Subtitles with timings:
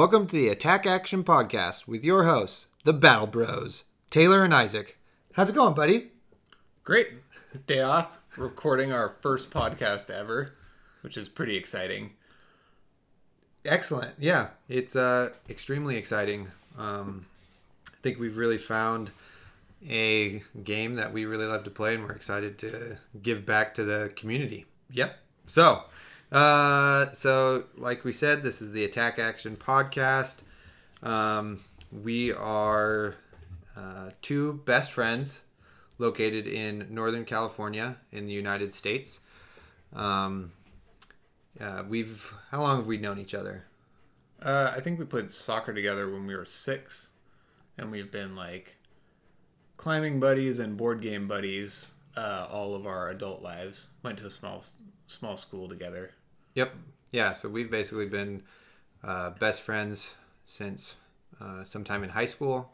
[0.00, 4.96] Welcome to the Attack Action Podcast with your hosts, the Battle Bros, Taylor and Isaac.
[5.34, 6.08] How's it going, buddy?
[6.84, 7.08] Great.
[7.66, 10.54] Day off, recording our first podcast ever,
[11.02, 12.12] which is pretty exciting.
[13.66, 14.12] Excellent.
[14.18, 16.50] Yeah, it's uh, extremely exciting.
[16.78, 17.26] Um,
[17.88, 19.10] I think we've really found
[19.86, 23.84] a game that we really love to play, and we're excited to give back to
[23.84, 24.64] the community.
[24.92, 25.18] Yep.
[25.44, 25.82] So,
[26.32, 30.36] uh, so like we said, this is the Attack Action Podcast.
[31.02, 33.16] Um, we are
[33.76, 35.40] uh, two best friends
[35.98, 39.20] located in Northern California in the United States.
[39.92, 40.52] Um,
[41.60, 43.64] uh, we've how long have we known each other?
[44.42, 47.10] Uh, I think we played soccer together when we were six,
[47.76, 48.76] and we've been like
[49.76, 53.88] climbing buddies and board game buddies uh, all of our adult lives.
[54.02, 54.64] Went to a small
[55.06, 56.12] small school together.
[56.54, 56.74] Yep.
[57.10, 57.32] Yeah.
[57.32, 58.42] So we've basically been
[59.02, 60.96] uh, best friends since
[61.40, 62.72] uh, sometime in high school.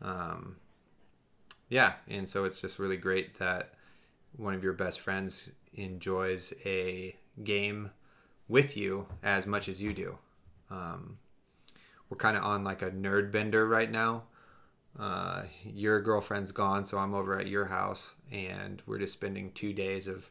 [0.00, 0.56] Um,
[1.68, 3.74] yeah, and so it's just really great that
[4.36, 7.90] one of your best friends enjoys a game
[8.48, 10.18] with you as much as you do.
[10.70, 11.18] Um,
[12.08, 14.24] we're kind of on like a nerd bender right now.
[14.98, 19.72] Uh, your girlfriend's gone, so I'm over at your house, and we're just spending two
[19.72, 20.30] days of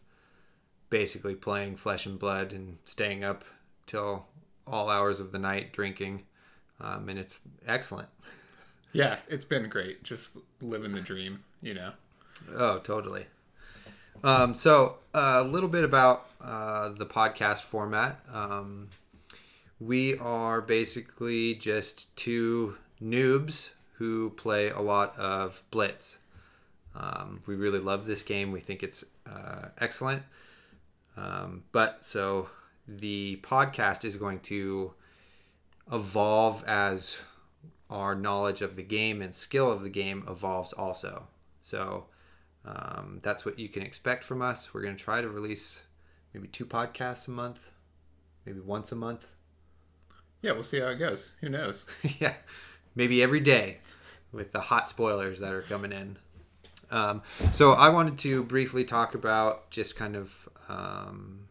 [0.89, 3.43] basically playing flesh and blood and staying up
[3.85, 4.25] till
[4.65, 6.23] all hours of the night drinking,
[6.79, 8.09] um, and it's excellent.
[8.93, 10.01] Yeah, it's been great.
[10.01, 11.91] Just living the dream, you know.
[12.55, 13.25] Oh, totally.
[14.23, 18.21] Um, so uh, a little bit about uh, the podcast format.
[18.33, 18.89] Um,
[19.79, 26.17] we are basically just two noobs who play a lot of Blitz.
[26.95, 28.51] Um, we really love this game.
[28.51, 30.23] We think it's uh, excellent.
[31.17, 32.49] Um, but so
[32.87, 34.93] the podcast is going to
[35.91, 37.19] evolve as
[37.89, 41.27] our knowledge of the game and skill of the game evolves also.
[41.61, 42.05] So
[42.65, 44.73] um, that's what you can expect from us.
[44.73, 45.83] We're going to try to release
[46.33, 47.69] maybe two podcasts a month,
[48.45, 49.27] maybe once a month.
[50.41, 51.35] Yeah, we'll see how it goes.
[51.41, 51.85] Who knows?
[52.19, 52.35] yeah,
[52.95, 53.79] maybe every day
[54.31, 56.17] with the hot spoilers that are coming in.
[56.89, 61.47] Um, so I wanted to briefly talk about just kind of um,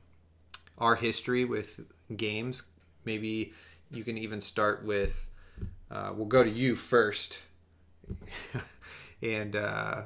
[0.79, 1.81] our history with
[2.15, 2.63] games.
[3.05, 3.53] Maybe
[3.91, 5.29] you can even start with.
[5.91, 7.41] Uh, we'll go to you first,
[9.23, 10.03] and uh,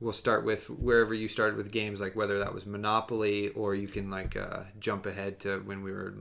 [0.00, 3.88] we'll start with wherever you started with games, like whether that was Monopoly or you
[3.88, 6.14] can like uh, jump ahead to when we were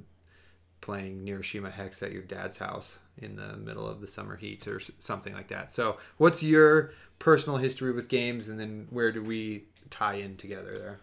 [0.82, 4.80] playing Neuroshima Hex at your dad's house in the middle of the summer heat or
[5.00, 5.72] something like that.
[5.72, 10.78] So, what's your personal history with games, and then where do we tie in together
[10.78, 11.00] there?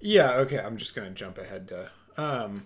[0.00, 0.58] Yeah, okay.
[0.58, 2.64] I'm just gonna jump ahead to um,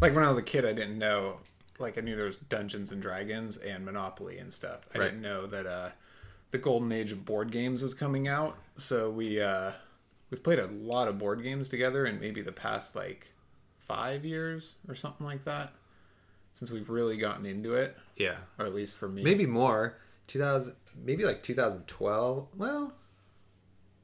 [0.00, 1.38] like when I was a kid, I didn't know.
[1.78, 4.80] Like I knew there was Dungeons and Dragons and Monopoly and stuff.
[4.94, 5.04] I Right.
[5.06, 5.90] didn't know that uh,
[6.50, 8.56] the golden age of board games was coming out.
[8.76, 9.72] So we uh,
[10.30, 13.32] we've played a lot of board games together in maybe the past like
[13.86, 15.72] five years or something like that.
[16.54, 19.22] Since we've really gotten into it, Yeah, or at least for me.
[19.22, 19.96] maybe more.
[20.26, 22.48] 2000, maybe like 2012.
[22.56, 22.92] Well,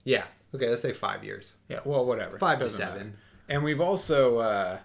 [0.04, 0.24] yeah.
[0.54, 1.54] Okay, let's say five years.
[1.68, 2.38] Yeah, well, whatever.
[2.38, 2.98] Five to seven.
[2.98, 3.18] matter.
[3.48, 4.78] And we've also, uh,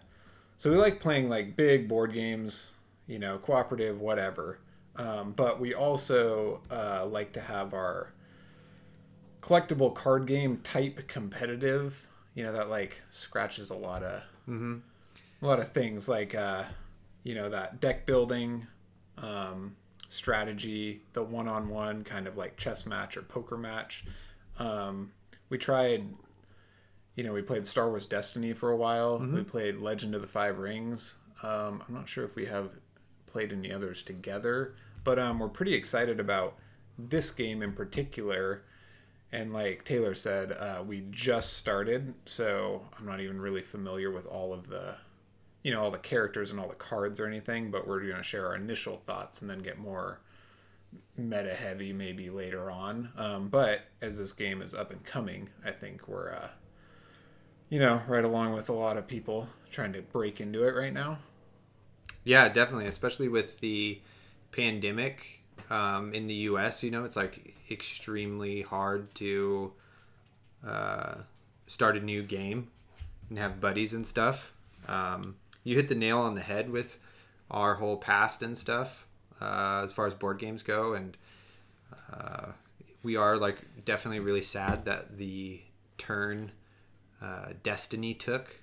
[0.58, 2.72] so we like playing like big board games,
[3.08, 4.60] you know, cooperative, whatever.
[4.96, 8.14] Um, but we also uh, like to have our
[9.42, 12.08] collectible card game type competitive.
[12.36, 14.22] You know that like scratches a lot of
[15.42, 16.64] a lot of things like uh,
[17.24, 18.68] you know that deck building,
[19.18, 19.76] um,
[20.10, 24.06] strategy, the one on one kind of like chess match or poker match.
[24.58, 25.12] Um,
[25.50, 26.06] we tried
[27.20, 29.20] you know, we played Star Wars Destiny for a while.
[29.36, 31.16] We played Legend of the Five Rings.
[31.44, 32.70] Um, I'm not sure if we have
[33.26, 36.56] played any others together, but um, we're pretty excited about
[36.98, 38.64] this game in particular.
[39.34, 44.26] And like Taylor said, uh, we just started, so I'm not even really familiar with
[44.26, 44.96] all of the,
[45.62, 47.70] you know, all the characters and all the cards or anything.
[47.70, 50.22] But we're going to share our initial thoughts and then get more
[51.18, 53.10] meta heavy maybe later on.
[53.18, 56.50] Um, but as this game is up and coming, I think we're uh,
[57.70, 60.94] you know, right along with a lot of people trying to break into it right
[60.94, 61.20] now.
[62.24, 64.02] Yeah, definitely, especially with the
[64.52, 66.84] pandemic um, in the U.S.
[66.84, 69.74] You know, it's like extremely hard to
[70.66, 71.16] uh,
[71.68, 72.66] start a new game
[73.30, 74.52] and have buddies and stuff.
[74.88, 76.98] Um, you hit the nail on the head with
[77.52, 79.06] our whole past and stuff
[79.42, 81.18] uh, as far as board games go, and
[82.12, 82.48] uh,
[83.04, 85.62] we are like definitely really sad that the
[85.98, 86.52] turn
[87.22, 88.62] uh, Destiny took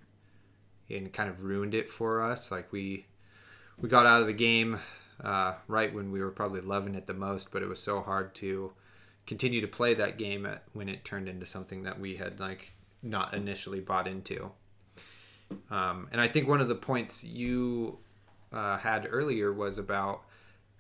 [0.89, 2.51] and kind of ruined it for us.
[2.51, 3.07] Like we
[3.81, 4.79] we got out of the game
[5.23, 8.35] uh, right when we were probably loving it the most, but it was so hard
[8.37, 8.73] to
[9.27, 12.73] continue to play that game at, when it turned into something that we had like
[13.03, 14.51] not initially bought into.
[15.71, 17.99] Um, and I think one of the points you
[18.53, 20.25] uh, had earlier was about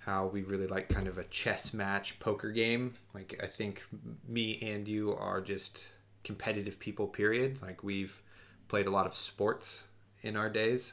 [0.07, 2.95] how we really like kind of a chess match poker game.
[3.13, 3.83] Like I think
[4.27, 5.89] me and you are just
[6.23, 7.09] competitive people.
[7.09, 7.61] Period.
[7.61, 8.23] Like we've
[8.69, 9.83] played a lot of sports
[10.23, 10.93] in our days.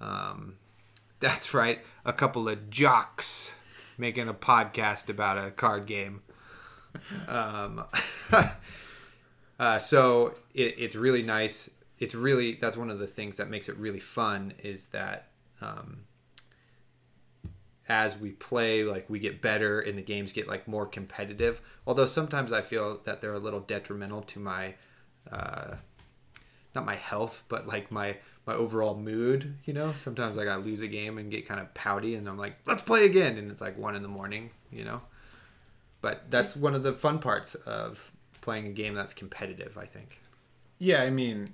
[0.00, 0.58] Um,
[1.20, 3.52] that's right, a couple of jocks
[3.98, 6.22] making a podcast about a card game.
[7.26, 7.84] Um,
[9.58, 11.68] uh, so it, it's really nice.
[11.98, 16.05] It's really that's one of the things that makes it really fun is that um,
[17.88, 21.60] as we play, like we get better and the games get like more competitive.
[21.86, 24.74] Although sometimes I feel that they're a little detrimental to my,
[25.30, 25.76] uh,
[26.74, 28.16] not my health, but like my
[28.46, 29.56] my overall mood.
[29.64, 32.38] You know, sometimes like I lose a game and get kind of pouty, and I'm
[32.38, 34.50] like, let's play again, and it's like one in the morning.
[34.70, 35.00] You know,
[36.00, 38.10] but that's one of the fun parts of
[38.40, 39.76] playing a game that's competitive.
[39.78, 40.20] I think.
[40.78, 41.48] Yeah, I mean,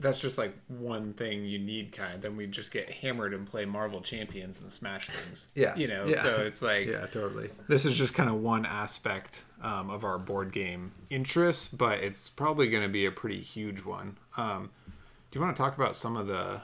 [0.00, 3.46] that's just like one thing you need kind of then we just get hammered and
[3.46, 5.74] play marvel champions and smash things Yeah.
[5.76, 6.22] you know Yeah.
[6.22, 7.50] so it's like Yeah, totally.
[7.66, 12.28] this is just kind of one aspect um, of our board game interest but it's
[12.28, 14.70] probably going to be a pretty huge one um,
[15.30, 16.62] do you want to talk about some of the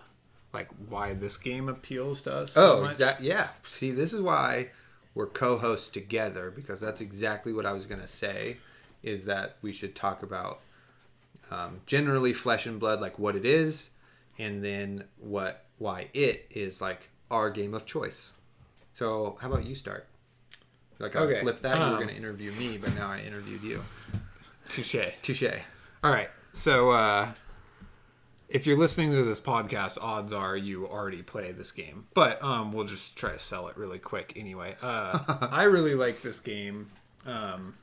[0.52, 2.92] like why this game appeals to us Oh, much?
[2.92, 3.26] exactly.
[3.28, 3.48] Yeah.
[3.64, 4.69] See, this is why
[5.12, 8.58] we're co-hosts together because that's exactly what I was gonna say.
[9.02, 10.60] Is that we should talk about
[11.50, 13.91] um, generally flesh and blood, like what it is,
[14.38, 18.31] and then what why it is like our game of choice.
[18.93, 20.06] So, how about you start?
[20.99, 21.76] Like I Okay, flipped that.
[21.76, 23.82] you were um, gonna interview me, but now I interviewed you.
[24.69, 25.43] touche Touche.
[26.02, 26.29] All right.
[26.52, 27.32] So, uh,
[28.49, 32.06] if you're listening to this podcast, odds are you already play this game.
[32.14, 34.76] But um, we'll just try to sell it really quick anyway.
[34.81, 36.91] Uh, I really like this game
[37.26, 37.75] um,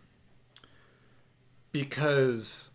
[1.72, 2.71] because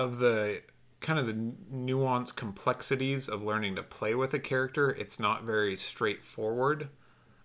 [0.00, 0.62] of the
[1.00, 4.90] kind of the nuanced complexities of learning to play with a character.
[4.90, 6.88] It's not very straightforward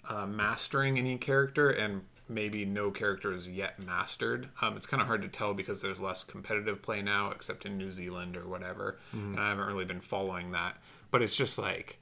[0.09, 4.49] uh, mastering any character and maybe no character is yet mastered.
[4.61, 7.77] Um, it's kind of hard to tell because there's less competitive play now, except in
[7.77, 8.97] New Zealand or whatever.
[9.31, 10.77] And I haven't really been following that.
[11.11, 11.99] But it's just like,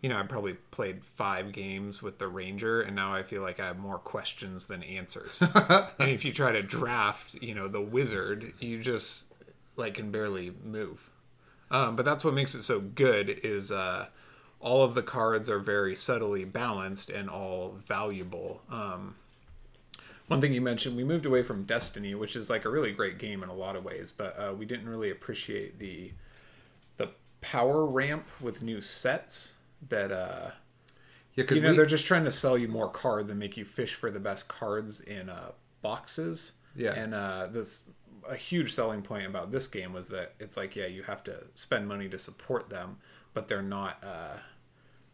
[0.00, 3.58] you know, I probably played five games with the Ranger, and now I feel like
[3.58, 5.42] I have more questions than answers.
[5.54, 9.26] and if you try to draft, you know, the Wizard, you just
[9.76, 11.10] like can barely move.
[11.70, 14.06] Um, but that's what makes it so good is uh,
[14.60, 18.62] all of the cards are very subtly balanced and all valuable.
[18.70, 19.16] Um,
[20.26, 23.18] one thing you mentioned, we moved away from Destiny, which is like a really great
[23.18, 26.12] game in a lot of ways, but uh, we didn't really appreciate the
[26.96, 27.10] the
[27.40, 29.54] power ramp with new sets
[29.88, 30.50] that uh,
[31.34, 33.64] Yeah, you know we, they're just trying to sell you more cards and make you
[33.66, 35.50] fish for the best cards in uh,
[35.82, 36.52] boxes.
[36.76, 36.92] Yeah.
[36.92, 37.82] and uh, this
[38.28, 41.44] a huge selling point about this game was that it's like yeah you have to
[41.54, 42.98] spend money to support them,
[43.32, 44.02] but they're not.
[44.02, 44.38] Uh,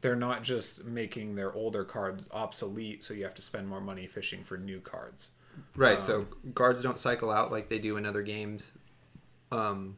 [0.03, 4.07] they're not just making their older cards obsolete, so you have to spend more money
[4.07, 5.33] fishing for new cards.
[5.77, 6.01] Right.
[6.01, 8.73] so cards don't cycle out like they do in other games.
[9.53, 9.97] Um,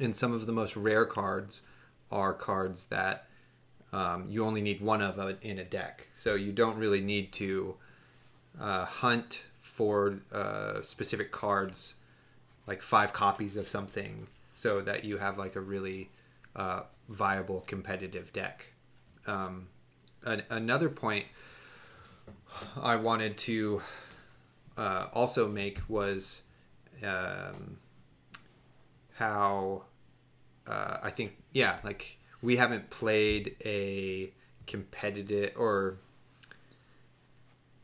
[0.00, 1.62] and some of the most rare cards
[2.10, 3.26] are cards that
[3.92, 6.08] um, you only need one of a, in a deck.
[6.12, 7.76] So you don't really need to
[8.60, 11.94] uh, hunt for uh, specific cards,
[12.66, 16.10] like five copies of something, so that you have like a really
[16.56, 18.72] uh, viable competitive deck.
[19.26, 19.68] Um,
[20.24, 21.26] an, another point
[22.80, 23.82] I wanted to
[24.76, 26.42] uh, also make was
[27.02, 27.78] um,
[29.14, 29.84] how
[30.66, 34.32] uh, I think yeah like we haven't played a
[34.66, 35.98] competitive or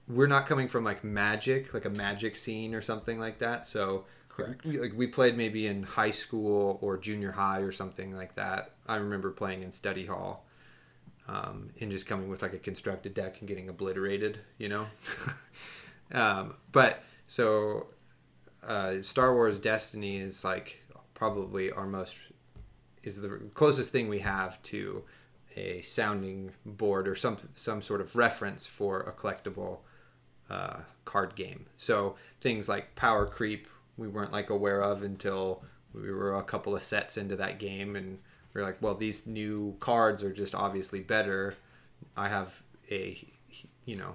[0.08, 4.04] we're not coming from like magic like a magic scene or something like that so
[4.44, 4.64] Correct.
[4.64, 8.72] we- like we played maybe in high school or junior high or something like that
[8.86, 10.46] i remember playing in study hall
[11.30, 14.86] um, and just coming with like a constructed deck and getting obliterated, you know.
[16.12, 17.86] um, but so
[18.64, 20.82] uh, Star Wars Destiny is like
[21.14, 22.16] probably our most
[23.02, 25.04] is the closest thing we have to
[25.56, 29.78] a sounding board or some some sort of reference for a collectible
[30.48, 31.66] uh, card game.
[31.76, 33.68] So things like power creep
[34.00, 35.62] we weren't like aware of until
[35.94, 38.18] we were a couple of sets into that game and
[38.54, 41.54] we are like, well, these new cards are just obviously better.
[42.16, 43.22] I have a
[43.84, 44.14] you know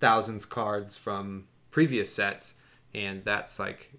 [0.00, 2.54] thousands cards from previous sets
[2.94, 3.92] and that's like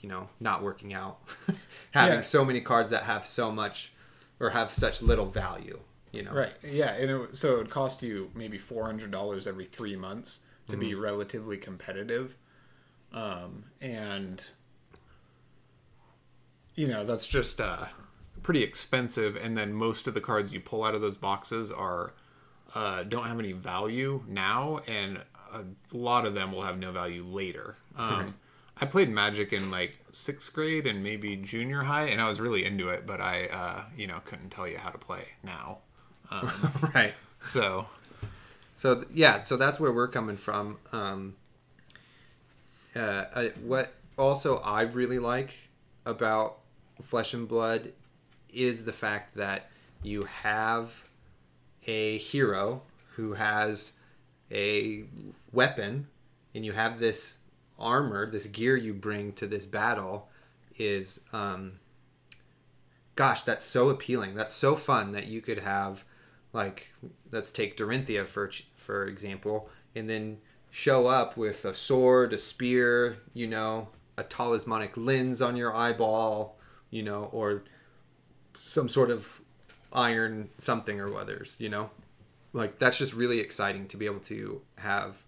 [0.00, 1.18] you know not working out
[1.92, 2.22] having Yeah.
[2.22, 3.92] so many cards that have so much
[4.40, 5.80] or have such little value
[6.12, 6.52] You know, Right.
[6.64, 6.92] Yeah.
[6.94, 10.76] And it, so it would cost you maybe four hundred dollars every three months to
[10.76, 11.00] be Mm-hmm.
[11.00, 12.36] relatively competitive,
[13.12, 14.44] um, and
[16.74, 17.86] you know that's just uh,
[18.42, 19.36] pretty expensive.
[19.36, 22.14] And then most of the cards you pull out of those boxes are
[22.74, 25.18] uh, don't have any value now, and
[25.52, 27.76] a lot of them will have no value later.
[27.96, 28.34] Um,
[28.80, 32.64] I played Magic in like sixth grade and maybe junior high, and I was really
[32.64, 35.78] into it, but I, uh, you know, couldn't tell you how to play now.
[36.30, 36.52] Um,
[36.94, 37.14] right.
[37.42, 37.86] So
[38.74, 40.78] So yeah, so that's where we're coming from.
[40.92, 41.34] Um,
[42.98, 45.54] uh, I, what also I really like
[46.04, 46.58] about
[47.02, 47.92] Flesh and Blood
[48.52, 49.70] is the fact that
[50.02, 51.04] you have
[51.86, 53.92] a hero who has
[54.50, 55.04] a
[55.52, 56.06] weapon,
[56.54, 57.38] and you have this
[57.78, 60.28] armor, this gear you bring to this battle
[60.78, 61.78] is um,
[63.14, 64.34] gosh, that's so appealing.
[64.34, 66.04] That's so fun that you could have,
[66.52, 66.92] like,
[67.30, 70.38] let's take Dorinthea for for example, and then
[70.70, 76.58] show up with a sword, a spear, you know, a talismanic lens on your eyeball,
[76.90, 77.64] you know, or
[78.58, 79.40] some sort of
[79.92, 81.90] iron something or others, you know,
[82.52, 85.22] like that's just really exciting to be able to have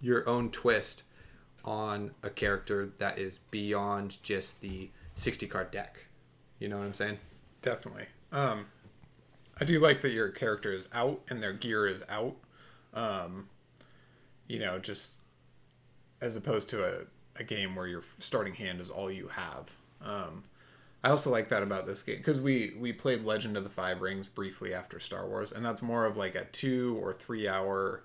[0.00, 1.02] your own twist
[1.64, 6.06] on a character that is beyond just the 60 card deck.
[6.58, 7.18] You know what I'm saying?
[7.66, 8.06] definitely.
[8.30, 8.66] Um,
[9.60, 12.36] I do like that your character is out and their gear is out.
[12.94, 13.48] Um,
[14.48, 15.20] you know, just
[16.20, 17.04] as opposed to a,
[17.38, 19.70] a game where your starting hand is all you have.
[20.04, 20.44] Um,
[21.04, 24.00] I also like that about this game because we we played Legend of the Five
[24.00, 28.02] Rings briefly after Star Wars, and that's more of like a two or three hour,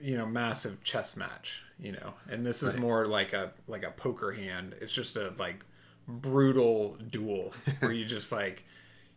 [0.00, 1.62] you know, massive chess match.
[1.80, 2.80] You know, and this is Right.
[2.82, 4.74] more like a like a poker hand.
[4.80, 5.64] It's just a like
[6.06, 8.64] brutal duel where you just like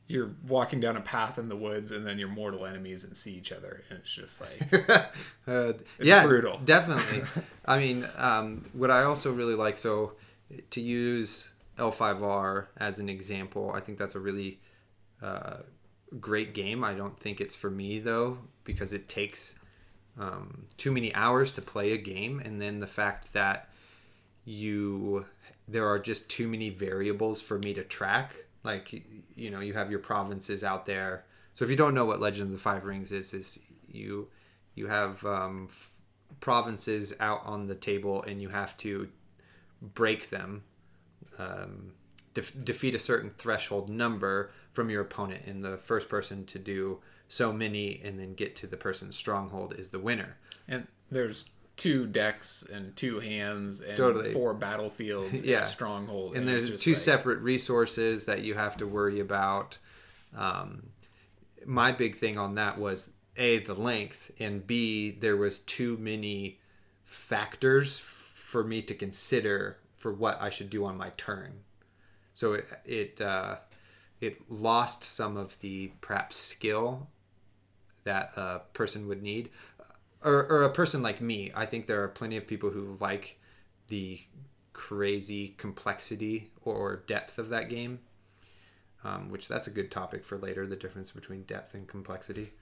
[0.08, 3.34] you're walking down a path in the woods and then your mortal enemies and see
[3.34, 4.90] each other and it's just like
[5.48, 6.60] uh, yeah, brutal.
[6.66, 7.24] definitely.
[7.66, 10.14] I mean, um, what I also really like, so
[10.72, 14.60] to use L5R as an example, I think that's a really
[15.22, 15.58] uh,
[16.20, 16.84] great game.
[16.84, 19.56] I don't think it's for me though, because it takes
[20.20, 23.70] um, too many hours to play a game, and then the fact that
[24.46, 25.26] you
[25.68, 28.36] there are just too many variables for me to track.
[28.64, 29.04] Like
[29.36, 31.26] you know, you have your provinces out there.
[31.54, 33.60] So if you don't know what Legend of the Five Rings is, is
[33.92, 34.30] you
[34.76, 35.70] you have um,
[36.40, 39.10] provinces out on the table, and you have to
[39.82, 40.64] break them,
[41.38, 41.94] um,
[42.34, 47.00] def- defeat a certain threshold number from your opponent, and the first person to do
[47.28, 50.38] so many, and then get to the person's stronghold is the winner.
[50.68, 54.32] and there's two decks and two hands and Totally.
[54.34, 55.62] four battlefields and Yeah.
[55.62, 59.78] a stronghold and it's there's two like- separate resources that you have to worry about.
[60.36, 60.90] Um,
[61.66, 66.60] my big thing on that was a the length, and b there was too many
[67.04, 71.62] factors for me to consider for what I should do on my turn.
[72.34, 73.58] So it it uh,
[74.22, 77.08] it lost some of the perhaps skill
[78.04, 79.50] that a person would need,
[80.24, 81.52] or, or a person like me.
[81.56, 83.40] I think there are plenty of people who like
[83.88, 84.22] the
[84.74, 88.00] crazy complexity or depth of that game,
[89.04, 90.66] um, which that's a good topic for later.
[90.66, 92.54] The difference between depth and complexity,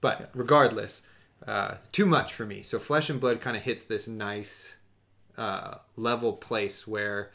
[0.00, 1.02] but regardless,
[1.46, 2.62] uh, too much for me.
[2.62, 4.76] So Flesh and Blood kind of hits this nice
[5.36, 7.30] uh, level place where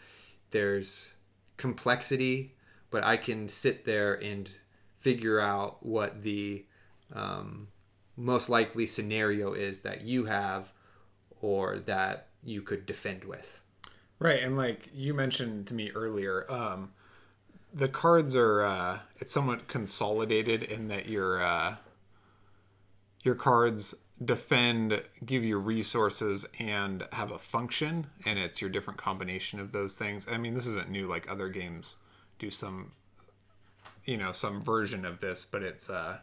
[0.51, 1.13] there's
[1.57, 2.55] complexity,
[2.89, 4.51] but I can sit there and
[4.99, 6.65] figure out what the
[7.13, 7.67] um,
[8.15, 10.71] most likely scenario is that you have
[11.41, 13.61] or that you could defend with.
[14.19, 16.91] right and like you mentioned to me earlier um
[17.73, 21.75] the cards are uh it's somewhat consolidated in that your uh
[23.23, 29.59] your cards defend give you resources and have a function and it's your different combination
[29.59, 31.95] of those things i mean this isn't new like other games
[32.37, 32.91] do some
[34.05, 36.19] you know some version of this but it's uh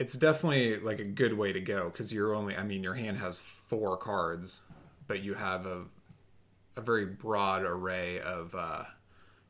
[0.00, 3.18] it's definitely like a good way to go because you're only i mean your hand
[3.18, 4.62] has four cards
[5.06, 5.84] but you have a
[6.76, 8.84] a very broad array of uh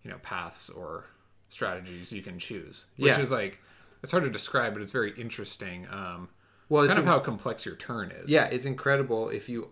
[0.02, 1.04] you know paths or
[1.50, 3.20] strategies you can choose which Yeah.
[3.22, 3.58] is like
[4.02, 6.28] it's hard to describe but it's very interesting um
[6.68, 9.68] Well, it's kind of how complex your turn is yeah, it's incredible if you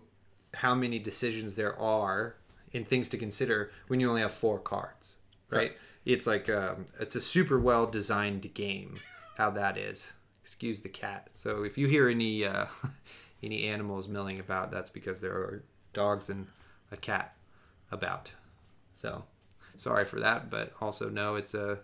[0.55, 2.35] how many decisions there are
[2.73, 5.17] and things to consider when you only have four cards,
[5.49, 5.73] right?
[6.05, 8.99] It's like um, it's a super well designed game.
[9.37, 10.13] How that is.
[10.47, 11.27] Excuse the cat.
[11.33, 12.67] So if you hear any uh,
[13.43, 15.61] any animals milling about, that's because there are
[15.91, 16.47] dogs and
[16.89, 17.35] a cat
[17.91, 18.31] about.
[18.93, 19.25] So
[19.75, 21.79] sorry for that, but also no, it's a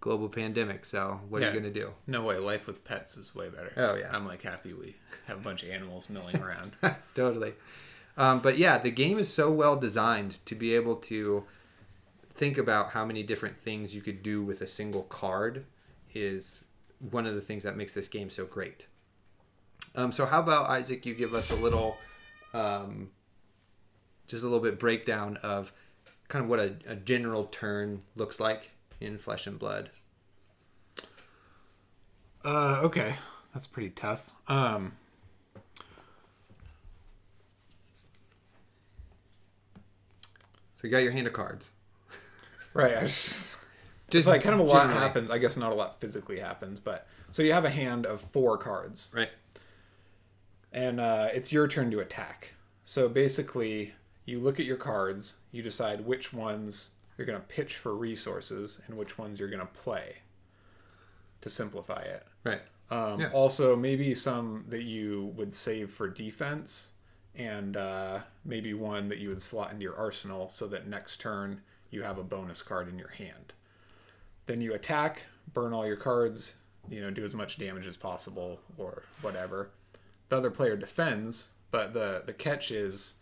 [0.00, 0.84] global pandemic.
[0.84, 1.92] So what are you gonna do?
[2.08, 2.38] No way.
[2.38, 3.72] Life with pets is way better.
[3.76, 4.10] Oh, yeah.
[4.12, 6.72] I'm like happy we have a bunch of animals milling around.
[7.14, 7.54] totally.
[8.16, 11.44] Um, but yeah, the game is so well designed to be able to
[12.34, 15.66] think about how many different things you could do with a single card
[16.12, 16.64] is
[17.10, 18.86] one of the things that makes this game so great.
[19.94, 21.04] Um, so how about Isaac?
[21.04, 21.98] You give us a little,
[22.54, 23.10] um,
[24.26, 25.72] just a little bit breakdown of
[26.28, 29.90] kind of what a, a general turn looks like in Flesh and Blood.
[32.44, 33.16] Uh, okay,
[33.52, 34.30] that's pretty tough.
[34.48, 34.92] Um,
[40.82, 41.70] So you got your hand of cards.
[42.74, 42.96] right.
[42.96, 43.54] I just,
[44.12, 45.00] Just like kind of a lot generally.
[45.00, 45.30] happens.
[45.30, 48.56] I guess not a lot physically happens, but so you have a hand of four
[48.58, 49.30] cards, right?
[50.72, 52.54] and uh, it's your turn to attack.
[52.84, 57.76] So basically, you look at your cards, you decide which ones you're going to pitch
[57.76, 60.18] for resources and which ones you're going to play.
[61.42, 62.24] To simplify it.
[62.44, 62.62] Right.
[62.90, 63.30] Um, Yeah.
[63.32, 66.92] Also, maybe some that you would save for defense,
[67.34, 71.62] and uh, maybe one that you would slot into your arsenal so that next turn
[71.90, 73.52] you have a bonus card in your hand.
[74.46, 76.56] Then you attack, burn all your cards,
[76.90, 79.70] you know, do as much damage as possible or whatever.
[80.28, 83.14] The other player defends, but the the catch is.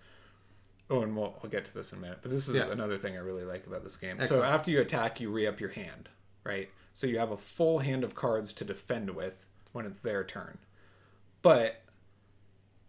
[0.92, 2.18] Oh, and we'll, I'll get to this in a minute.
[2.20, 2.70] But this is Yeah.
[2.72, 4.16] another thing I really like about this game.
[4.20, 4.42] Excellent.
[4.42, 6.08] So after you attack, you re up your hand,
[6.42, 6.68] right?
[6.94, 10.58] So you have a full hand of cards to defend with when it's their turn.
[11.42, 11.82] But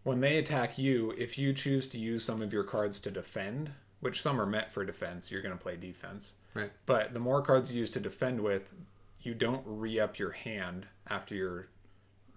[0.02, 3.72] when they attack you, if you choose to use some of your cards to defend,
[4.00, 6.36] which some are meant for defense, you're going to play defense.
[6.53, 6.72] Right.
[6.86, 8.74] But the more cards you use to defend with,
[9.22, 11.67] you don't re up your hand after your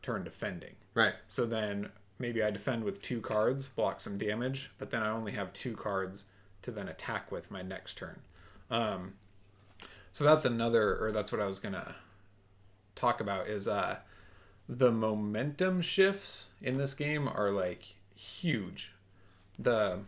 [0.02, 0.74] turn defending.
[0.94, 1.14] Right.
[1.28, 5.32] So then maybe I defend with two cards, block some damage, but then I only
[5.32, 6.26] have two cards
[6.62, 8.20] to then attack with my next turn.
[8.70, 9.14] Um,
[10.12, 11.96] so that's another, or that's what I was gonna
[12.94, 13.98] talk about is uh,
[14.68, 18.92] the momentum shifts in this game are like huge.
[19.58, 20.00] The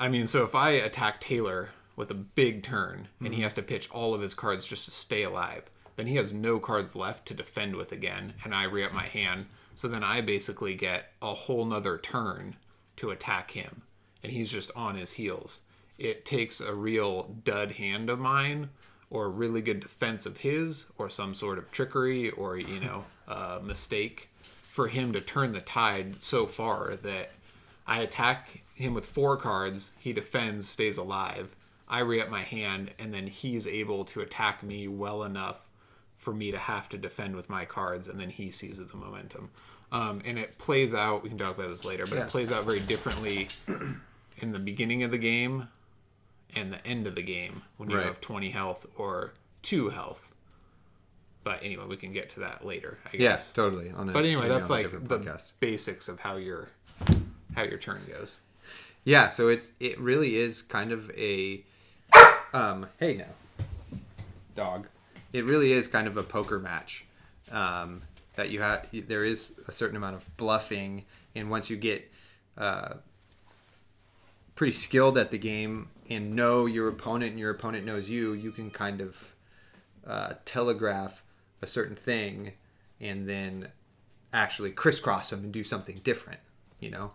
[0.00, 3.44] I mean, so if I attack Taylor with a big turn and he mhm.
[3.44, 5.64] has to pitch all of his cards just to stay alive,
[5.96, 9.06] then he has no cards left to defend with again, and I re up my
[9.06, 9.46] hand.
[9.74, 12.54] So then I basically get a whole nother turn
[12.96, 13.82] to attack him,
[14.22, 15.62] and he's just on his heels.
[15.98, 18.70] It takes a real dud hand of mine,
[19.10, 23.04] or a really good defense of his, or some sort of trickery, or, you know,
[23.26, 27.30] a mistake for him to turn the tide so far that
[27.88, 29.92] I attack him with four cards.
[30.00, 31.54] He defends, stays alive.
[31.88, 35.66] I re up my hand, and then he's able to attack me well enough
[36.16, 39.50] for me to have to defend with my cards, and then he seizes the momentum.
[39.90, 41.22] Um, and it plays out.
[41.22, 42.24] We can talk about this later, but Yeah.
[42.24, 43.48] it plays out very differently
[44.36, 45.68] in the beginning of the game
[46.54, 48.04] and the end of the game when you Right.
[48.06, 50.32] have 20 health or two health.
[51.44, 52.98] But anyway, we can get to that later.
[53.06, 53.20] I guess.
[53.20, 53.90] Yes, totally.
[53.90, 55.52] On a, But anyway, that's like the podcast.
[55.60, 56.68] basics of how your
[57.54, 58.40] how your turn goes.
[59.04, 61.64] Yeah, so it it really is kind of a
[62.52, 63.64] um hey now
[64.54, 64.86] dog.
[65.32, 67.04] It really is kind of a poker match.
[67.50, 68.02] Um
[68.36, 72.10] that you have there is a certain amount of bluffing and once you get
[72.56, 72.94] uh
[74.58, 78.50] pretty skilled at the game and know your opponent and your opponent knows you, you
[78.50, 79.34] can kind of
[80.04, 81.22] uh, telegraph
[81.62, 82.52] a certain thing
[83.00, 83.68] and then
[84.32, 86.40] actually crisscross them and do something different,
[86.80, 87.12] you know?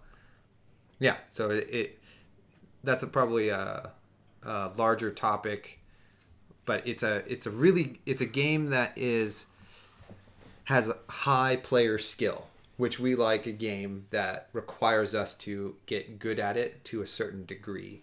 [1.03, 1.99] Yeah, so it, it
[2.81, 3.91] that's a, probably a,
[4.41, 5.81] a larger topic,
[6.65, 9.47] but it's a it's a really it's a game that is
[10.63, 16.39] has high player skill, which we like a game that requires us to get good
[16.39, 18.01] at it to a certain degree.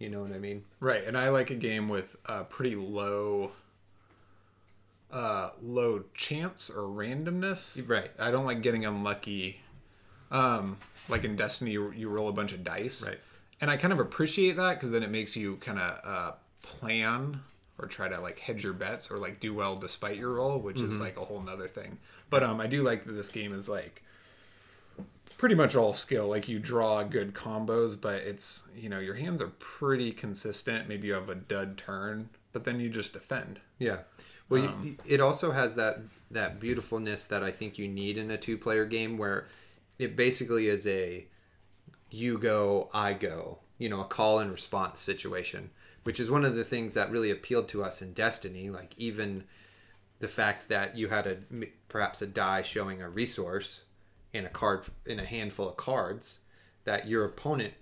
[0.00, 0.64] You know what I mean?
[0.80, 3.52] Right, and I like a game with a pretty low
[5.12, 7.88] uh low chance or randomness.
[7.88, 8.10] Right.
[8.18, 9.60] I don't like getting unlucky.
[10.32, 10.78] Um
[11.10, 13.06] like in Destiny you, you roll a bunch of dice.
[13.06, 13.18] Right.
[13.60, 17.40] And I kind of appreciate that cuz then it makes you kind of uh plan
[17.78, 20.80] or try to like hedge your bets or like do well despite your roll, which
[20.80, 21.98] is like a whole nother thing.
[22.28, 24.02] But um I do like that this game is like
[25.40, 26.28] pretty much all skill.
[26.28, 30.86] Like you draw good combos, but it's you know your hands are pretty consistent.
[30.86, 33.60] Maybe you have a dud turn, but then you just defend.
[33.78, 34.00] Yeah.
[34.50, 38.36] Well, you, it also has that that beautifulness that I think you need in a
[38.36, 39.48] two player game where
[40.02, 41.26] it basically is a
[42.10, 45.70] you go, I go, you know, a call and response situation,
[46.02, 48.70] which is one of the things that really appealed to us in Destiny.
[48.70, 49.44] Like even
[50.18, 51.36] the fact that you had a
[51.88, 53.82] perhaps a die showing a resource
[54.32, 56.40] in a card in a handful of cards
[56.84, 57.74] that your opponent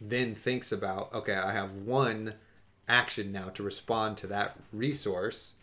[0.00, 2.32] then thinks about okay i have one
[2.90, 5.54] action now to respond to that resource,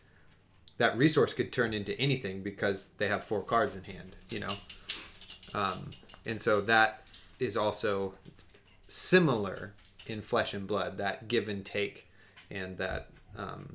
[0.78, 4.54] that resource could turn into anything because they have four cards in hand, you know?
[5.54, 5.92] Um,
[6.26, 7.04] and so that
[7.40, 8.14] is also
[8.88, 9.74] similar
[10.08, 12.08] in Flesh and Blood, that give and take
[12.50, 13.70] and that, um,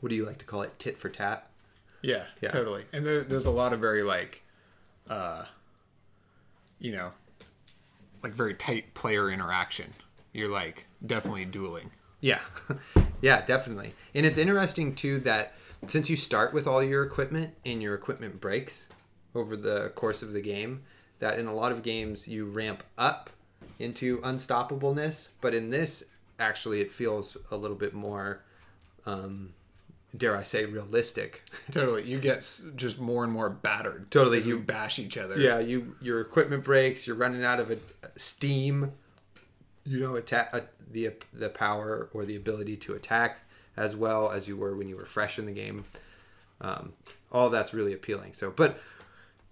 [0.00, 0.78] what do you like to call it?
[0.78, 1.48] Tit for tat?
[2.02, 2.50] Yeah, Yeah.
[2.50, 2.84] totally.
[2.92, 4.42] And there, there's a lot of very like,
[5.08, 5.44] uh,
[6.78, 7.12] you know,
[8.22, 9.92] like very tight player interaction.
[10.32, 11.90] You're like definitely dueling.
[12.20, 12.40] Yeah,
[13.20, 13.92] yeah, definitely.
[14.14, 15.54] And it's interesting too that
[15.86, 18.86] since you start with all your equipment and your equipment breaks
[19.36, 20.82] over the course of the game,
[21.18, 23.30] that in a lot of games you ramp up
[23.78, 26.04] into unstoppableness, but in this
[26.38, 28.42] actually it feels a little bit more,
[29.06, 29.52] um,
[30.16, 31.42] dare I say, realistic.
[31.72, 32.38] Totally, you get
[32.76, 34.10] just more and more battered.
[34.10, 35.38] Totally, you bash each other.
[35.38, 37.06] Yeah, you your equipment breaks.
[37.06, 37.78] You're running out of a,
[38.16, 38.92] steam.
[39.84, 43.40] You know, attack uh, the the power or the ability to attack
[43.76, 45.84] as well as you were when you were fresh in the game.
[46.60, 46.92] Um,
[47.30, 48.32] all that's really appealing.
[48.32, 48.80] So, but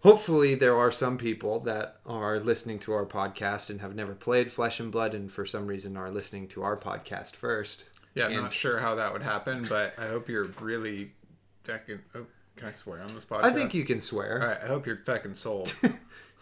[0.05, 4.53] hopefully there are some people that are listening to our podcast and have never played
[4.53, 7.85] Flesh and Blood, and for some reason are listening to our podcast first.
[8.15, 11.11] Yeah, And- not sure how that would happen, but I hope you're really
[11.65, 11.99] fucking.
[12.15, 13.43] Oh, can I swear on this podcast?
[13.43, 14.41] I think you can swear.
[14.41, 15.75] All right, I hope you're fucking sold.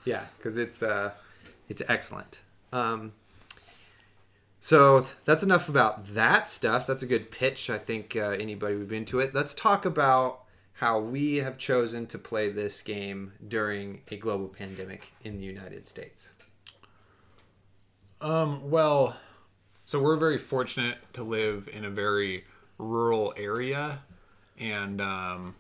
[0.05, 1.13] Yeah, because it's uh,
[1.69, 2.41] it's excellent.
[2.73, 3.13] Um,
[4.59, 6.89] so that's enough about that stuff.
[6.89, 7.71] That's a good pitch.
[7.71, 9.33] I think uh, anybody would be into it.
[9.33, 10.42] Let's talk about
[10.83, 15.87] how we have chosen to play this game during a global pandemic in the United
[15.87, 16.33] States.
[18.21, 19.15] Um, well,
[19.85, 22.43] so we're very fortunate to live in a very
[22.79, 24.01] rural area,
[24.59, 25.55] and um,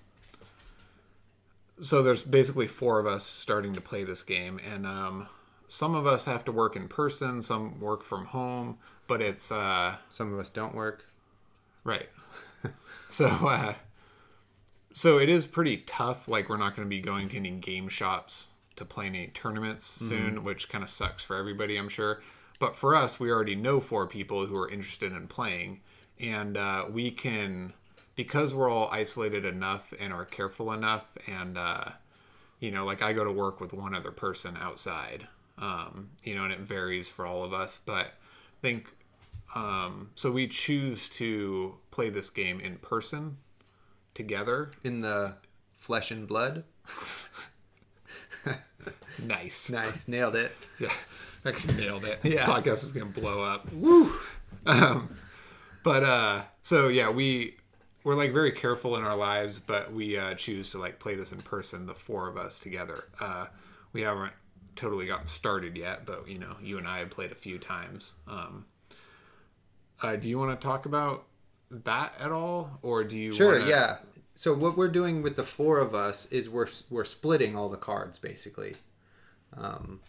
[1.80, 5.28] so there's basically four of us starting to play this game, and um,
[5.68, 9.98] some of us have to work in person, some work from home, but it's uh,
[10.10, 11.06] Some of us don't work.
[11.84, 12.08] Right.
[13.08, 13.74] so uh
[14.92, 16.28] so it is pretty tough.
[16.28, 19.84] Like we're not going to be going to any game shops to play any tournaments
[19.84, 22.22] soon, which kind of sucks for everybody, I'm sure.
[22.58, 25.80] But for us, we already know four people who are interested in playing,
[26.20, 27.72] and uh, we can
[28.14, 31.84] because we're all isolated enough and are careful enough, and uh,
[32.60, 35.26] you know, like I go to work with one other person outside,
[35.58, 38.94] um, you know, and it varies for all of us, but I think
[39.54, 43.38] um, so we choose to play this game in person
[44.14, 44.70] together.
[44.84, 45.34] In the
[45.74, 46.64] flesh and blood.
[49.26, 49.70] Nice.
[49.70, 50.52] Nice, nailed it.
[50.80, 50.92] Yeah,
[51.44, 52.20] I nailed it.
[52.22, 52.46] This Yeah.
[52.46, 53.70] podcast is gonna blow up.
[53.72, 54.12] Woo.
[54.66, 55.14] Um,
[55.84, 57.56] but uh, so yeah, we
[58.04, 61.30] we're like very careful in our lives, but we uh, choose to like play this
[61.30, 63.04] in person, the four of us together.
[63.20, 63.46] Uh,
[63.92, 64.32] we haven't
[64.74, 68.14] totally gotten started yet, but you know, you and I have played a few times.
[68.26, 68.64] Um,
[70.02, 71.24] uh, do you want to talk about
[71.84, 73.32] that at all, or do you?
[73.32, 73.96] Sure, wanna- yeah.
[74.34, 77.76] So what we're doing with the four of us is we're we're splitting all the
[77.76, 78.76] cards basically,
[79.56, 80.00] um,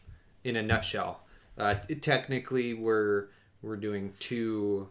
[0.43, 1.21] in a nutshell.
[1.57, 3.27] Uh, it- technically, we're
[3.61, 4.89] we're doing two.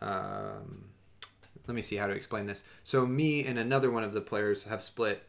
[0.00, 0.86] Um,
[1.66, 2.64] let me see how to explain this.
[2.82, 5.22] So me and another one of the players have split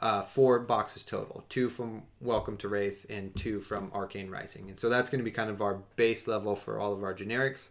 [0.00, 4.68] uh, four boxes total: two from Welcome to Rathe and two from Arcane Rising.
[4.68, 7.14] And so that's going to be kind of our base level for all of our
[7.14, 7.70] generics.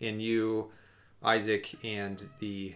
[0.00, 0.70] And you,
[1.22, 2.74] Isaac, and the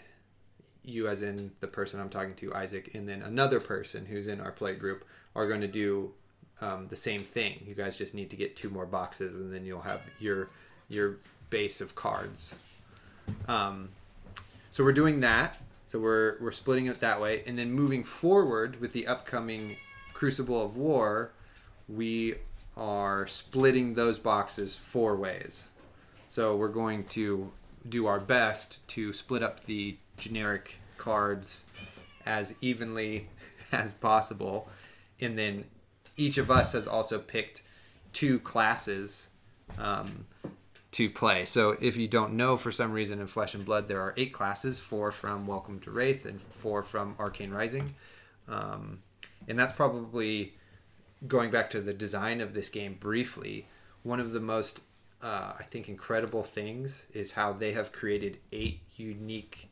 [0.83, 4.41] you as in the person I'm talking to, Isaac, and then another person who's in
[4.41, 5.05] our play group
[5.37, 6.13] are going to do
[6.61, 7.63] um, the same thing.
[7.67, 10.49] You guys just need to get two more boxes, and then you'll have your
[10.89, 11.19] your
[11.51, 12.55] base of cards.
[13.49, 13.91] Um,
[14.71, 15.61] so we're doing that.
[15.87, 19.77] So we're we're splitting it that way, and then moving forward with the upcoming
[20.15, 21.33] Crucible of War,
[21.89, 22.37] we
[22.77, 25.69] are splitting those boxes four ways.
[26.27, 27.53] So we're going to
[27.89, 31.65] do our best to split up the generic cards
[32.27, 33.29] as evenly
[33.73, 34.69] as possible.
[35.21, 35.65] And then
[36.17, 37.63] each of us has also picked
[38.13, 39.29] two classes
[39.79, 40.27] um,
[40.93, 41.45] to play.
[41.45, 44.33] So if you don't know, for some reason in Flesh and Blood, there are eight
[44.33, 47.95] classes four from Welcome to Rathe and four from Arcane Rising.
[48.49, 49.03] Um,
[49.49, 50.55] and that's probably
[51.27, 53.69] going back to the design of this game briefly,
[54.03, 54.81] one of the most,
[55.23, 59.69] uh, I think, incredible things is how they have created eight unique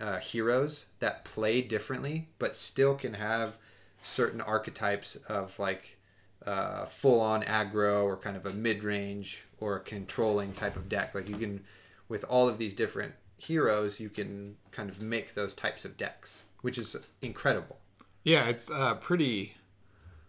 [0.00, 3.58] uh, heroes that play differently, but still can have
[4.02, 5.98] certain archetypes of like
[6.46, 11.14] uh, full on aggro or kind of a mid range or controlling type of deck.
[11.14, 11.64] Like you can,
[12.08, 16.44] with all of these different heroes, you can kind of make those types of decks,
[16.62, 17.78] which is incredible.
[18.24, 19.54] Yeah, it's uh, pretty.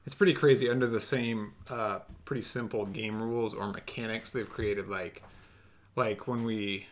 [0.05, 0.69] It's pretty crazy.
[0.69, 5.21] Under the same, uh, pretty simple game rules or mechanics, they've created like
[5.95, 6.87] like when we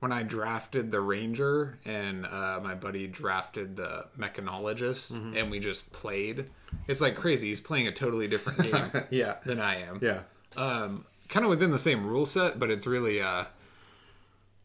[0.00, 5.36] when I drafted the ranger and uh, my buddy drafted the mechanologist Mm-hmm.
[5.36, 6.50] and we just played.
[6.88, 7.48] It's like crazy.
[7.48, 9.36] He's playing a totally different game Yeah.
[9.46, 10.00] than I am.
[10.02, 10.22] Yeah.
[10.56, 13.44] um, kind of within the same rule set, but it's really uh,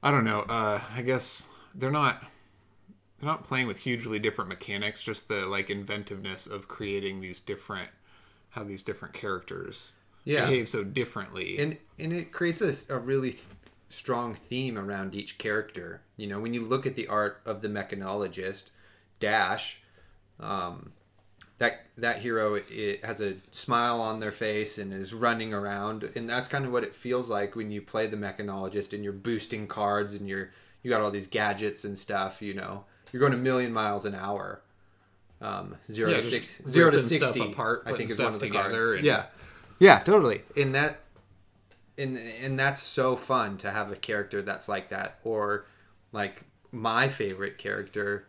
[0.04, 0.42] I don't know.
[0.42, 2.22] Uh, I guess they're not
[3.20, 5.02] they're not playing with hugely different mechanics.
[5.02, 7.90] Just the like inventiveness of creating these different
[8.52, 9.94] how these different characters
[10.26, 10.42] Yeah.
[10.46, 11.58] behave so differently.
[11.60, 13.44] and and it creates a, a really th-
[13.90, 17.68] strong theme around each character you know when you look at the art of the
[17.68, 18.66] mechanologist
[19.20, 19.82] dash
[20.40, 20.92] um,
[21.58, 26.30] that that hero it has a smile on their face and is running around and
[26.30, 29.68] that's kind of what it feels like when you play the mechanologist and you're boosting
[29.68, 30.52] cards and you're
[30.84, 34.16] you got all these gadgets and stuff you know you're going a million miles an
[34.16, 34.62] hour
[35.42, 38.48] um, zero Yeah, to six, zero to sixty apart, I think is one of the
[38.48, 38.98] together cards.
[38.98, 39.26] and- yeah,
[39.80, 40.42] yeah, totally.
[40.58, 41.00] And that,
[41.98, 45.66] and and that's so fun to have a character that's like that, or
[46.12, 48.28] like my favorite character,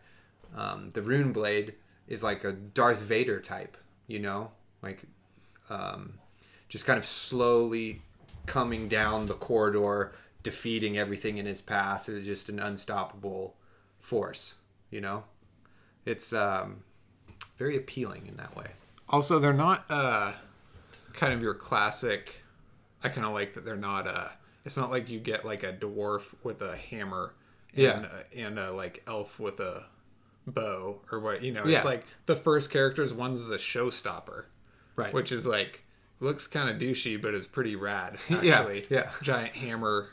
[0.55, 1.75] um, the Rune Blade
[2.07, 3.75] is like a Darth Vader type,
[4.07, 5.03] you know, like,
[5.69, 6.13] um,
[6.69, 8.01] just kind of slowly
[8.45, 10.13] coming down the corridor,
[10.43, 12.07] defeating everything in his path.
[12.09, 13.55] Is just an unstoppable
[13.99, 14.55] force,
[14.91, 15.23] you know.
[16.05, 16.83] It's um,
[17.57, 18.67] very appealing in that way.
[19.09, 20.33] Also, they're not uh,
[21.13, 22.43] kind of your classic.
[23.03, 24.07] I kind of like that they're not.
[24.07, 24.27] Uh,
[24.65, 27.33] it's not like you get like a dwarf with a hammer,
[27.73, 27.91] and, Yeah.
[28.11, 29.85] uh, and a like elf with a
[30.47, 31.65] bow or what you know.
[31.65, 31.77] Yeah.
[31.77, 33.13] It's like the first characters.
[33.13, 34.45] One's the showstopper,
[34.95, 35.13] Right.
[35.13, 35.83] which is like
[36.19, 38.17] looks kind of douchey, but is pretty rad.
[38.29, 39.11] Actually, Yeah, Actually, yeah.
[39.23, 40.09] giant hammer,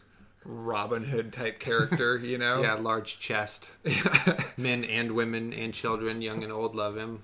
[0.48, 2.16] Robin Hood type character.
[2.16, 3.70] You know, Yeah, large chest.
[4.56, 7.22] Men and women and children, young and old, love him.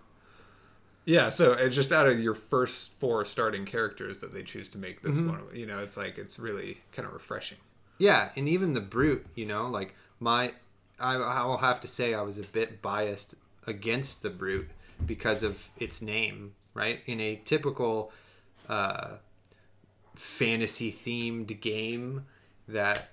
[1.06, 4.78] Yeah, so it's just out of your first four starting characters that they choose to
[4.78, 5.42] make this one.
[5.52, 7.58] You know, it's like it's really kind of refreshing.
[7.98, 10.52] Yeah, and even the brute, you know, like my,
[10.98, 13.34] I, I'll have to say I was a bit biased
[13.66, 14.70] against the brute
[15.04, 17.00] because of its name, right?
[17.04, 18.10] In a typical
[18.68, 19.16] uh,
[20.14, 22.24] fantasy themed game
[22.68, 23.08] that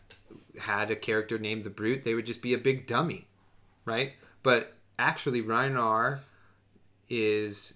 [0.59, 3.27] had a character named the brute, they would just be a big dummy,
[3.85, 4.13] right?
[4.43, 6.19] But actually, Rhinar
[7.09, 7.73] is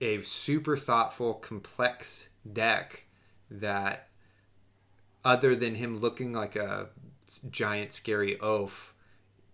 [0.00, 3.04] a super thoughtful, complex deck
[3.50, 4.08] that
[5.24, 6.88] other than him looking like a
[7.50, 8.94] giant scary oaf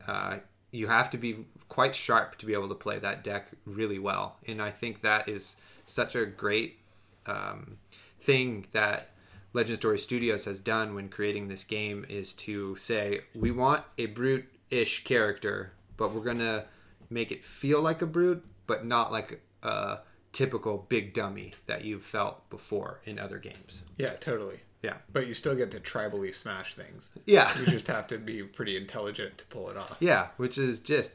[0.06, 0.38] uh,
[0.70, 4.36] you have to be quite sharp to be able to play that deck really well
[4.46, 6.78] and i think that is such a great
[7.26, 7.78] um,
[8.20, 9.10] thing that
[9.56, 14.06] legend story studios has done when creating this game is to say we want a
[14.06, 16.64] brute-ish character but we're gonna
[17.10, 19.98] make it feel like a brute but not like a
[20.32, 24.60] typical big dummy that you've felt before in other games Yeah, totally.
[24.82, 27.10] yeah But you still get to tribally smash things.
[27.24, 29.96] yeah You just have to be pretty intelligent to pull it off.
[30.00, 31.12] Yeah, which is just,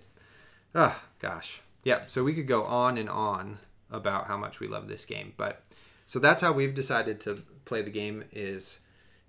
[0.73, 2.01] oh gosh, yeah.
[2.07, 3.59] So we could go on and on
[3.91, 5.61] about how much we love this game, but
[6.07, 8.23] so that's how we've decided to play the game.
[8.31, 8.79] Is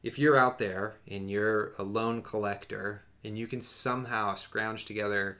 [0.03, 5.39] if you're out there and you're a lone collector and you can somehow scrounge together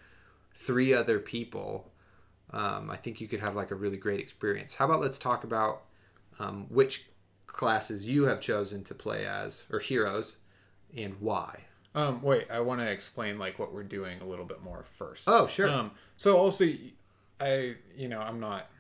[0.55, 1.91] three other people,
[2.51, 4.77] um, I think you could have like a really great experience.
[4.77, 5.83] How about let's talk about
[6.39, 7.07] um, which
[7.47, 10.39] classes you have chosen to play as or heroes
[10.97, 11.61] and why.
[11.95, 15.25] Um, wait, I want to explain like what we're doing a little bit more first.
[15.29, 15.69] Oh, sure.
[15.69, 16.67] Um, so also,
[17.39, 18.71] I you know I'm not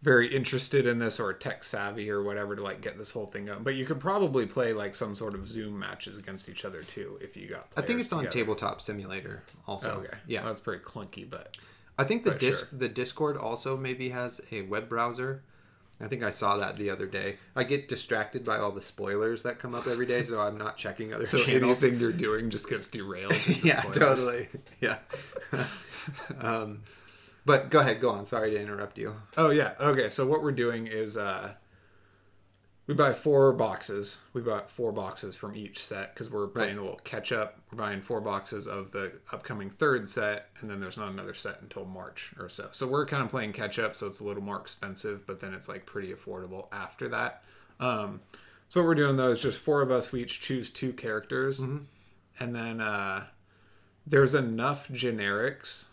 [0.00, 3.46] very interested in this or tech savvy or whatever to like get this whole thing
[3.46, 3.62] going.
[3.64, 7.18] But you could probably play like some sort of Zoom matches against each other too
[7.20, 7.66] if you got.
[7.76, 8.32] I think it's on together.
[8.34, 10.02] Tabletop Simulator also.
[10.04, 10.42] Okay, Yeah.
[10.44, 11.56] that's pretty clunky, but
[11.98, 12.78] I think the disc sure.
[12.78, 15.42] the Discord also maybe has a web browser.
[16.00, 17.38] I think I saw that the other day.
[17.56, 20.76] I get distracted by all the spoilers that come up every day, so I'm not
[20.76, 21.82] checking other so channels.
[21.82, 23.32] anything you're doing just gets derailed.
[23.64, 23.98] yeah, spoilers.
[23.98, 24.48] totally.
[24.80, 24.98] Yeah.
[26.40, 26.82] um,
[27.48, 28.24] but go ahead, go on.
[28.26, 29.16] Sorry to interrupt you.
[29.36, 29.72] Oh yeah.
[29.80, 30.08] Okay.
[30.08, 31.54] So what we're doing is uh,
[32.86, 34.20] we buy four boxes.
[34.32, 36.80] We bought four boxes from each set because we're playing Right.
[36.80, 37.58] a little catch up.
[37.70, 41.60] We're buying four boxes of the upcoming third set, and then there's not another set
[41.60, 42.68] until March or so.
[42.70, 45.52] So we're kind of playing catch up, so it's a little more expensive, but then
[45.52, 47.42] it's like pretty affordable after that.
[47.80, 48.20] Um,
[48.70, 50.10] so what we're doing though is just four of us.
[50.12, 51.86] We each choose two characters, and
[52.38, 53.26] then uh,
[54.06, 55.86] there's enough generics.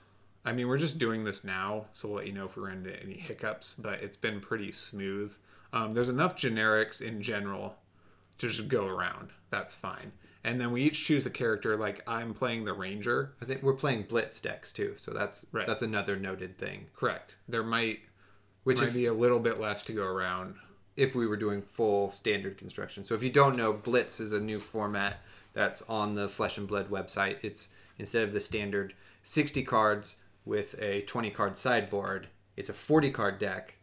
[0.46, 2.78] I mean, we're just doing this now, so we'll let you know if we run
[2.78, 5.36] into any hiccups, but it's been pretty smooth.
[5.74, 7.78] Um, there's enough generics in general
[8.38, 9.30] to just go around.
[9.50, 10.12] That's fine.
[10.44, 11.76] And then we each choose a character.
[11.76, 13.34] Like I'm playing the ranger.
[13.42, 15.66] I think we're playing Blitz decks too, so that's Right.
[15.66, 16.88] that's another noted thing.
[16.96, 17.38] Correct.
[17.48, 18.02] There might
[18.64, 20.56] Which might if, be a little bit less to go around.
[20.96, 23.04] if we were doing full standard construction.
[23.04, 25.18] So if you don't know, Blitz is a new format
[25.54, 27.38] that's on the Flesh and Blood website.
[27.42, 33.10] It's instead of the standard 60 cards with a 20 card sideboard, it's a 40
[33.12, 33.76] card deck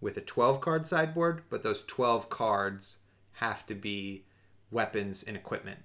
[0.00, 2.98] with a 12 card sideboard, but those 12 cards
[3.38, 4.24] have to be
[4.70, 5.80] weapons and equipment.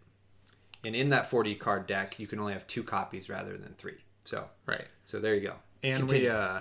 [0.83, 3.97] And in that 40 card deck, you can only have two copies rather than three.
[4.23, 4.85] So, Right.
[5.05, 5.55] so there you go.
[5.83, 6.29] And Continue.
[6.29, 6.59] we uh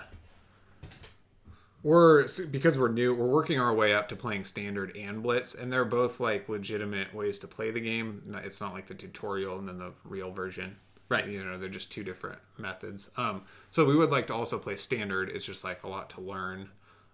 [1.81, 5.71] we're because we're new, we're working our way up to playing standard and blitz, and
[5.71, 8.21] they're both like legitimate ways to play the game.
[8.43, 10.75] It's not like the tutorial and then the real version.
[11.09, 11.27] Right.
[11.27, 13.09] You know, they're just two different methods.
[13.17, 15.29] Um, so we would like to also play standard.
[15.29, 16.69] It's just like a lot to learn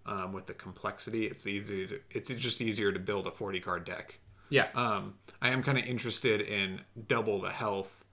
[0.06, 1.26] um, with the complexity.
[1.26, 4.20] It's easy to, it's just easier to build a 40 card deck.
[4.50, 4.68] yeah.
[4.76, 8.04] Um, I am kind of interested in double the health,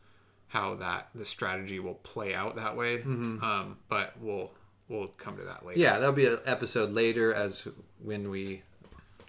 [0.48, 3.02] how that the strategy will play out that way.
[3.02, 4.52] Um, but we'll
[4.88, 5.80] we'll come to that later.
[5.80, 7.66] Yeah, that'll be an episode later as
[8.02, 8.62] when we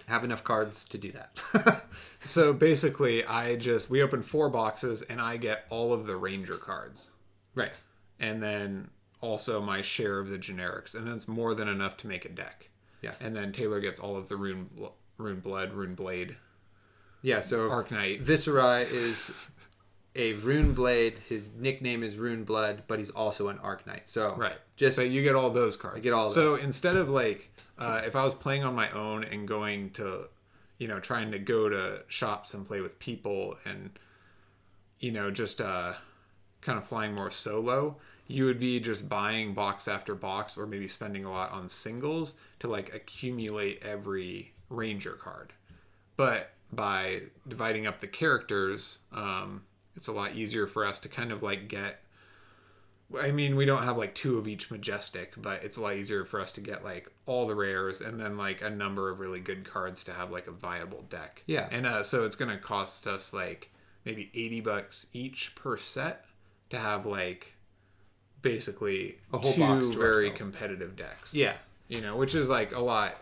[0.08, 1.82] have enough cards to do that.
[2.26, 6.56] So basically, I just we open four boxes and I get all of the ranger
[6.56, 7.10] cards,
[7.54, 7.72] right.
[8.18, 8.88] and then
[9.20, 12.70] also my share of the generics, and that's more than enough to make a deck.
[13.02, 13.12] Yeah.
[13.20, 14.70] And then Taylor gets all of the rune
[15.18, 16.36] rune blood, rune blade,
[17.20, 18.24] Yeah, so arc knight.
[18.24, 19.50] Viserai is
[20.16, 21.18] a rune blade.
[21.28, 24.08] His nickname is Rune Blood, but he's also an Arc Knight.
[24.08, 24.56] So Right.
[24.76, 26.02] just so you get all those cards.
[26.04, 26.64] get all So those.
[26.64, 30.28] instead of like, uh, if I was playing on my own and going to,
[30.78, 33.90] you know, trying to go to shops and play with people and,
[35.00, 35.94] you know, just uh,
[36.60, 40.88] kind of flying more solo, you would be just buying box after box or maybe
[40.88, 45.52] spending a lot on singles to like accumulate every ranger card.
[46.16, 49.64] But by dividing up the characters, um,
[49.96, 52.00] it's a lot easier for us to kind of like get
[53.22, 56.24] I mean, we don't have like two of each majestic, but it's a lot easier
[56.24, 59.40] for us to get like all the rares and then like a number of really
[59.40, 61.42] good cards to have like a viable deck.
[61.46, 61.68] Yeah.
[61.70, 63.70] And uh, so it's going to cost us like
[64.04, 66.24] maybe 80 bucks each per set
[66.70, 67.54] to have like
[68.42, 70.38] basically A whole two box very ourselves.
[70.38, 71.34] competitive decks.
[71.34, 71.54] yeah,
[71.88, 73.16] You know, which is like a lot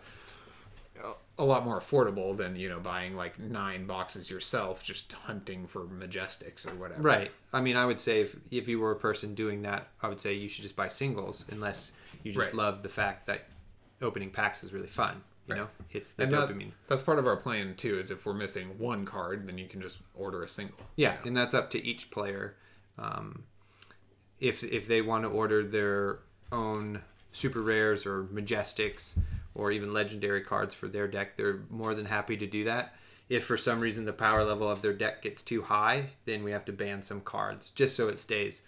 [1.39, 5.81] a lot more affordable than, you know, buying like nine boxes yourself just hunting for
[5.85, 7.01] majestics or whatever.
[7.01, 7.31] right.
[7.51, 10.19] I mean, I would say if if you were a person doing that, I would
[10.19, 11.91] say you should just buy singles, unless
[12.23, 12.55] you just Right.
[12.55, 13.45] love the fact that
[14.01, 15.23] opening packs is really fun.
[15.47, 15.61] You Right.
[15.61, 16.71] know, hits the and that's, dopamine.
[16.87, 19.81] that's part of our plan too is if we're missing one card then you can
[19.81, 22.55] just order a single Yeah, and that's up to each player.
[22.97, 23.43] Um,
[24.39, 26.19] if if they want to order their
[26.51, 29.17] own super rares or majestics
[29.55, 32.95] or even legendary cards for their deck, they're more than happy to do that.
[33.29, 36.51] If for some reason the power level of their deck gets too high, then we
[36.51, 38.63] have to ban some cards just so it stays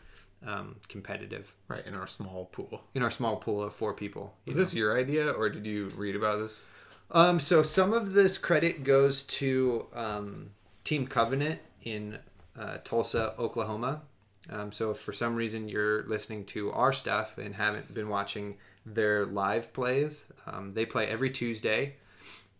[0.45, 4.35] um, competitive right in our small pool in our small pool of four people.
[4.45, 6.67] is this your idea or did you read about this
[7.11, 10.51] Um, so some of this credit goes to um,
[10.83, 12.19] Team Covenant in
[12.57, 14.01] uh, Tulsa, Oklahoma.
[14.49, 18.57] Um, so if for some reason you're listening to our stuff and haven't been watching
[18.85, 21.95] their live plays, um, they play every Tuesday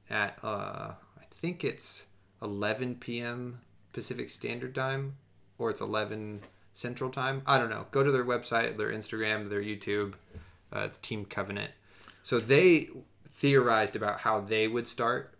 [0.09, 2.05] at uh, I think it's
[2.41, 3.59] 11 p.m.
[3.93, 5.15] Pacific Standard Time,
[5.57, 6.41] or it's 11
[6.73, 7.41] Central Time.
[7.45, 7.85] I don't know.
[7.91, 10.13] Go to their website, their Instagram, their YouTube.
[10.73, 11.71] Uh, it's Team Covenant.
[12.23, 12.89] So they
[13.25, 15.35] theorized about how they would start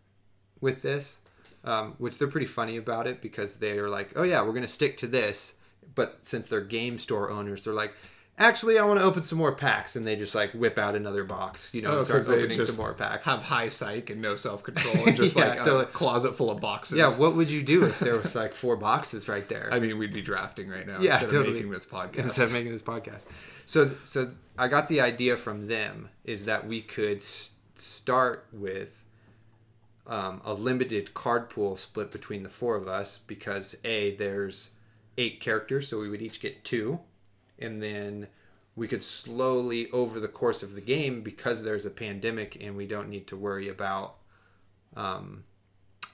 [0.61, 1.17] with this,
[1.63, 4.97] um, which they're pretty funny about it because they're like, oh yeah, we're gonna stick
[4.97, 5.55] to this.
[5.93, 7.93] But since they're game store owners, they're like,
[8.37, 11.23] actually, I want to open some more packs, and they just like whip out another
[11.23, 13.25] box, you know, and start opening some more packs.
[13.25, 15.85] have high psych and no self-control and just Yeah, like a totally.
[15.87, 19.27] closet full of boxes yeah, what would you do if there was like four boxes
[19.27, 19.69] right there?
[19.71, 21.47] i mean we'd be drafting right now Yeah, instead totally.
[21.47, 23.25] of making this podcast instead of making this podcast.
[23.65, 29.03] So, so I got the idea from them is that we could s- start with
[30.07, 34.71] um, a limited card pool split between the four of us because a there's
[35.17, 36.99] eight characters, so we would each get two,
[37.59, 38.27] and then
[38.75, 42.85] we could slowly over the course of the game because there's a pandemic and we
[42.85, 44.15] don't need to worry about
[44.95, 45.43] um,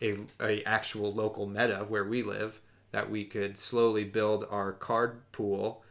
[0.02, 2.62] a, a actual local meta where we live
[2.92, 5.84] that we could slowly build our card pool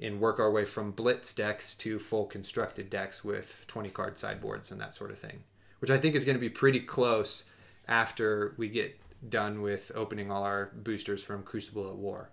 [0.00, 4.70] and work our way from blitz decks to full constructed decks with 20 card sideboards
[4.70, 5.44] and that sort of thing
[5.78, 7.44] which i think is going to be pretty close
[7.88, 8.98] after we get
[9.28, 12.30] done with opening all our boosters from crucible of war.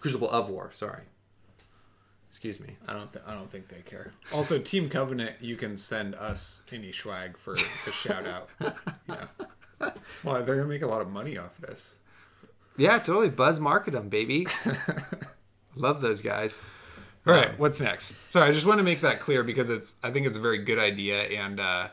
[0.00, 1.04] Crucible of war sorry
[2.30, 3.12] excuse me I don't.
[3.12, 4.12] Th- I don't think they care.
[4.32, 7.56] Also, Team Covenant, you can send us any swag for a
[7.92, 8.50] shout out.
[9.08, 9.90] Yeah.
[10.24, 11.96] Well, they're gonna make a lot of money off this.
[12.78, 14.46] yeah totally buzz market them baby
[15.76, 16.60] love those guys
[17.26, 18.14] All right, what's next?
[18.28, 20.58] So I just want to make that clear because it's I think it's a very
[20.58, 21.88] good idea and uh,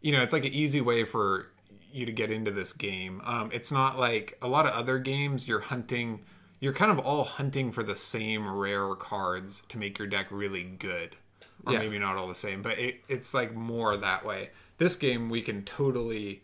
[0.00, 1.50] you know, it's like an easy way for
[1.92, 3.20] you to get into this game.
[3.24, 5.48] Um, it's not like a lot of other games.
[5.48, 6.24] You're hunting.
[6.60, 10.64] You're kind of all hunting for the same rare cards to make your deck really
[10.64, 11.16] good,
[11.64, 11.78] or Yeah.
[11.80, 14.50] maybe not all the same, but it, it's like more that way.
[14.78, 16.42] This game, we can totally,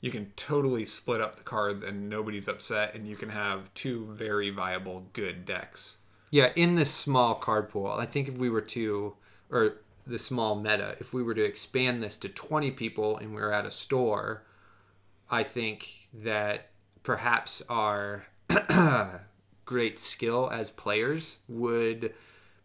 [0.00, 4.06] you can totally split up the cards, and nobody's upset, and you can have two
[4.12, 5.98] very viable good decks.
[6.30, 9.14] Yeah, in this small card pool, I think if we were to,
[9.50, 9.76] or
[10.06, 13.52] the small meta, if we were to expand this to 20 people and we are
[13.52, 14.44] at a store,
[15.30, 16.70] I think that
[17.02, 19.18] perhaps our uh,
[19.72, 22.12] great skill as players would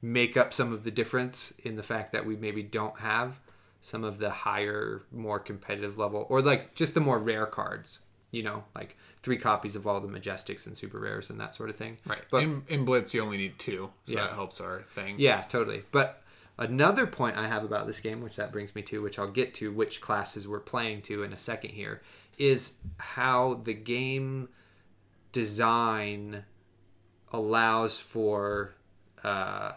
[0.02, 3.40] make up some of the difference in the fact that we maybe don't have
[3.80, 8.00] some of the higher, more competitive level, or like just the more rare cards.
[8.32, 11.70] You know, like three copies of all the majestics and super rares and that sort
[11.70, 11.98] of thing.
[12.06, 12.22] Right.
[12.30, 14.24] But in, in Blitz, you only need two, so Yeah.
[14.24, 15.16] that helps our thing.
[15.18, 15.84] yeah, totally.
[15.92, 16.20] But
[16.60, 19.54] another point I have about this game, which that brings me to, which I'll get
[19.56, 22.02] to, which classes we're playing to in a second here,
[22.38, 24.50] is how the game
[25.32, 26.44] design
[27.32, 28.74] allows for
[29.24, 29.74] uh,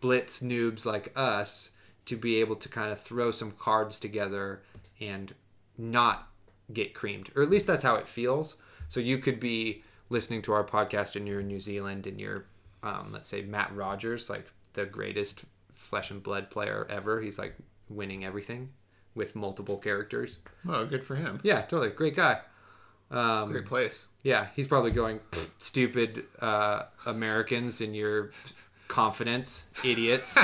[0.00, 1.70] blitz noobs like us
[2.04, 4.62] to be able to kind of throw some cards together
[5.00, 5.34] and
[5.76, 6.28] not
[6.72, 8.56] get creamed, or at least that's how it feels.
[8.88, 12.46] So you could be listening to our podcast and you're in New Zealand and you're,
[12.82, 17.20] um, let's say, Matt Rogers, like the greatest flesh and blood player ever.
[17.20, 17.56] He's like
[17.88, 18.70] winning everything
[19.14, 20.38] with multiple characters.
[20.68, 21.40] Oh, good for him.
[21.42, 21.90] Yeah, totally.
[21.90, 22.40] Great guy.
[23.10, 24.08] Um, Great place.
[24.22, 25.20] yeah, he's probably going,
[25.58, 28.30] stupid uh, Americans in your
[28.88, 30.36] confidence, idiots.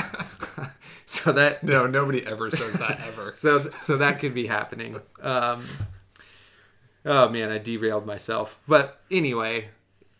[1.05, 3.33] so that No, nobody ever says that ever.
[3.35, 4.97] so so that could be happening.
[5.21, 5.63] Um,
[7.05, 8.59] oh man, I derailed myself.
[8.67, 9.69] But anyway,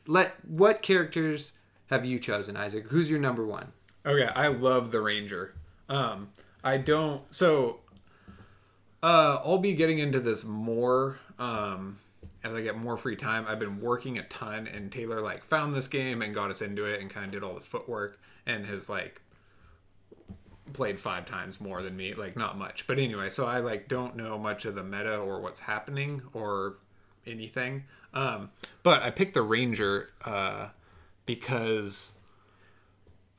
[0.05, 1.53] let what characters
[1.89, 2.85] have you chosen, Isaac?
[2.89, 3.71] Who's your number one?
[4.05, 5.53] Okay, I love the Ranger.
[5.87, 6.29] Um,
[6.63, 7.21] I don't.
[7.33, 7.79] So,
[9.01, 11.99] uh, I'll be getting into this more um,
[12.43, 13.45] as I get more free time.
[13.47, 16.85] I've been working a ton, and Taylor like found this game and got us into
[16.85, 19.21] it, and kind of did all the footwork, and has like
[20.73, 22.13] played five times more than me.
[22.13, 23.29] Like not much, but anyway.
[23.29, 26.77] So I like don't know much of the meta or what's happening or
[27.25, 27.85] anything.
[28.13, 28.51] Um,
[28.83, 30.69] but I picked the Ranger uh,
[31.25, 32.13] because.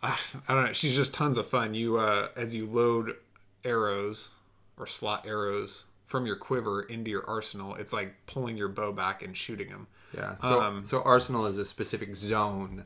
[0.03, 0.73] I don't know.
[0.75, 1.73] She's just tons of fun.
[1.73, 3.17] You uh, as you load
[3.65, 4.33] arrows
[4.77, 9.21] or slot arrows from your quiver into your arsenal, it's like pulling your bow back
[9.25, 9.89] and shooting them.
[10.17, 10.37] Yeah.
[10.41, 12.85] So Um, so Arsenal is a specific zone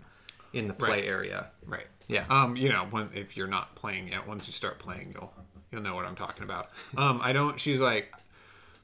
[0.54, 1.04] in the play Right.
[1.04, 1.50] area.
[1.66, 1.86] Right.
[2.06, 2.24] Yeah.
[2.30, 5.34] Um, you know, when if you're not playing yet, once you start playing, you'll
[5.70, 6.70] you'll know what I'm talking about.
[6.96, 7.60] Um, I don't.
[7.60, 8.14] She's like,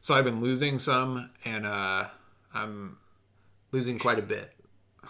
[0.03, 2.09] so I've been losing some, and uh,
[2.53, 2.99] I'm
[3.73, 4.53] Losing quite a bit.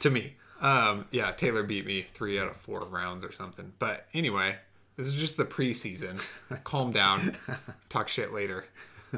[0.00, 0.34] to me.
[0.60, 3.72] Um, yeah, Taylor beat me three out of four rounds or something.
[3.78, 4.56] But anyway,
[4.96, 6.24] this is just the preseason.
[6.64, 7.36] Calm down.
[7.88, 8.66] Talk shit later.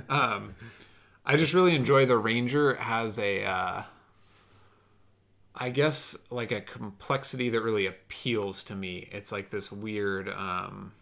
[0.08, 0.54] Um,
[1.24, 3.82] I just really enjoy the Ranger has a, uh,
[5.54, 9.08] I guess like a complexity that really appeals to me.
[9.12, 10.92] It's like this weird, um,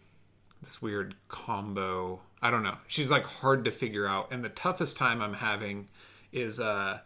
[0.61, 2.21] this weird combo.
[2.41, 2.77] I don't know.
[2.87, 5.87] She's like hard to figure out, and the toughest time I'm having
[6.31, 6.99] is uh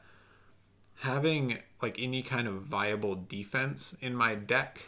[0.96, 4.82] having like any kind of viable defense in my deck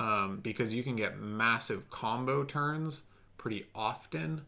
[0.00, 3.02] um, because you can get massive combo turns
[3.36, 4.40] pretty often.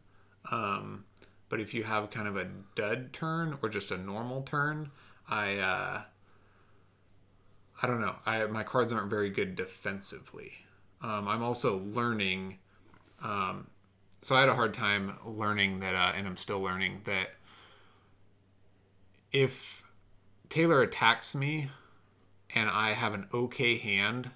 [0.50, 1.04] Um,
[1.50, 4.90] but if you have kind of a dud turn or just a normal turn,
[5.28, 6.02] I uh,
[7.82, 8.16] I don't know.
[8.24, 10.64] I my cards aren't very good defensively.
[11.02, 12.58] Um, I'm also learning.
[13.22, 13.68] Um,
[14.22, 17.32] so I had a hard time learning that, uh, and I'm still learning that
[19.32, 19.82] if
[20.48, 21.68] Taylor attacks me
[22.54, 24.30] and I have an okay hand,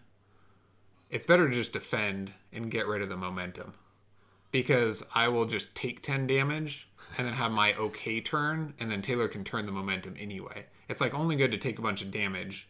[1.10, 3.74] it's better to just defend and get rid of the momentum.
[4.50, 9.02] Because I will just take 10 damage and then have my okay turn, and then
[9.02, 10.66] Taylor can turn the momentum anyway.
[10.88, 12.68] It's like only good to take a bunch of damage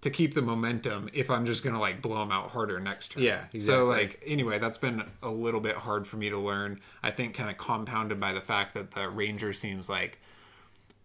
[0.00, 3.22] to keep the momentum if I'm just gonna like blow him out harder next turn.
[3.22, 3.60] Yeah, exactly.
[3.60, 6.80] So like anyway, that's been a little bit hard for me to learn.
[7.02, 10.20] I think kind of compounded by the fact that the Ranger seems like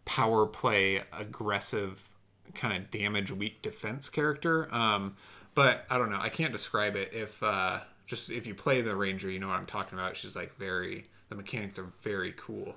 [0.06, 2.08] power play aggressive
[2.53, 5.16] kind of damage weak defense character um
[5.56, 8.95] but i don't know i can't describe it if uh just if you play the
[8.95, 12.76] ranger you know what i'm talking about she's like very the mechanics are very cool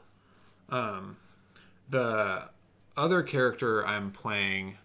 [0.71, 1.17] um
[1.91, 2.49] the
[2.97, 4.79] other character i'm playing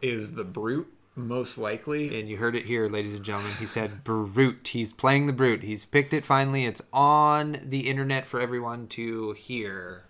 [0.00, 3.52] is the brute most likely And you heard it here, ladies and gentlemen.
[3.58, 4.68] He said brute.
[4.68, 5.62] He's playing the brute.
[5.62, 6.64] He's picked it finally.
[6.64, 10.04] It's on the internet for everyone to hear.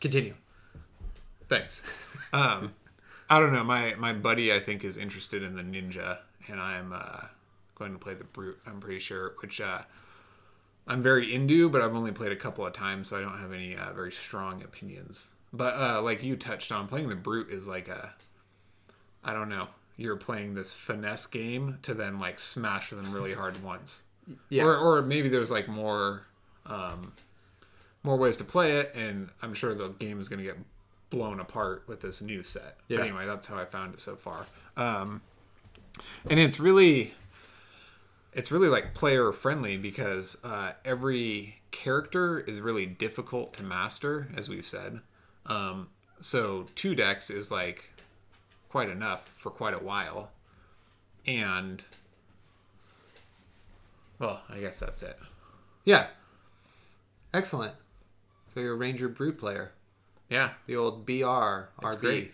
[0.00, 0.34] Continue.
[1.48, 1.82] Thanks.
[2.32, 2.74] Um,
[3.32, 3.64] I don't know.
[3.64, 6.18] My my buddy I think is interested in the ninja,
[6.48, 7.28] and I'm uh,
[7.74, 8.58] going to play the brute.
[8.66, 9.80] I'm pretty sure, which uh,
[10.86, 13.54] I'm very into, but I've only played a couple of times, so I don't have
[13.54, 15.28] any uh, very strong opinions.
[15.50, 18.12] But uh, like you touched on, playing the brute is like a,
[19.24, 23.62] I don't know, you're playing this finesse game to then like smash them really hard
[23.64, 24.02] once.
[24.50, 24.62] Yeah.
[24.62, 26.22] Or or maybe there's like more,
[26.66, 27.12] um,
[28.04, 30.56] more ways to play it, and I'm sure the game is going to get
[31.12, 32.78] blown apart with this new set.
[32.88, 32.96] Yeah.
[32.98, 34.46] But anyway, that's how I found it so far.
[34.76, 35.20] Um,
[36.28, 37.14] and it's really
[38.32, 44.48] it's really like player friendly because uh, every character is really difficult to master as
[44.48, 45.00] we've said
[45.46, 45.88] um,
[46.20, 47.90] so two decks is like
[48.70, 50.30] quite enough for quite a while
[51.26, 51.82] and
[54.18, 55.18] well i guess that's it
[55.84, 56.06] Yeah.
[57.34, 57.74] Excellent.
[58.54, 59.72] So you're a Ranger Brute player.
[60.32, 61.12] Yeah The old BR
[61.82, 62.00] it's RB.
[62.00, 62.32] great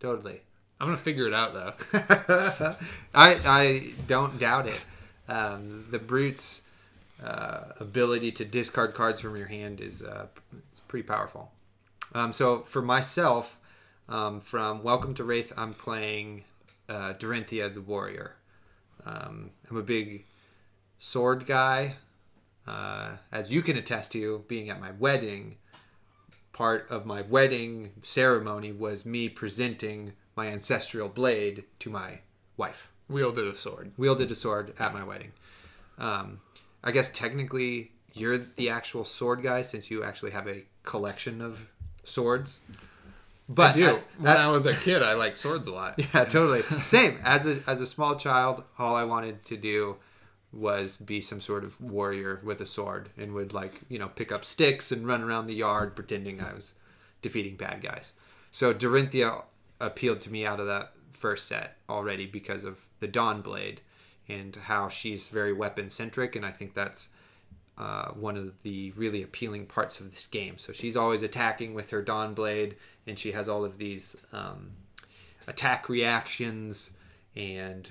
[0.00, 0.40] Totally.
[0.80, 1.74] i'm gonna figure it out though
[3.14, 4.84] I I don't doubt it.
[5.28, 6.62] Um, the brute's
[7.22, 10.26] uh, ability to discard cards from your hand is uh,
[10.70, 11.50] it's pretty powerful.
[12.14, 13.58] Um, so for myself,
[14.08, 16.44] um, from Welcome to Rathe, I'm playing
[16.88, 18.36] uh, Dorinthea the Warrior.
[19.04, 20.24] Um, I'm a big
[20.98, 21.96] sword guy,
[22.66, 25.57] uh, as you can attest to, being at my wedding.
[26.58, 32.18] Part of my wedding ceremony was me presenting my ancestral blade to my
[32.56, 35.30] wife wielded a sword wielded a sword at my wedding.
[35.98, 36.40] Um,
[36.82, 41.60] I guess technically you're the actual sword guy since you actually have a collection of
[42.02, 42.58] swords.
[43.48, 45.94] But i do at- when at- i was a kid i liked swords a lot
[46.12, 46.62] yeah, totally.
[46.86, 47.18] Same.
[47.22, 49.94] As a as a small child, all I wanted to do
[50.52, 54.32] was be some sort of warrior with a sword and would like, you know, pick
[54.32, 56.74] up sticks and run around the yard pretending I was
[57.20, 58.14] defeating bad guys.
[58.50, 59.44] So Dorinthea
[59.80, 63.80] appealed to me out of that first set already because of the Dawn Blade
[64.28, 67.08] and how she's very weapon centric and I think that's
[67.78, 70.58] uh, one of the really appealing parts of this game.
[70.58, 72.74] So she's always attacking with her Dawn Blade,
[73.06, 74.72] and she has all of these um,
[75.46, 76.90] attack reactions
[77.36, 77.88] and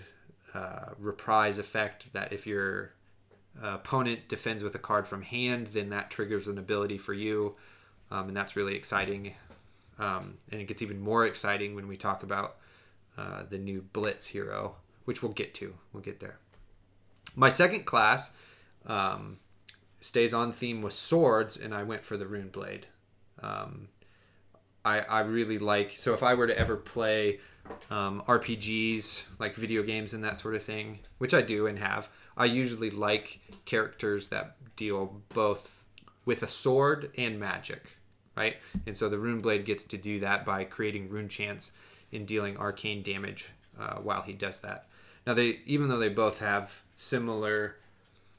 [0.58, 2.92] uh, reprise effect that if your
[3.64, 7.56] uh, opponent defends with a card from hand, then that triggers an ability for you,
[8.10, 9.34] um, and that's really exciting.
[10.00, 12.58] Um, and it gets even more exciting when we talk about
[13.20, 15.76] uh, the new Blitz hero, which we'll get to.
[15.94, 16.40] We'll get there.
[17.36, 18.32] My second class
[18.88, 19.38] um,
[20.00, 22.88] stays on theme with swords, and I went for the Rune Blade.
[23.44, 23.90] Um,
[24.88, 27.40] I, I really like so if I were to ever play
[27.92, 32.08] um, RPGs like video games and that sort of thing, which I do and have,
[32.38, 35.84] I usually like characters that deal both
[36.24, 37.98] with a sword and magic,
[38.38, 38.56] right?
[38.86, 41.74] And so the Rune Blade gets to do that by creating rune chants
[42.14, 44.88] and dealing arcane damage uh, while he does that.
[45.26, 47.76] Now they even though they both have similar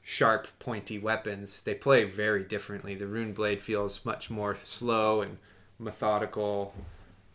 [0.01, 5.37] sharp pointy weapons they play very differently the rune blade feels much more slow and
[5.79, 6.73] methodical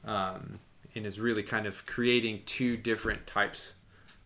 [0.05, 0.59] um,
[0.95, 3.73] and is really kind of creating two different types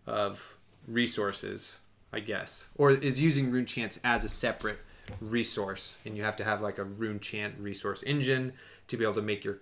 [0.07, 0.57] of
[0.87, 1.77] resources
[2.13, 4.79] i guess or is using rune chants as a separate
[5.21, 5.97] resource.
[6.05, 8.53] And you have to have like a rune chant resource engine
[8.89, 9.59] to be able to make your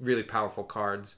[0.00, 1.16] really powerful cards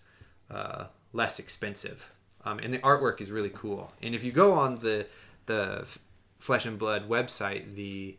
[0.51, 2.11] uh, less expensive.
[2.45, 3.93] Um, and the artwork is really cool.
[4.03, 5.07] And if you go on the
[5.47, 5.87] the
[6.39, 8.16] Flesh and Blood website, the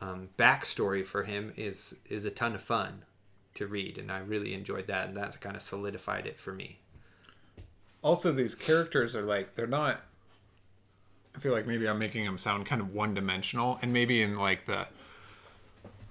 [0.00, 3.04] um, backstory for him is is a ton of fun
[3.54, 6.78] to read, and I really enjoyed that, and that kind of solidified it for me.
[8.02, 10.00] also these characters are like they're not
[11.36, 14.34] i feel like maybe i'm making them sound kind of one dimensional and maybe in
[14.34, 14.86] like the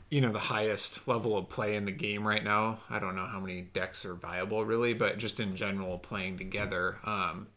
[0.10, 3.26] you know the highest level of play in the game right now i don't know
[3.26, 7.48] how many decks are viable really but just in general playing together um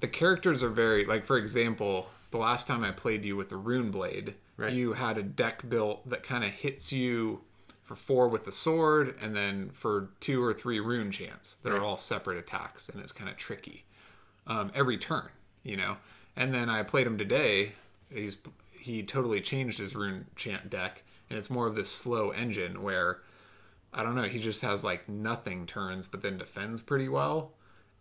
[0.00, 3.56] the characters are very like for example the last time i played you with the
[3.56, 4.72] rune blade Right.
[4.74, 7.40] you had a deck built that kind of hits you
[7.92, 11.80] for four with the sword and then for two or three rune chants that Right.
[11.80, 13.84] are all separate attacks and it's kind of tricky
[14.46, 15.28] um, every turn
[15.62, 15.98] you know?
[16.34, 17.72] And then i played him today.
[18.10, 18.36] He's
[18.80, 23.20] he totally changed his rune chant deck and it's more of this slow engine where
[23.92, 27.52] i don't know he just has like nothing turns but then defends pretty well.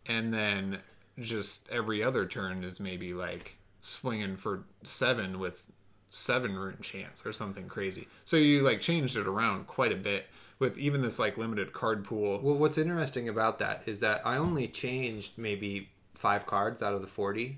[0.07, 0.79] And then
[1.19, 5.67] just every other turn is maybe like swinging for seven with
[6.11, 8.07] seven rune chants or something crazy.
[8.25, 10.27] So you like changed it around quite a bit
[10.59, 12.39] with even this like limited card pool.
[12.43, 17.01] Well, what's interesting about that is that I only changed maybe five cards out of
[17.01, 17.57] the forty,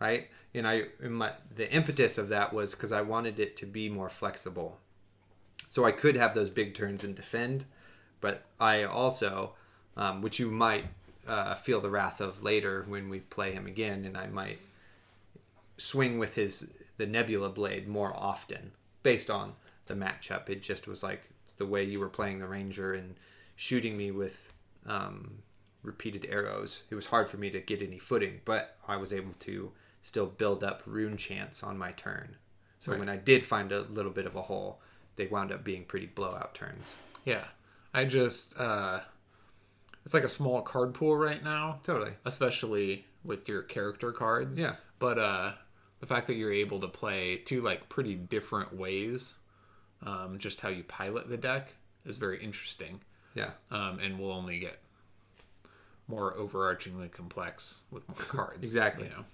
[0.00, 0.28] right?
[0.54, 3.90] And I, and my, the impetus of that was because I wanted it to be
[3.90, 4.78] more flexible,
[5.68, 7.66] so I could have those big turns and defend,
[8.22, 9.52] but I also,
[9.96, 10.86] um, which you might
[11.28, 14.58] uh, feel the wrath of later when we play him again, and I might
[15.76, 18.72] swing with his the Nebula blade more often
[19.02, 19.54] based on
[19.86, 20.48] the matchup.
[20.50, 23.14] It just was like the way you were playing the Ranger and
[23.56, 24.52] shooting me with
[24.86, 25.38] um,
[25.82, 26.82] repeated arrows.
[26.90, 29.72] It was hard for me to get any footing, but I was able to
[30.02, 32.36] still build up rune chants on my turn.
[32.78, 33.00] So Right.
[33.00, 34.80] when I did find a little bit of a hole,
[35.16, 36.94] they wound up being pretty blowout turns.
[37.24, 37.44] Yeah.
[37.94, 39.00] I just uh
[40.04, 42.12] it's like a small card pool right now, Totally.
[42.24, 44.58] especially with your character cards.
[44.58, 44.76] Yeah.
[44.98, 45.52] But uh
[46.00, 49.36] the fact that you're able to play two like pretty different ways,
[50.04, 51.74] um, just how you pilot the deck
[52.04, 53.00] is very interesting.
[53.34, 53.50] Yeah.
[53.70, 54.78] Um, and will only get
[56.06, 58.64] more overarchingly complex with more cards.
[58.64, 59.04] Exactly.
[59.04, 59.24] You know.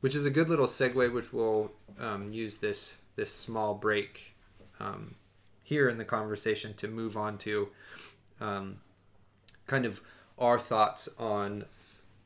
[0.00, 4.34] which is a good little segue which we'll um, use this this small break
[4.80, 5.14] um,
[5.62, 7.68] here in the conversation to move on to
[8.40, 8.78] um,
[9.66, 10.00] kind of
[10.38, 11.64] our thoughts on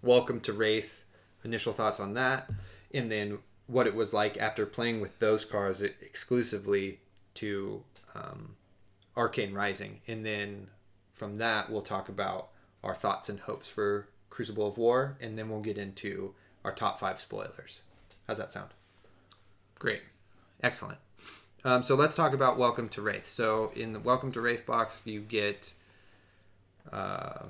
[0.03, 1.01] welcome to Rathe
[1.45, 2.51] initial thoughts on that
[2.95, 7.00] and then what it was like after playing with those cars exclusively
[7.34, 7.82] to
[8.14, 8.56] um,
[9.16, 10.00] arcane rising.
[10.06, 10.68] And then
[11.12, 12.48] from that we'll talk about
[12.82, 16.34] our thoughts and hopes for crucible of war and then we'll get into
[16.64, 17.80] our top five spoilers.
[18.26, 18.70] How's that sound?
[19.78, 20.02] Great.
[20.62, 20.98] excellent.
[21.64, 23.24] Um, so let's talk about welcome to Rathe.
[23.24, 25.72] So in the welcome to Rathe box you get
[26.92, 27.46] uh,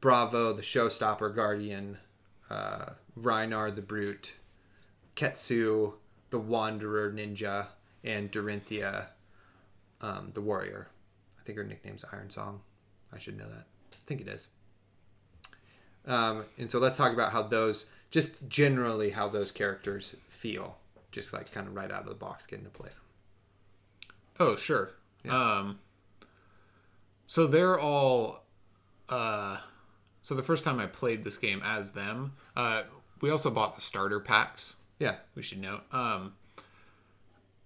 [0.00, 1.98] bravo the showstopper guardian
[2.50, 4.34] uh, Rhinar the brute
[5.18, 5.94] Katsu
[6.30, 7.66] the wanderer ninja
[8.04, 9.06] and Dorinthea
[10.00, 10.88] um, the warrior
[11.38, 12.60] i think her nickname's iron song
[13.12, 14.48] i should know that i think it is
[16.06, 20.76] um, and so let's talk about how those just generally how those characters feel
[21.10, 22.98] just like kind of right out of the box getting to play them
[24.40, 24.90] Oh, sure.
[25.28, 25.80] Um,
[27.26, 28.44] so they're all.
[29.08, 29.58] Uh,
[30.22, 32.84] so the first time I played this game as them, uh,
[33.20, 34.76] we also bought the starter packs.
[34.98, 35.82] Yeah We should note.
[35.92, 36.34] Um,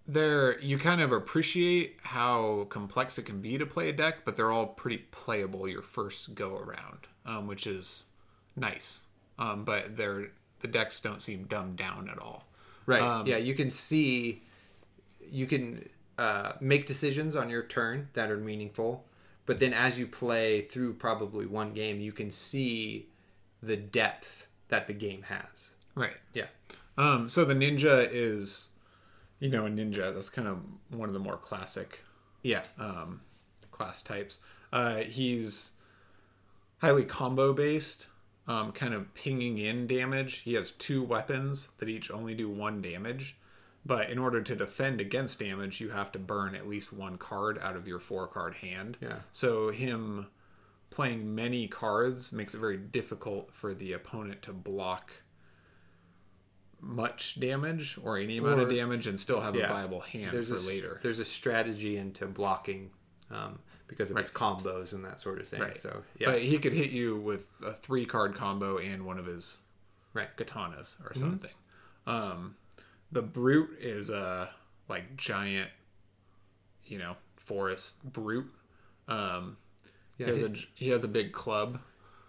[0.06, 4.36] they're you kind of appreciate how complex it can be to play a deck, but
[4.36, 8.04] they're all pretty playable your first go around, um, which is
[8.56, 9.02] nice.
[9.38, 10.30] Um, but they're
[10.60, 12.46] the decks don't seem dumbed down at all.
[12.86, 13.02] Right.
[13.02, 14.42] Um, yeah, you can see,
[15.30, 19.04] you can uh, make decisions on your turn that are meaningful,
[19.46, 23.08] but then as you play through probably one game, you can see
[23.62, 25.70] the depth that the game has.
[25.94, 26.16] Right.
[26.32, 26.46] Yeah.
[26.98, 28.68] Um, so the ninja is,
[29.38, 30.12] you know, a ninja.
[30.14, 32.00] That's kind of one of the more classic
[32.42, 32.64] Yeah.
[32.78, 33.22] um,
[33.70, 34.38] class types.
[34.72, 35.72] Uh, he's
[36.80, 38.06] highly combo based,
[38.46, 40.38] um, kind of pinging in damage.
[40.38, 43.36] He has two weapons that each only do one damage.
[43.84, 47.58] But in order to defend against damage, you have to burn at least one card
[47.58, 48.96] out of your four card hand.
[49.00, 49.20] Yeah.
[49.32, 50.28] So him
[50.90, 55.10] playing many cards makes it very difficult for the opponent to block
[56.84, 59.66] much damage or any amount of damage and still have Yeah.
[59.66, 60.98] a viable hand there's for a, later.
[61.02, 62.90] There's a strategy into blocking
[63.30, 65.60] um, because of his combos and that sort of thing.
[65.60, 65.76] Right.
[65.78, 66.32] So yeah.
[66.32, 69.60] But he could hit you with a three card combo and one of his
[70.12, 70.28] right.
[70.36, 71.20] katanas or Mm-hmm.
[71.20, 71.50] something.
[72.06, 72.56] Um,
[73.12, 74.50] the brute is a
[74.88, 75.70] like giant,
[76.84, 78.50] you know, forest brute.
[79.06, 79.56] Um,
[80.18, 80.26] Yeah.
[80.26, 81.80] he has His, a he has a big club.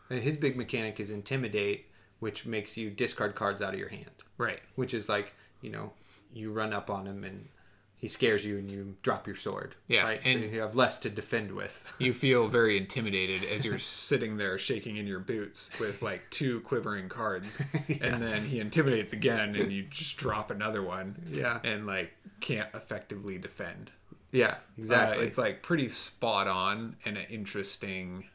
[0.10, 1.88] his big mechanic is intimidate,
[2.24, 4.12] which makes you discard cards out of your hand.
[4.38, 4.62] Right.
[4.76, 5.92] which is like you know
[6.34, 7.48] you run up on him and
[7.96, 11.00] he scares you and you drop your sword Yeah, right and- so you have less
[11.00, 15.70] to defend with You feel very intimidated as you're sitting there shaking in your boots
[15.80, 17.62] with like two quivering cards,
[18.02, 21.16] and then he intimidates again, and you just drop another one.
[21.32, 21.60] Yeah.
[21.64, 22.12] and like
[22.42, 23.92] can't effectively defend.
[24.32, 28.26] yeah Uh, exactly it's like pretty spot on and an interesting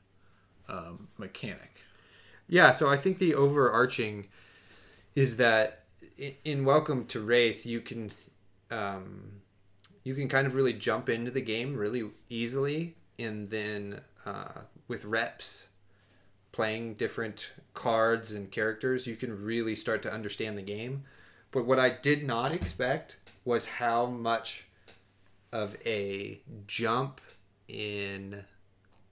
[0.68, 1.72] um, mechanic.
[2.48, 4.26] Yeah so i think the overarching
[5.14, 5.84] is that
[6.44, 8.10] in welcome to Rathe you can
[8.70, 9.40] um,
[10.04, 15.04] you can kind of really jump into the game really easily and then uh, with
[15.04, 15.68] reps
[16.52, 21.04] playing different cards and characters you can really start to understand the game.
[21.50, 24.66] But what i did not expect was how much
[25.52, 27.20] of a jump
[27.68, 28.44] in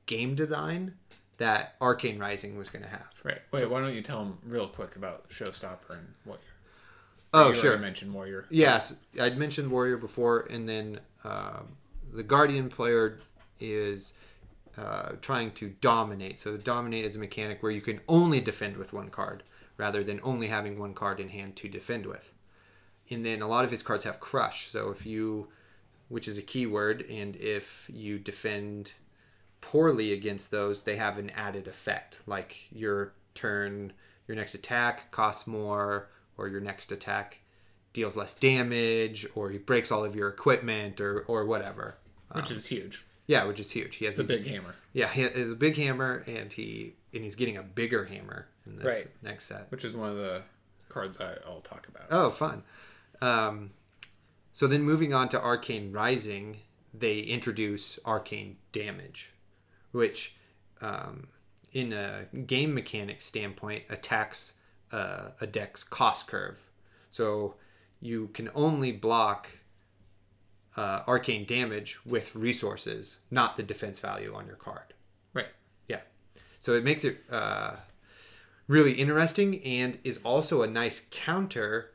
[0.07, 0.95] game design
[1.39, 3.41] that arcane rising was going to have Right.
[3.51, 6.43] Wait, why don't you tell him real quick about Showstopper and Warrior?
[7.35, 8.47] oh You sure mentioned Warrior.
[8.51, 11.77] Yes, I'd mentioned Warrior before, and then um,
[12.13, 13.19] the Guardian player
[13.59, 14.15] is
[14.79, 16.39] uh, trying to dominate.
[16.39, 19.43] So, dominate is a mechanic where you can only defend with one card
[19.77, 22.33] rather than only having one card in hand to defend with.
[23.11, 24.69] And then a lot of his cards have crush.
[24.69, 25.49] So, if you,
[26.09, 28.93] which is a keyword, and if you defend
[29.67, 32.21] poorly against those, they have an added effect.
[32.27, 33.93] Like your turn,
[34.29, 36.09] your next attack costs more,
[36.39, 37.41] or your next attack
[37.93, 41.97] deals less damage, or he breaks all of your equipment, or or whatever.
[42.33, 43.05] which is huge.
[43.27, 43.97] Yeah, which is huge.
[43.97, 47.25] He has It's a big hammer, Yeah, he has a big hammer, and he and
[47.25, 49.09] he's getting a bigger hammer in this Right.
[49.23, 49.71] next set.
[49.73, 50.43] which is one of the
[50.89, 52.07] cards I, I'll talk about.
[52.11, 52.63] Oh, fun.
[53.21, 53.71] Um,
[54.53, 56.59] so then moving on to Arcane Rising,
[56.95, 59.33] they introduce Arcane Damage,
[59.97, 60.37] which,
[60.83, 61.29] um,
[61.73, 64.53] in a game mechanic standpoint, attacks
[64.93, 66.59] uh, a deck's cost curve.
[67.11, 67.55] So
[68.01, 69.51] you can only block
[70.77, 74.93] uh, Arcane Damage with resources, not the defense value on your card.
[75.33, 75.49] Right.
[75.89, 76.01] Yeah.
[76.59, 77.77] So it makes it uh,
[78.69, 81.93] really interesting and is also a nice counter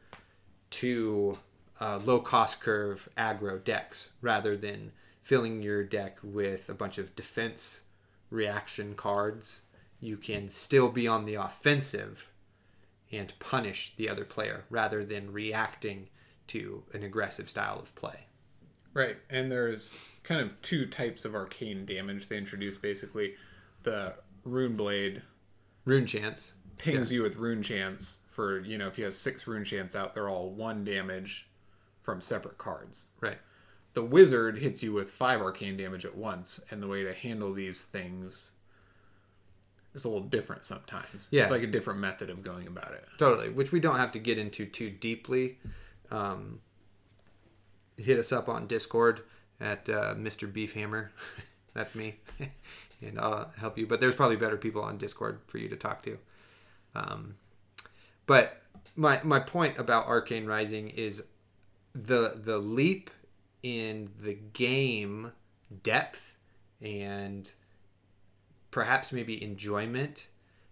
[0.71, 1.37] to
[1.79, 4.91] uh, low cost curve aggro decks rather than
[5.21, 7.81] filling your deck with a bunch of defense
[8.32, 9.61] reaction cards.
[9.99, 12.27] You can still be on the offensive
[13.11, 16.09] and punish the other player rather than reacting
[16.47, 18.25] to an aggressive style of play.
[18.93, 19.17] Right.
[19.29, 23.36] And there's kind of two types of arcane damage they introduce basically.
[23.84, 25.21] The rune blade
[25.86, 26.53] Rune Chants.
[26.77, 30.13] pings you with rune chants for, you know, if you have six rune chants out,
[30.13, 31.47] they're all one damage
[32.01, 33.05] from separate cards.
[33.19, 33.38] Right.
[33.93, 37.51] The wizard hits you with five arcane damage at once, and the way to handle
[37.51, 38.51] these things
[39.93, 41.27] is a little different sometimes.
[41.31, 41.41] Yeah.
[41.41, 43.05] It's like a different method of going about it.
[43.17, 45.57] Totally, which we don't have to get into too deeply.
[46.09, 46.59] Um,
[47.97, 49.21] hit us up on Discord
[49.59, 50.51] at uh, Mr.
[50.51, 51.09] Beefhammer.
[51.73, 52.15] That's me,
[53.01, 53.87] and I'll help you.
[53.87, 56.17] But there's probably better people on Discord for you to talk to.
[56.95, 57.35] Um,
[58.25, 58.61] but
[58.95, 61.23] my my point about Arcane Rising is
[61.93, 63.09] the the leap
[63.64, 65.32] in the game
[65.84, 66.36] depth
[66.82, 67.51] and
[68.72, 70.28] perhaps maybe enjoyment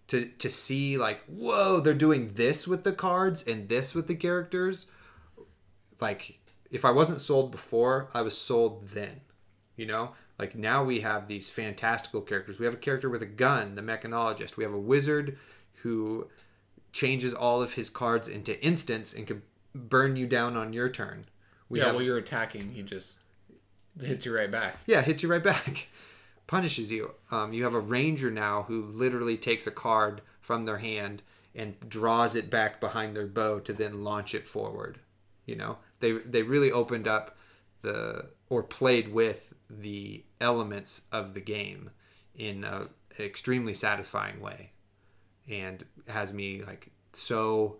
[0.08, 4.14] to to see like whoa they're doing this with the cards and this with the
[4.14, 4.86] characters.
[6.00, 9.20] Like if i wasn't sold before i was sold then
[9.80, 10.10] you know?
[10.38, 12.58] Like now we have these fantastical characters.
[12.58, 14.58] We have a character with a gun the mechanologist.
[14.58, 15.38] We have a wizard
[15.82, 16.28] who
[16.92, 19.42] changes all of his cards into instants and can
[19.74, 21.24] burn you down on your turn
[21.70, 23.20] we yeah, have while you're attacking, he just
[23.98, 24.76] hits you right back.
[24.86, 25.88] yeah, hits you right back.
[26.46, 27.12] Punishes you.
[27.30, 31.22] Um, you have a ranger now who literally takes a card from their hand
[31.54, 34.98] and draws it back behind their bow to then launch it forward.
[35.46, 37.36] You know, they they really opened up
[37.82, 41.90] the or played with the elements of the game
[42.34, 44.72] in a, an extremely satisfying way,
[45.48, 47.78] and has me like so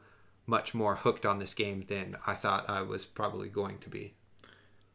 [0.51, 4.15] much more hooked on this game than I thought I was probably going to be.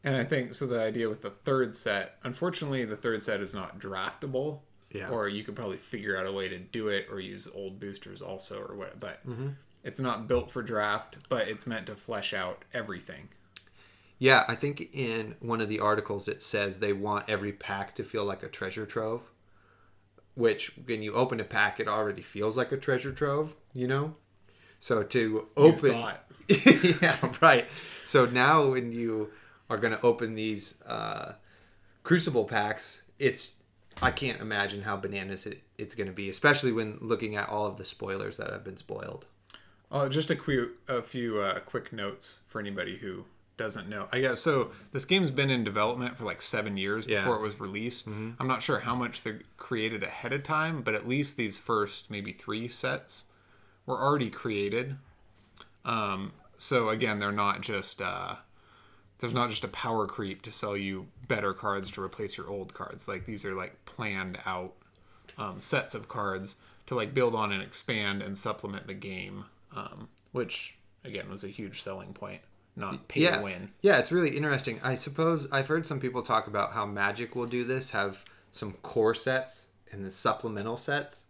[0.03, 0.67] And I think so.
[0.67, 4.59] The idea with the third set, unfortunately, the third set is not draftable.
[4.91, 5.09] Yeah.
[5.09, 8.21] Or you could probably figure out a way to do it, or use old boosters
[8.21, 8.99] also, or what.
[8.99, 9.49] But Mm-hmm.
[9.83, 13.29] it's not built for draft, but it's meant to flesh out everything.
[14.19, 18.03] Yeah, I think in one of the articles it says they want every pack to
[18.03, 19.21] feel like a treasure trove.
[20.35, 24.15] Which, when you open a pack, it already feels like a treasure trove, you know?
[24.79, 26.03] So to open.
[27.01, 27.67] yeah, right.
[28.03, 29.31] So now when you
[29.69, 31.33] are going to open these uh,
[32.03, 33.55] Crucible packs, it's.
[34.01, 37.65] I can't imagine how bananas it, it's going to be, especially when looking at all
[37.65, 39.25] of the spoilers that have been spoiled.
[39.89, 43.23] Uh, just a, que- a few uh, quick notes for anybody who
[43.55, 44.09] doesn't know.
[44.11, 44.71] I guess so.
[44.91, 47.21] This game's been in development for like seven years Yeah.
[47.21, 48.05] before it was released.
[48.05, 52.11] I'm not sure how much they created ahead of time, but at least these first
[52.11, 53.25] maybe three sets
[53.85, 54.97] were already created.
[55.83, 58.35] Um, so again, they're not just uh,
[59.19, 62.73] there's not just a power creep to sell you better cards to replace your old
[62.73, 63.07] cards.
[63.07, 64.73] Like these are like planned out
[65.37, 66.57] um, sets of cards
[66.87, 71.49] to like build on and expand and supplement the game, um, which again was a
[71.49, 72.41] huge selling point.
[72.77, 73.37] Not pay yeah.
[73.37, 73.71] to win.
[73.81, 74.81] Yeah, it's really interesting.
[74.83, 78.73] I suppose I've heard some people talk about how Magic will do this, have some
[78.73, 81.23] core sets and then supplemental sets.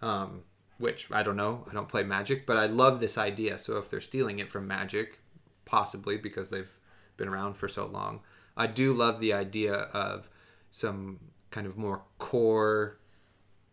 [0.00, 0.44] Um,
[0.80, 1.64] which I don't know.
[1.70, 3.58] I don't play Magic, but I love this idea.
[3.58, 5.20] So if they're stealing it from Magic,
[5.64, 6.76] possibly because they've
[7.16, 8.20] been around for so long,
[8.56, 10.28] I do love the idea of
[10.70, 11.20] some
[11.50, 12.98] kind of more core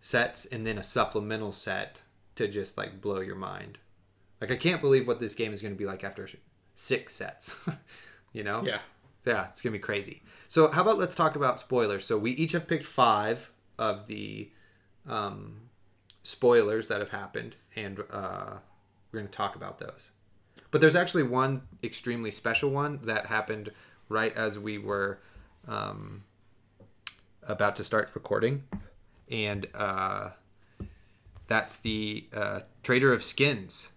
[0.01, 2.01] sets and then a supplemental set
[2.35, 3.79] to just like blow your mind.
[4.41, 6.29] Like I can't believe what this game is going to be like after
[6.75, 7.55] six sets.
[8.33, 8.63] you know?
[8.63, 8.79] Yeah.
[9.25, 10.21] Yeah, it's gonna be crazy.
[10.47, 12.05] So how about let's talk about spoilers.
[12.05, 14.49] So we each have picked five of the
[15.05, 15.66] um,
[16.27, 18.57] spoilers that have happened, and uh,
[19.11, 20.11] we're gonna talk about those.
[20.71, 23.71] But there's actually one extremely special one that happened
[24.09, 25.19] right as we were
[25.69, 26.23] um,
[27.43, 28.63] about to start recording,
[29.31, 30.31] and uh,
[31.47, 33.91] that's the uh, Trader of Skins.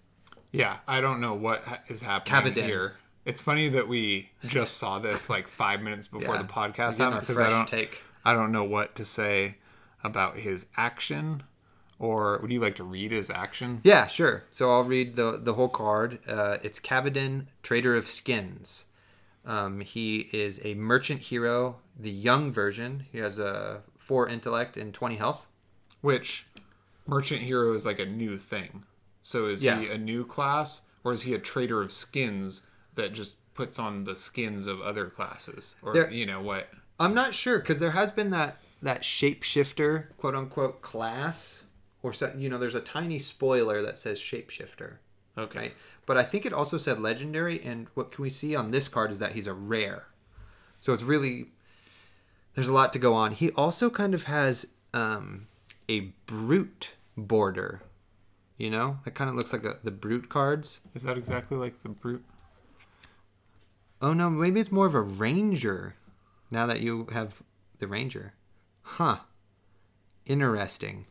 [0.53, 1.81] Yeah, I don't know what ha-
[2.27, 2.95] happening here.
[3.25, 6.43] It's funny that we just saw this like five minutes before Yeah.
[6.43, 8.03] the podcast happened because I don't take.
[8.25, 9.57] I don't know what to say
[10.05, 11.43] about his action.
[12.01, 13.81] Or would you like to read his action?
[13.85, 14.45] Yeah, sure.
[14.51, 16.19] So I'll read the the whole card.
[16.27, 18.87] Uh, it's Kavdaen, Trader of Skins.
[19.45, 23.07] Um, he is a merchant hero, the young version.
[23.13, 25.47] He has a four intellect and twenty health.
[26.01, 26.47] Which
[27.07, 28.85] merchant hero is like a new thing.
[29.21, 29.79] So is Yeah.
[29.79, 32.63] he a new class, or is he a trader of skins
[32.95, 36.71] that just puts on the skins of other classes, or There- you know what?
[36.99, 41.65] I'm not sure because there has been that that shapeshifter quote unquote class,
[42.03, 44.97] or you know, there's a tiny spoiler that says shapeshifter.
[45.37, 45.59] Okay.
[45.59, 45.75] Right?
[46.07, 49.11] But I think it also said legendary, and what can we see on this card
[49.11, 50.07] is that he's a rare.
[50.79, 51.49] So it's really
[52.55, 53.33] there's a lot to go on.
[53.33, 55.47] He also kind of has um,
[55.89, 57.83] a brute border.
[58.57, 60.81] You know, that kind of looks like a, the brute cards.
[60.95, 62.25] Is that exactly like the brute?
[64.03, 65.95] Oh no, maybe it's more of a ranger.
[66.51, 67.43] Now that you have
[67.79, 68.35] the ranger,
[68.83, 69.19] huh?
[70.27, 71.07] Interesting.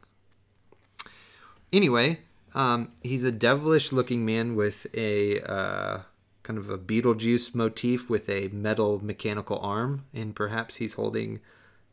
[1.72, 2.20] Anyway,
[2.56, 6.00] um, he's a devilish-looking man with a uh,
[6.44, 11.40] kind of a Beetlejuice motif with a metal mechanical arm, and perhaps he's holding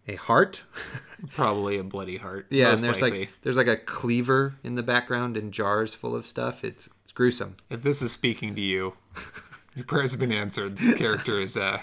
[0.08, 0.64] a heart.
[1.34, 2.46] Probably a bloody heart.
[2.50, 3.20] yeah, and there's likely.
[3.20, 6.64] like there's like a cleaver in the background and jars full of stuff.
[6.64, 7.56] It's it's gruesome.
[7.70, 8.96] If this is speaking to you,
[9.74, 10.78] your prayers have been answered.
[10.78, 11.80] This character is uh,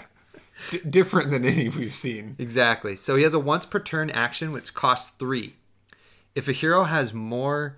[0.70, 2.34] d- different than any we've seen.
[2.38, 2.96] Exactly.
[2.96, 5.56] So he has a once per turn action which costs three.
[6.34, 7.76] If a hero has more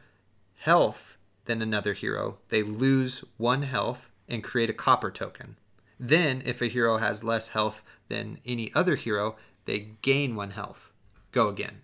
[0.66, 5.56] health than another hero, they lose one health and create a copper token.
[5.98, 10.92] Then, if a hero has less health than any other hero, they gain one health.
[11.30, 11.82] Go again.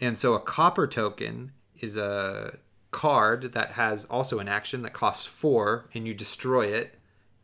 [0.00, 2.56] And so a copper token is a
[2.90, 6.94] card that has also an action that costs four, and you destroy it,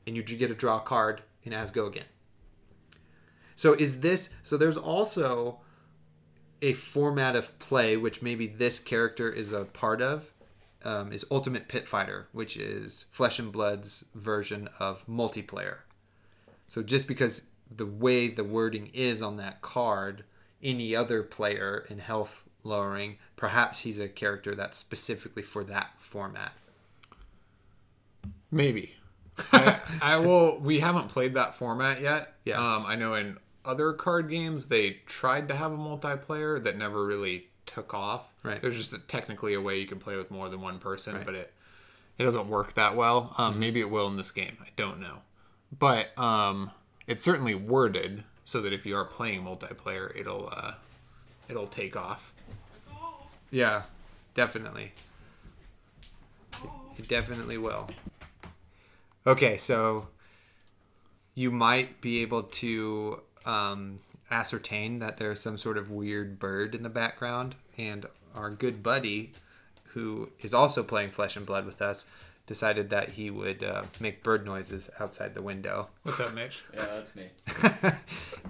[0.07, 2.09] and you get to draw a card, and has go again.
[3.55, 5.61] So is this so there's also
[6.62, 10.32] a format of play which maybe this character is a part of
[10.82, 15.78] um, is Ultimate Pit Fighter, which is Flesh and Blood's version of multiplayer.
[16.68, 20.24] So just because the way the wording is on that card,
[20.62, 26.52] any other player in health lowering, perhaps he's a character that's specifically for that format.
[28.50, 28.94] Maybe.
[29.52, 30.58] I, I will.
[30.58, 32.34] We haven't played that format yet.
[32.44, 32.58] Yeah.
[32.58, 37.04] Um, I know in other card games they tried to have a multiplayer that never
[37.04, 38.28] really took off.
[38.42, 38.61] Right.
[38.61, 41.24] There's just a, technically a way you can play with more than one person, Right.
[41.26, 41.52] but it
[42.18, 43.34] it doesn't work that well.
[43.38, 44.56] Um, Maybe it will in this game.
[44.62, 45.18] I don't know,
[45.78, 46.70] but um,
[47.06, 50.72] it's certainly worded so that if you are playing multiplayer, it'll uh,
[51.48, 52.32] it'll take off.
[53.50, 53.82] Yeah,
[54.34, 54.92] definitely.
[56.98, 57.88] It definitely will.
[59.26, 60.08] Okay, so
[61.34, 63.99] you might be able to um,
[64.30, 69.32] ascertain that there's some sort of weird bird in the background, and our good buddy,
[69.95, 72.07] who is also playing Flesh and Blood with us,
[72.47, 75.88] decided that he would uh, make bird noises outside the window.
[76.03, 76.64] What's up, Mitch?
[76.74, 77.28] Yeah, that's me.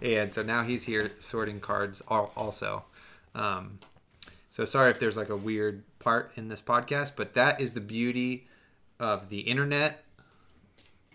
[0.19, 2.85] and so now he's here sorting cards also.
[3.35, 3.79] Um,
[4.49, 7.81] so sorry if there's like a weird part in this podcast, but that is the
[7.81, 8.49] beauty
[8.99, 10.05] of the internet,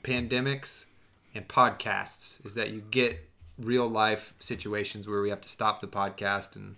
[0.04, 0.86] pandemics,
[1.34, 5.88] and podcasts is that you get real life situations where we have to stop the
[5.88, 6.76] podcast and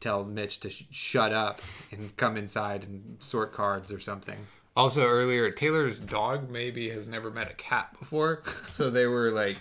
[0.00, 4.46] tell Mitch to sh- shut up and come inside and sort cards or something.
[4.76, 9.58] Also, earlier, Taylor's dog maybe has never met a cat before, so they were like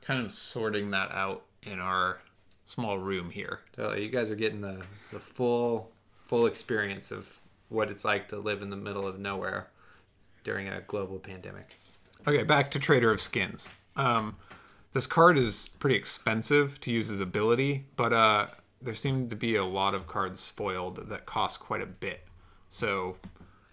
[0.00, 2.20] kind of sorting that out in our
[2.64, 3.60] small room here.
[3.74, 4.82] So you guys are getting the,
[5.12, 5.90] the full
[6.26, 9.68] full experience of what it's like to live in the middle of nowhere
[10.42, 11.76] during a global pandemic.
[12.26, 13.68] Okay, back to Trader of Skins.
[13.94, 14.36] Um,
[14.92, 18.46] this card is pretty expensive to use his ability, but uh,
[18.80, 22.22] there seem to be a lot of cards spoiled that cost quite a bit.
[22.68, 23.16] So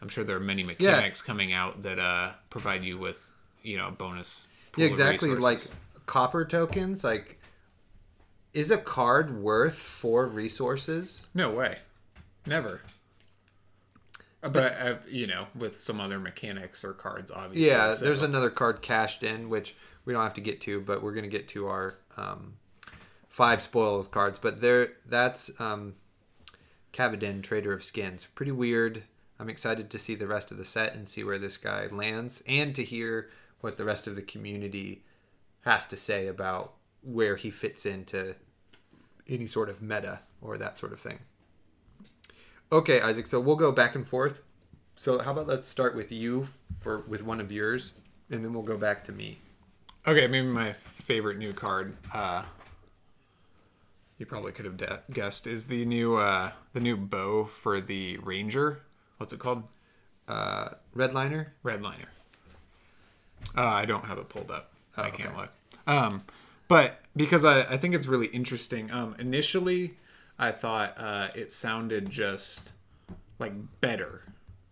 [0.01, 3.26] I'm sure there are many mechanics coming out that uh, provide you with,
[3.61, 4.47] you know, bonus.
[4.76, 5.30] Yeah, exactly.
[5.30, 5.61] Like
[6.05, 7.39] copper tokens, like
[8.53, 11.26] is a card worth four resources?
[11.34, 11.80] No way.
[12.45, 12.82] Never.
[14.41, 17.68] But, uh, you know, with some other mechanics or cards, obviously.
[17.68, 21.01] Yeah, so- there's another card cashed in, which we don't have to get to, but
[21.01, 22.55] we're gonna get to our um,
[23.27, 24.39] five spoiled cards.
[24.39, 25.95] But there, that's um,
[26.91, 28.27] Kavdaen, Trader of Skins.
[28.35, 29.03] Pretty weird.
[29.39, 32.43] I'm excited to see the rest of the set and see where this guy lands,
[32.47, 33.29] and to hear
[33.61, 35.03] what the rest of the community
[35.61, 38.35] has to say about where he fits into
[39.27, 41.19] any sort of meta or that sort of thing.
[42.71, 43.27] Okay, Isaac.
[43.27, 44.41] So we'll go back and forth
[44.95, 46.49] so how about let's start with you
[46.79, 47.93] for with one of yours,
[48.29, 49.39] and then we'll go back to me.
[50.05, 51.95] Okay, maybe my favorite new card.
[52.13, 52.43] Uh,
[54.17, 58.17] you probably could have de- guessed is the new uh, the new bow for the
[58.17, 58.81] ranger.
[59.17, 59.63] What's it called?
[60.27, 61.47] Uh, Redliner.
[61.63, 62.07] Redliner.
[63.55, 64.73] Uh, I don't have it pulled up.
[64.97, 65.39] I can't okay.
[65.39, 65.49] look.
[65.87, 66.23] Um,
[66.67, 68.91] but because I, I think it's really interesting.
[68.91, 69.95] Um, initially,
[70.37, 72.73] I thought uh, it sounded just
[73.39, 74.23] like better.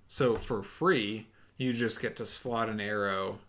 [0.10, 1.28] So for free,
[1.58, 3.40] you just get to slot an arrow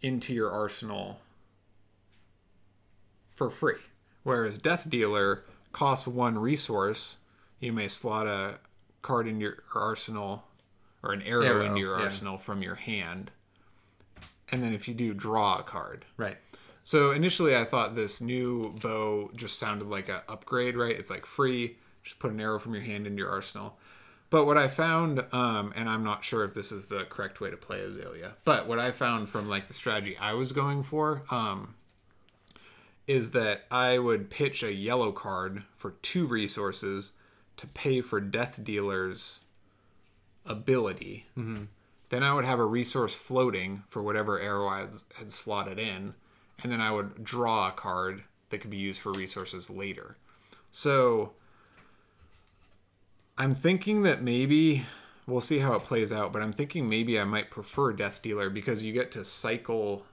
[0.00, 1.20] into your arsenal
[3.34, 3.74] for free.
[4.22, 7.18] Whereas Death Dealer costs one resource.
[7.60, 8.58] You may slot a
[9.02, 10.44] card in your arsenal
[11.02, 12.04] or an arrow, Arrow, into your yeah.
[12.04, 13.30] arsenal from your hand.
[14.50, 16.04] And then if you do, draw a card.
[16.16, 16.38] Right.
[16.84, 20.96] So initially, I thought this new bow just sounded like a upgrade, right?
[20.96, 23.78] It's like free, just put an arrow from your hand into your arsenal.
[24.30, 27.50] But what I found, um, and I'm not sure if this is the correct way
[27.50, 31.22] to play Azalea, but what I found from like the strategy I was going for,
[31.30, 31.74] um,
[33.06, 37.12] is that I would pitch a yellow card for two resources
[37.56, 39.40] to pay for Death Dealer's
[40.44, 41.26] ability.
[42.10, 46.14] Then I would have a resource floating for whatever arrow I had, had slotted in,
[46.62, 50.16] and then I would draw a card that could be used for resources later.
[50.70, 51.32] So
[53.38, 54.84] I'm thinking that maybe
[55.26, 58.50] we'll see how it plays out, but I'm thinking maybe I might prefer Death Dealer
[58.50, 60.04] because you get to cycle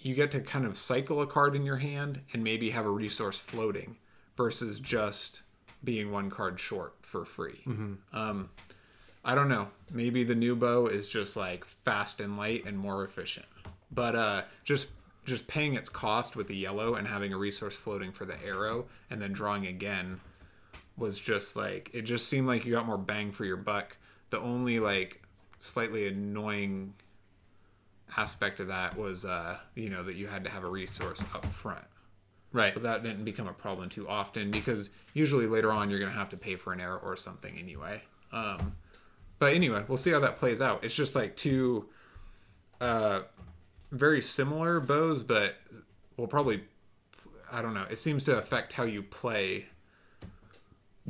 [0.00, 2.90] you get to kind of cycle a card in your hand and maybe have a
[2.90, 3.96] resource floating
[4.36, 5.42] versus just
[5.82, 7.60] being one card short for free.
[8.12, 8.50] Um,
[9.24, 9.68] I don't know.
[9.90, 13.46] Maybe the new bow is just like fast and light and more efficient.
[13.90, 14.86] But uh, just
[15.24, 18.86] just paying its cost with the yellow and having a resource floating for the arrow
[19.10, 20.20] and then drawing again
[20.98, 23.96] was just like it just seemed like you got more bang for your buck.
[24.30, 25.22] The only like
[25.60, 26.94] slightly annoying
[28.16, 31.44] aspect of that was uh you know that you had to have a resource up
[31.46, 31.84] front
[32.50, 32.72] Right.
[32.72, 36.16] but that didn't become a problem too often because usually later on you're going to
[36.16, 38.00] have to pay for an arrow or something anyway
[38.32, 38.74] um
[39.38, 41.86] but anyway we'll see how that plays out it's just like two
[42.80, 43.20] uh
[43.92, 45.56] very similar bows but
[46.16, 46.62] will probably
[47.52, 49.66] i don't know it seems to affect how you play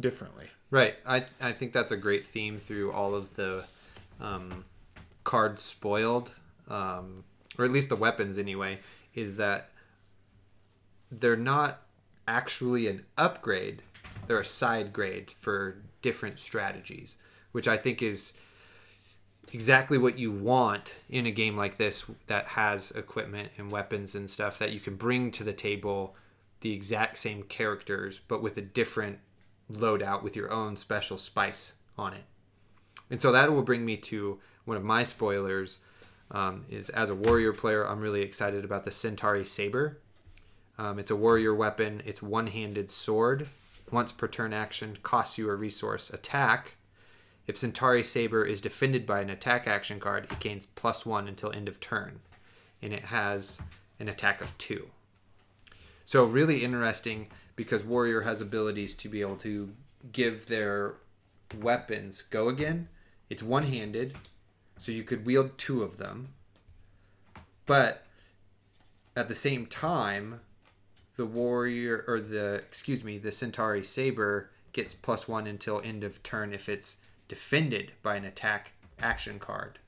[0.01, 0.97] differently Right.
[1.07, 3.65] I I think that's a great theme through all of the
[4.21, 4.65] um,
[5.25, 6.31] cards spoiled,
[6.69, 7.25] um,
[7.57, 8.81] or at least the weapons anyway,
[9.15, 9.71] is that
[11.11, 11.83] they're not
[12.27, 13.83] actually an upgrade;
[14.27, 17.17] they're a side grade for different strategies,
[17.53, 18.35] which I think is
[19.51, 24.29] exactly what you want in a game like this that has equipment and weapons and
[24.29, 26.15] stuff that you can bring to the table
[26.61, 29.19] the exact same characters but with a different
[29.73, 32.25] loadout with your own special spice on it
[33.11, 35.79] and so that will bring me to one of my spoilers
[36.31, 39.99] um, is as a warrior player i'm really excited about the Cintari Saber
[40.79, 43.49] um, it's a warrior weapon it's one-handed sword
[43.91, 46.77] once per turn action costs you a resource attack
[47.49, 51.51] if Cintari Saber is defended by an attack action card, it gains plus one until
[51.51, 52.21] end of turn.
[52.83, 53.59] And it has
[53.99, 54.91] an attack of two.
[56.05, 57.29] So, really interesting
[57.59, 59.73] because Warrior has abilities to be able to
[60.13, 60.95] give their
[61.61, 62.87] weapons go again.
[63.29, 64.15] It's one handed,
[64.79, 66.29] so you could wield two of them.
[67.67, 68.05] But
[69.17, 70.41] at the same time,
[71.17, 76.23] the warrior or the excuse me the Cintari Saber gets plus one until end of
[76.23, 79.81] turn if it's defended by an attack action card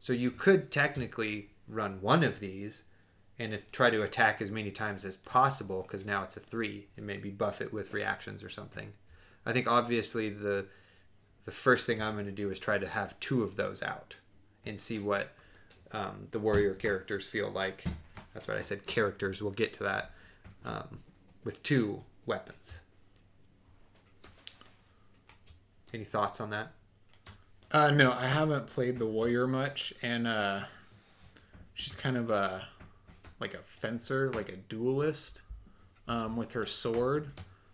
[0.00, 2.82] so you could technically run one of these
[3.42, 7.06] and try to attack as many times as possible because now it's a three and
[7.06, 8.92] maybe buff it with reactions or something
[9.44, 10.66] i think obviously the
[11.44, 14.16] the first thing i'm going to do is try to have two of those out
[14.64, 15.32] and see what
[15.92, 17.84] um, the warrior characters feel like
[18.32, 20.12] that's what i said characters we'll get to that
[20.64, 21.00] um,
[21.44, 22.80] with two weapons.
[25.92, 26.72] Any thoughts on that?
[27.70, 30.60] Uh, no, I haven't played the warrior much, and uh,
[31.74, 32.66] she's kind of a
[33.42, 35.42] like a fencer, like a duelist,
[36.06, 37.28] um, with her sword.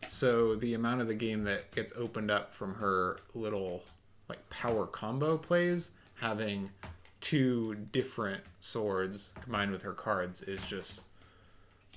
[0.09, 3.85] So the amount of the game that gets opened up from her little
[4.29, 6.71] like power combo plays, having
[7.21, 11.03] two different swords combined with her cards is just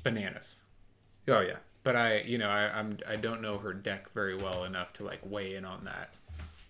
[0.04, 0.58] bananas.
[1.30, 4.66] Oh yeah, But I, you know, I, I'm I don't know her deck very well
[4.66, 6.14] enough to like weigh in on that.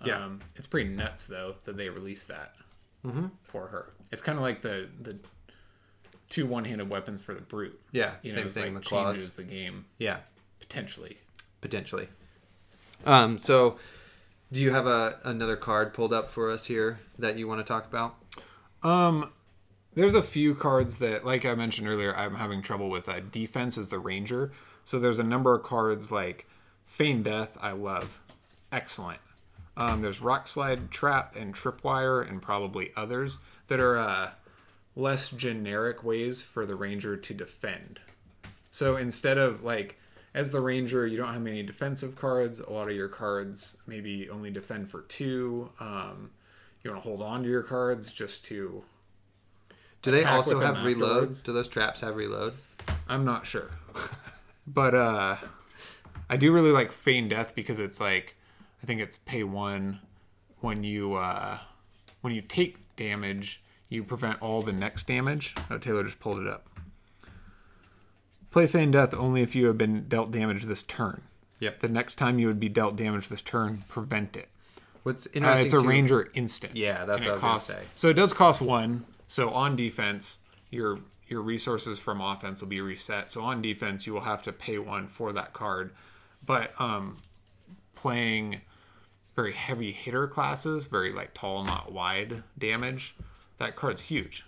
[0.05, 0.23] Yeah.
[0.23, 2.53] Um, it's pretty nuts though that they released that
[3.03, 3.27] mm-hmm.
[3.43, 3.93] for her.
[4.11, 5.17] It's kind of like the the
[6.31, 7.79] two one-handed weapons for the brute.
[7.91, 8.13] yeah.
[8.23, 8.73] You same know, thing.
[8.73, 9.17] like the claws.
[9.17, 10.17] changes the game Yeah,
[10.59, 11.17] potentially.
[11.61, 12.07] potentially.
[13.05, 13.77] Um, so
[14.51, 17.63] Do you have a another card pulled up for us here that you want to
[17.63, 18.15] talk about?
[18.83, 19.31] Um,
[19.93, 23.07] there's a few cards that, like I mentioned earlier, I'm having trouble with.
[23.09, 24.51] Uh, defense is the ranger,
[24.83, 26.47] so there's a number of cards like
[26.85, 27.57] Feign Death.
[27.61, 28.19] I love,
[28.71, 29.19] excellent.
[29.77, 34.31] Um, there's Rock Slide, Trap, and Tripwire, and probably others that are uh,
[34.95, 37.99] less generic ways for the ranger to defend.
[38.71, 39.97] So instead of like
[40.33, 42.59] as the ranger, you don't have many defensive cards.
[42.59, 45.71] A lot of your cards maybe only defend for two.
[45.79, 46.31] Um,
[46.83, 48.83] you want to hold on to your cards just to.
[50.01, 51.43] Do they also have reloads?
[51.43, 52.53] Do those traps have reload?
[53.07, 53.71] I'm not sure,
[54.67, 55.35] but uh,
[56.29, 58.35] I do really like Feign Death because it's like
[58.81, 59.99] I think it's pay one
[60.61, 61.59] when you uh,
[62.21, 63.61] when you take damage,
[63.91, 65.53] you prevent all the next damage.
[65.69, 66.67] Oh, Taylor just pulled it up.
[68.49, 71.21] Play Feign Death only if you have been dealt damage this turn.
[71.59, 71.81] Yep.
[71.81, 74.49] The next time you would be dealt damage this turn, prevent it.
[75.03, 75.65] What's Uh, interesting?
[75.65, 76.75] it's a too- ranger instant.
[76.75, 77.83] Yeah, that's what I was gonna say.
[77.95, 79.05] So it does cost one.
[79.27, 80.39] So on defense,
[80.69, 83.31] your your resources from offense will be reset.
[83.31, 85.91] So on defense, you will have to pay one for that card.
[86.45, 87.17] But um,
[87.95, 88.61] playing
[89.35, 93.15] very heavy hitter classes, very like tall, not wide damage,
[93.61, 94.45] that card's huge.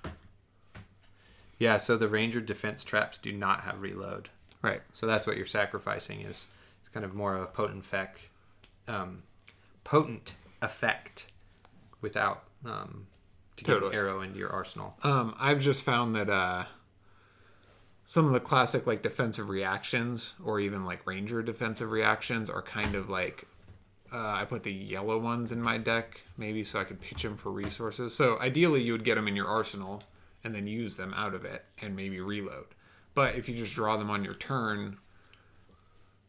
[1.57, 4.29] Yeah, so the ranger defense traps do not have reload.
[4.61, 4.81] Right.
[4.91, 6.47] So that's what you're sacrificing is
[6.81, 8.19] it's kind of more of a potent effect,
[8.87, 9.23] um,
[9.83, 11.27] potent effect
[12.01, 13.07] without um,
[13.55, 14.95] to get an arrow into your arsenal.
[15.03, 16.65] Um, I've just found that uh,
[18.05, 22.95] some of the classic like defensive reactions, or even like ranger defensive reactions, are kind
[22.95, 23.47] of like
[24.13, 27.35] uh, I put the yellow ones in my deck, maybe so I could pitch them
[27.35, 28.13] for resources.
[28.13, 30.03] So ideally, you would get them in your arsenal
[30.43, 32.65] and then use them out of it and maybe reload.
[33.15, 34.97] But if you just draw them on your turn,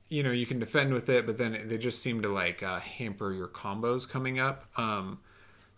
[0.08, 2.80] you know you can defend with it, but then they just seem to like uh,
[2.80, 4.64] hamper your combos coming up.
[4.78, 5.18] Um,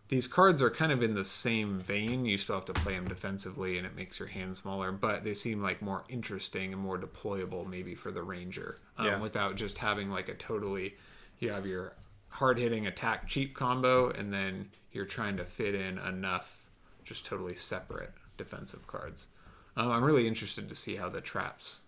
[0.08, 2.26] these cards are kind of in the same vein.
[2.26, 4.92] You still have to play them defensively, and it makes your hand smaller.
[4.92, 9.20] But they seem like more interesting and more deployable, maybe for the ranger, um, Yeah.
[9.20, 10.96] without just having like a totally.
[11.38, 11.94] You have your
[12.30, 16.62] hard hitting attack cheap combo, and then you're trying to fit in enough
[17.04, 19.28] just totally separate defensive cards.
[19.76, 21.80] Um, I'm really interested to see how the traps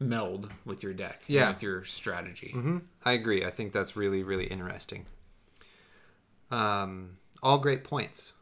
[0.00, 1.50] meld with your deck, Yeah.
[1.50, 2.50] with your strategy.
[2.52, 3.44] hmm I agree.
[3.44, 5.06] I think that's really really interesting.
[6.50, 8.32] Um, all great points.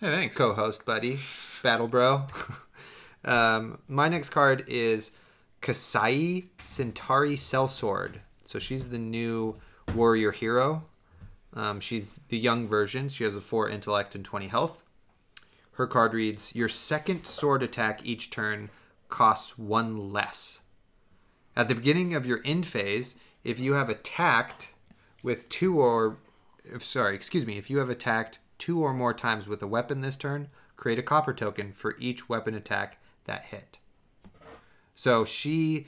[0.00, 0.36] Hey, thanks.
[0.36, 1.18] co-host buddy
[1.62, 2.26] battle bro
[3.24, 5.12] um, my next card is
[5.60, 8.14] Kassai Cintari Sellsword
[8.52, 9.56] so she's the new
[9.94, 10.84] warrior hero.
[11.54, 13.08] Um, she's the young version.
[13.08, 14.82] She has a 4 intellect and 20 health.
[15.72, 18.68] Her card reads your second sword attack each turn
[19.08, 20.60] costs one less.
[21.56, 24.70] At the beginning of your end phase if you have attacked
[25.22, 26.18] with two or
[26.64, 30.02] if, sorry, excuse me, if you have attacked two or more times with a weapon
[30.02, 33.78] this turn, create a copper token for each weapon attack that hit.
[34.94, 35.86] So she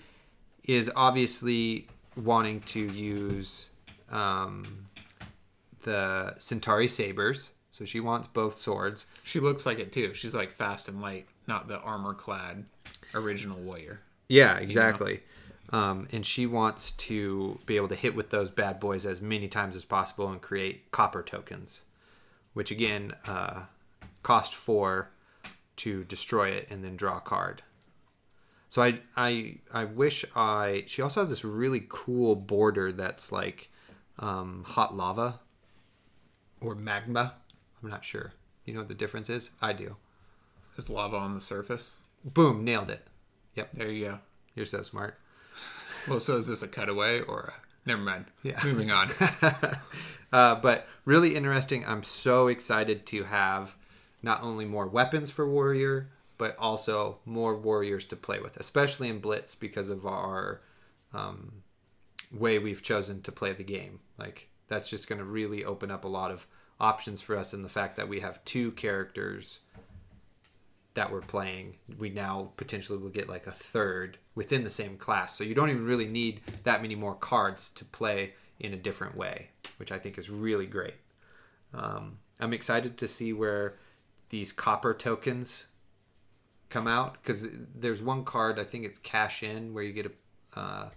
[0.64, 3.68] is obviously wanting to use
[4.10, 4.86] um,
[5.82, 7.50] the Cintari Sabers.
[7.70, 9.06] So she wants both swords.
[9.24, 10.14] She looks like it too.
[10.14, 12.64] She's like fast and light, not the armor clad
[13.14, 14.00] original warrior.
[14.28, 15.20] Yeah, exactly.
[15.70, 19.48] Um, and she wants to be able to hit with those bad boys as many
[19.48, 21.82] times as possible and create copper tokens,
[22.52, 23.62] which again uh,
[24.22, 25.10] cost four
[25.76, 27.62] to destroy it and then draw a card.
[28.74, 30.82] So I I I wish I.
[30.88, 33.70] She also has this really cool border that's like
[34.18, 35.38] um, hot lava
[36.60, 37.34] or magma.
[37.80, 38.32] I'm not sure.
[38.64, 39.52] You know what the difference is?
[39.62, 39.94] I do.
[40.76, 41.92] Is lava on the surface?
[42.24, 43.06] Boom, nailed it.
[43.54, 44.18] Yep, There you go.
[44.56, 45.20] you're so smart.
[46.08, 47.88] Well, so is this a cutaway or a...
[47.88, 48.24] never mind?
[48.42, 48.60] Yeah.
[48.64, 49.08] Moving on.
[50.32, 51.84] Uh, but really interesting.
[51.86, 53.76] I'm so excited to have
[54.20, 56.08] not only more weapons for Warrior,
[56.38, 60.60] but also more Warriors to play with, especially in Blitz because of our
[61.12, 61.62] um,
[62.32, 64.00] way we've chosen to play the game.
[64.18, 66.46] Like, that's just going to really open up a lot of
[66.80, 69.60] options for us in the fact that we have two characters
[70.94, 71.76] that we're playing.
[71.98, 75.36] We now potentially will get like a third within the same class.
[75.36, 79.16] So you don't even really need that many more cards to play in a different
[79.16, 80.94] way, which I think is really great.
[81.72, 83.76] Um, I'm excited to see where
[84.30, 85.66] these copper tokens
[86.74, 90.60] come out because there's one card I think it's cash in where you get to
[90.60, 90.88] uh,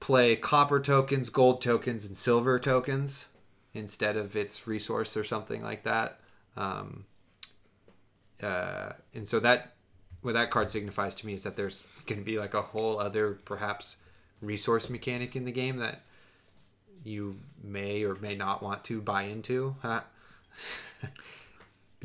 [0.00, 3.26] play copper tokens, gold tokens, and silver tokens
[3.74, 6.20] instead of its resource or something like that.
[6.56, 7.04] Um,
[8.42, 9.74] uh, and so that
[10.22, 12.98] what that card signifies to me is that there's going to be like a whole
[12.98, 13.98] other perhaps
[14.40, 16.00] resource mechanic in the game that
[17.04, 19.76] you may or may not want to buy into.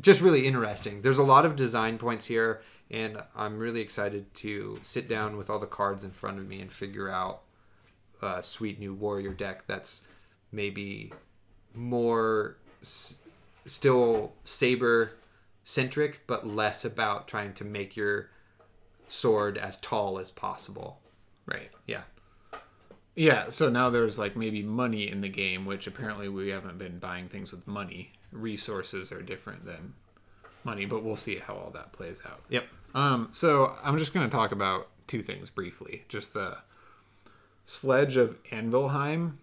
[0.00, 1.02] Just really interesting.
[1.02, 5.48] There's a lot of design points here, and I'm really excited to sit down with
[5.48, 7.42] all the cards in front of me and figure out
[8.20, 10.02] a sweet new warrior deck that's
[10.50, 11.12] maybe
[11.74, 13.18] more s-
[13.66, 15.12] still saber
[15.62, 18.30] centric, but less about trying to make your
[19.08, 21.00] sword as tall as possible.
[21.46, 21.70] Right.
[21.86, 22.02] Yeah.
[23.16, 26.98] Yeah, so now there's like maybe money in the game, which apparently we haven't been
[26.98, 28.12] buying things with money.
[28.34, 29.94] Resources are different than
[30.64, 32.42] money, but we'll see how all that plays out.
[32.50, 32.66] Yep.
[32.94, 36.04] Um, so I'm just going to talk about two things briefly.
[36.08, 36.58] Just the
[37.64, 39.34] Sledge of Anvilheim.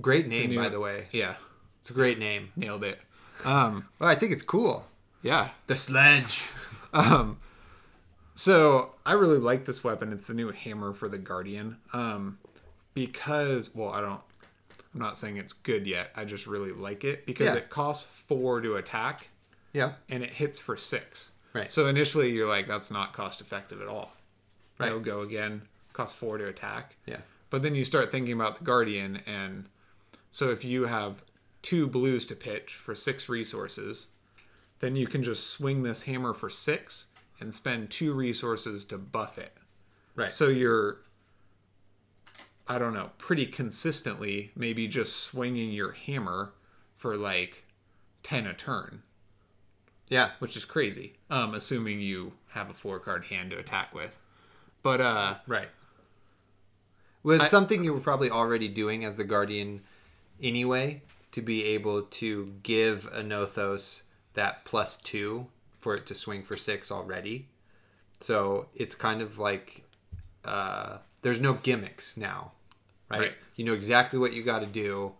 [0.00, 1.06] Great name, new- by the way.
[1.12, 1.36] Yeah,
[1.80, 2.50] It's a great name.
[2.56, 2.98] nailed it.
[3.44, 4.86] Um, Well, I think it's cool.
[5.22, 5.50] yeah.
[5.68, 6.48] The sledge.
[6.92, 7.38] um,
[8.34, 10.12] So I really like this weapon.
[10.12, 11.78] It's the new hammer for the Guardian.
[11.92, 12.38] Um,
[12.94, 14.20] because well, I don't.
[14.96, 16.10] I'm not saying it's good yet.
[16.16, 17.56] I just really like it because Yeah.
[17.56, 19.28] it costs four to attack
[19.74, 19.92] Yeah.
[20.08, 21.32] and it hits for six.
[21.52, 21.70] Right.
[21.70, 24.16] So initially you're like, that's not cost effective at all.
[24.78, 24.88] Right.
[24.90, 25.68] No go again.
[25.92, 26.96] Costs four to attack.
[27.04, 27.20] Yeah.
[27.50, 29.68] But then you start thinking about the Guardian, and
[30.30, 31.22] so if you have
[31.60, 34.08] two blues to pitch for six resources,
[34.78, 37.06] then you can just swing this hammer for six
[37.38, 39.54] and spend two resources to buff it.
[40.14, 40.30] Right.
[40.30, 41.02] So you're,
[42.68, 46.52] I don't know, pretty consistently maybe just swinging your hammer
[46.96, 47.64] for like
[48.24, 49.02] 10 a turn,
[50.08, 50.30] yeah.
[50.40, 54.18] which is crazy, um, assuming you have a four card hand to attack with.
[54.82, 55.68] But, uh, Right.
[57.22, 59.82] Well, it's I- something you were probably already doing as the guardian
[60.42, 61.02] anyway
[61.32, 64.02] to be able to give Anothos
[64.34, 65.46] that plus two
[65.80, 67.48] for it to swing for six already.
[68.20, 69.84] So it's kind of like
[70.44, 72.52] uh, there's no gimmicks now,
[73.10, 73.20] right?
[73.20, 73.32] Right.
[73.56, 75.12] You know exactly what you got to do,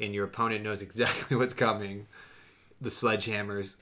[0.00, 2.06] and your opponent knows exactly what's coming.
[2.80, 3.76] The sledgehammer's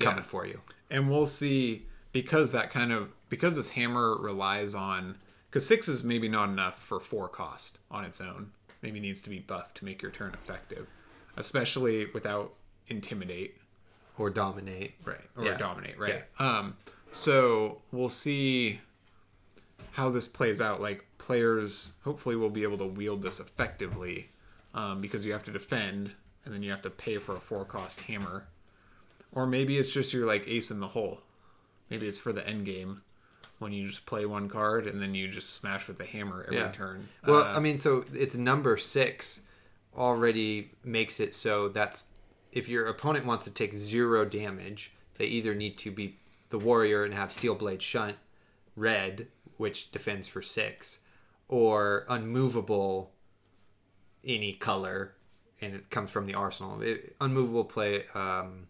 [0.00, 0.22] coming Yeah.
[0.22, 0.60] for you.
[0.90, 5.16] and we'll see because that kind of because this hammer relies on
[5.50, 8.50] because six is maybe not enough for four cost on its own
[8.82, 10.86] maybe needs to be buffed to make your turn effective
[11.36, 12.52] especially without
[12.88, 13.56] intimidate
[14.18, 14.94] Or dominate.
[15.04, 15.56] right or Yeah.
[15.58, 16.76] dominate right um
[17.12, 18.80] so we'll see
[19.98, 24.28] how this plays out like players hopefully will be able to wield this effectively
[24.72, 26.12] um, because you have to defend
[26.44, 28.46] and then you have to pay for a four cost hammer.
[29.32, 31.20] Or maybe it's just your like ace in the hole.
[31.90, 33.02] Maybe it's for the end game
[33.58, 36.58] when you just play one card and then you just smash with the hammer every
[36.58, 36.70] Yeah.
[36.70, 37.08] turn.
[37.26, 39.40] Well, Uh, I mean, so it's number six
[39.96, 42.04] already makes it so that's
[42.52, 46.18] if your opponent wants to take zero damage, they either need to be
[46.50, 48.16] the warrior and have steel blade shunt
[48.78, 49.26] red,
[49.58, 51.00] which defends for six,
[51.48, 53.12] or unmovable
[54.24, 55.14] any color,
[55.60, 56.80] and it comes from the arsenal.
[56.80, 58.68] It, unmovable play um,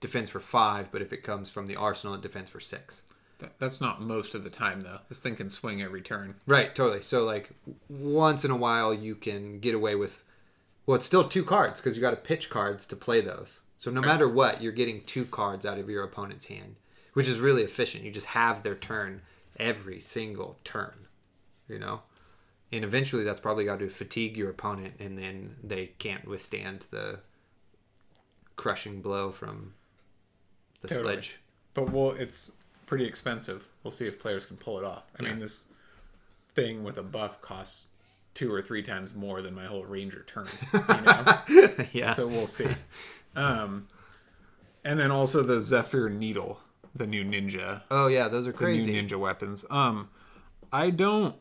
[0.00, 3.02] defends for five, but if it comes from the arsenal, it defends for six.
[3.58, 7.02] that's not most of the time though this thing can swing every turn Right, totally.
[7.02, 7.50] So like
[7.88, 10.22] once in a while you can get away with
[10.86, 13.60] well, it's still two cards because you got to pitch cards to play those.
[13.78, 16.76] So no matter what, you're getting two cards out of your opponent's hand,
[17.14, 18.04] which is really efficient.
[18.04, 19.22] You just have their turn
[19.62, 21.06] every single turn,
[21.68, 22.02] you know.
[22.70, 27.20] And eventually, that's probably got to fatigue your opponent, and then they can't withstand the
[28.56, 29.74] crushing blow from
[30.80, 31.14] the Totally.
[31.14, 31.40] sledge.
[31.74, 32.52] But well, it's
[32.86, 33.66] pretty expensive.
[33.82, 35.04] We'll see if players can pull it off.
[35.18, 35.66] I mean, this
[36.54, 37.86] thing with a buff costs
[38.34, 40.48] two or three times more than my whole ranger turn.
[40.72, 41.84] You know?
[41.92, 42.12] yeah.
[42.12, 42.68] so we'll see.
[43.36, 43.88] Um,
[44.84, 46.60] and then also the Zephyr Needle,
[46.94, 48.92] the new ninja, oh yeah, those are the crazy.
[48.92, 49.64] new ninja weapons.
[49.70, 50.10] Um,
[50.72, 51.36] I don't.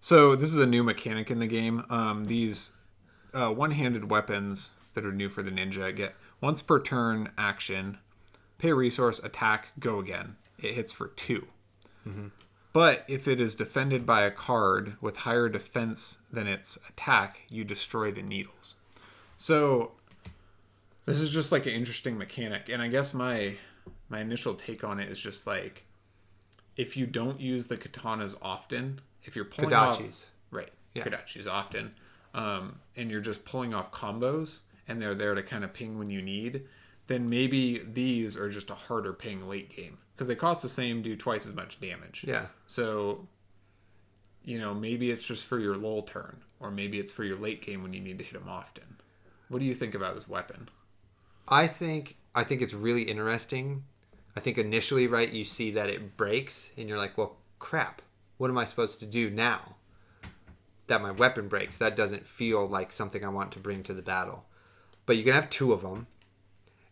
[0.00, 1.84] So this is a new mechanic in the game.
[1.88, 2.72] Um, these
[3.32, 7.98] uh, one-handed weapons that are new for the ninja get once per turn action,
[8.58, 10.36] pay resource, attack, go again.
[10.58, 11.46] It hits for 2
[12.72, 17.64] But if it is defended by a card with higher defense than its attack, you
[17.64, 18.76] destroy the needles.
[19.36, 19.92] So
[21.06, 23.56] this is just like an interesting mechanic, and I guess my
[24.08, 25.86] my initial take on it is just like
[26.76, 30.26] if you don't use the katanas often, if you're pulling off Kodachis.
[30.50, 31.04] right, Yeah.
[31.04, 31.94] kodachis often,
[32.34, 36.08] um, and you're just pulling off combos, and they're there to kind of ping when
[36.10, 36.62] you need,
[37.08, 41.02] then maybe these are just a harder ping late game because they cost the same,
[41.02, 42.24] do twice as much damage.
[42.26, 42.46] Yeah.
[42.66, 43.26] So,
[44.44, 47.60] you know, maybe it's just for your lull turn, or maybe it's for your late
[47.62, 48.96] game when you need to hit them often.
[49.48, 50.68] What do you think about this weapon?
[51.48, 53.84] I think I think it's really interesting.
[54.34, 58.00] I think initially, right, you see that it breaks, and you're like, "Well, crap.
[58.38, 59.76] What am I supposed to do now?"
[60.86, 64.02] that my weapon breaks, that doesn't feel like something I want to bring to the
[64.02, 64.44] battle.
[65.06, 66.06] But you can have two of them,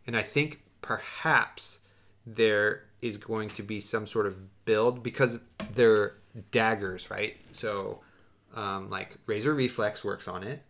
[0.06, 1.80] and I think perhaps
[2.26, 5.40] there is going to be some sort of build because
[5.74, 6.14] they're
[6.50, 7.36] daggers, right?
[7.52, 8.00] So,
[8.54, 10.62] um, like Razor Reflex works on it,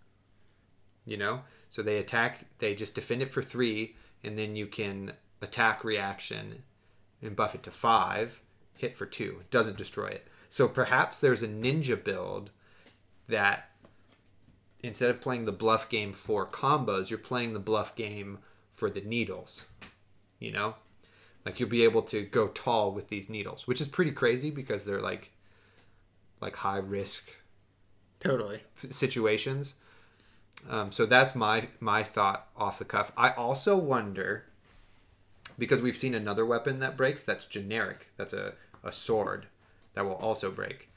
[1.04, 1.42] you know.
[1.70, 6.62] So they attack, they just defend it for three, and then you can attack reaction
[7.22, 8.40] and buff it to five,
[8.76, 9.38] hit for two.
[9.40, 10.26] It doesn't destroy it.
[10.48, 12.50] So perhaps there's a ninja build
[13.28, 13.70] that
[14.82, 18.38] instead of playing the bluff game for combos, you're playing the bluff game
[18.72, 19.64] for the needles.
[20.40, 20.74] You know?
[21.46, 24.84] Like you'll be able to go tall with these needles, which is pretty crazy because
[24.84, 25.30] they're like
[26.40, 27.30] like high risk
[28.18, 28.62] Totally.
[28.90, 29.74] situations.
[30.68, 33.12] Um, so that's my my thought off the cuff.
[33.16, 34.44] I also wonder
[35.58, 38.10] because we've seen another weapon that breaks that's generic.
[38.16, 39.46] That's a, a sword
[39.94, 40.88] that will also break.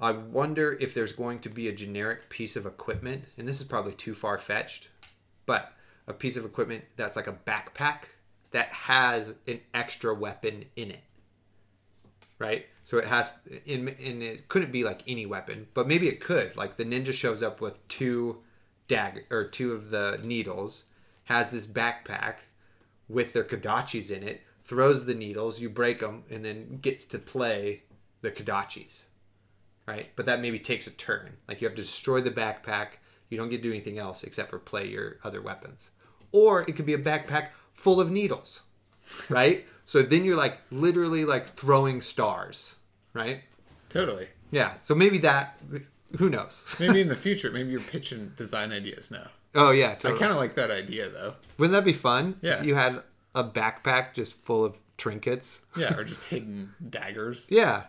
[0.00, 3.66] I wonder if there's going to be a generic piece of equipment, and this is
[3.66, 4.88] probably too far fetched,
[5.44, 5.72] but
[6.06, 8.04] a piece of equipment that's like a backpack
[8.52, 11.02] that has an extra weapon in it.
[12.38, 12.66] Right?
[12.84, 16.56] So it has in and it couldn't be like any weapon, but maybe it could.
[16.56, 18.38] Like the ninja shows up with two
[18.88, 20.84] dagger or two of the needles,
[21.24, 22.36] has this backpack
[23.08, 27.18] with their kodachis in it, throws the needles, you break them, and then gets to
[27.18, 27.82] play
[28.22, 29.04] the kodachis.
[29.86, 30.08] Right?
[30.16, 31.36] But that maybe takes a turn.
[31.46, 32.98] Like you have to destroy the backpack.
[33.30, 35.90] You don't get to do anything else except for play your other weapons.
[36.32, 38.62] Or it could be a backpack full of needles.
[39.30, 39.66] Right?
[39.86, 42.74] so then you're like literally like throwing stars.
[43.14, 43.44] Right?
[43.88, 44.28] Totally.
[44.50, 44.76] Yeah.
[44.78, 45.58] So maybe that
[46.16, 46.64] who knows?
[46.80, 49.28] Maybe in the future, maybe you're pitching design ideas now.
[49.54, 51.34] Oh yeah, I kind of like that idea though.
[51.58, 52.36] Wouldn't that be fun?
[52.42, 52.60] Yeah.
[52.60, 53.02] If you had
[53.34, 55.60] a backpack just full of trinkets.
[55.76, 57.46] Yeah, or just hidden daggers.
[57.50, 57.84] Yeah.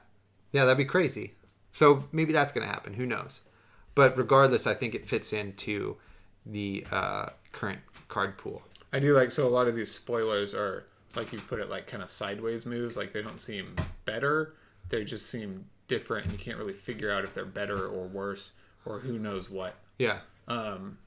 [0.52, 1.36] Yeah, that'd be crazy.
[1.74, 2.94] So maybe that's going to happen.
[2.94, 3.42] Who knows?
[3.94, 5.98] But regardless, I think it fits into
[6.44, 8.64] the uh, current card pool.
[8.92, 10.86] I do like so a lot of these spoilers are
[11.16, 12.98] like you put it like kind of sideways moves.
[12.98, 13.76] Like they don't seem
[14.06, 14.56] better.
[14.90, 18.54] They just seem different, and you can't really figure out if they're better or worse
[18.86, 19.76] or who knows what.
[19.98, 20.20] Yeah.
[20.48, 20.98] Um,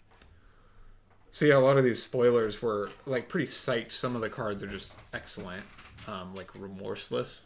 [1.30, 3.92] So yeah, a lot of these spoilers were like pretty psyched.
[3.92, 5.64] Some of the cards are just excellent,
[6.06, 7.44] um, like remorseless.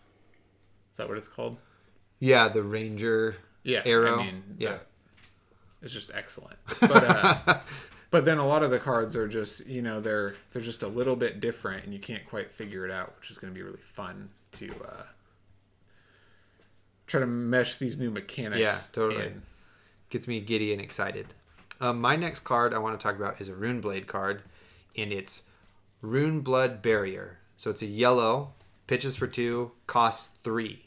[0.91, 1.59] Is that what it's called?
[2.19, 4.19] Yeah, the Ranger Yeah, arrow.
[4.19, 4.71] I mean, yeah.
[4.73, 4.87] that-
[5.83, 6.57] it's just excellent.
[6.81, 7.61] But uh,
[8.11, 10.89] but then a lot of the cards are just you know they're they're just a
[10.89, 13.63] little bit different, and you can't quite figure it out, which is going to be
[13.63, 15.03] really fun to uh,
[17.07, 18.61] try to mesh these new mechanics.
[18.61, 19.27] Yeah, totally.
[19.27, 19.43] in.
[20.11, 21.27] Gets me giddy and excited.
[21.81, 24.43] Um, my next card I want to talk about is a Rune Blade card,
[24.97, 25.43] and it's
[26.01, 27.39] Rune Blood Barrier.
[27.57, 28.55] So it's a yellow,
[28.87, 30.87] pitches for two, costs three.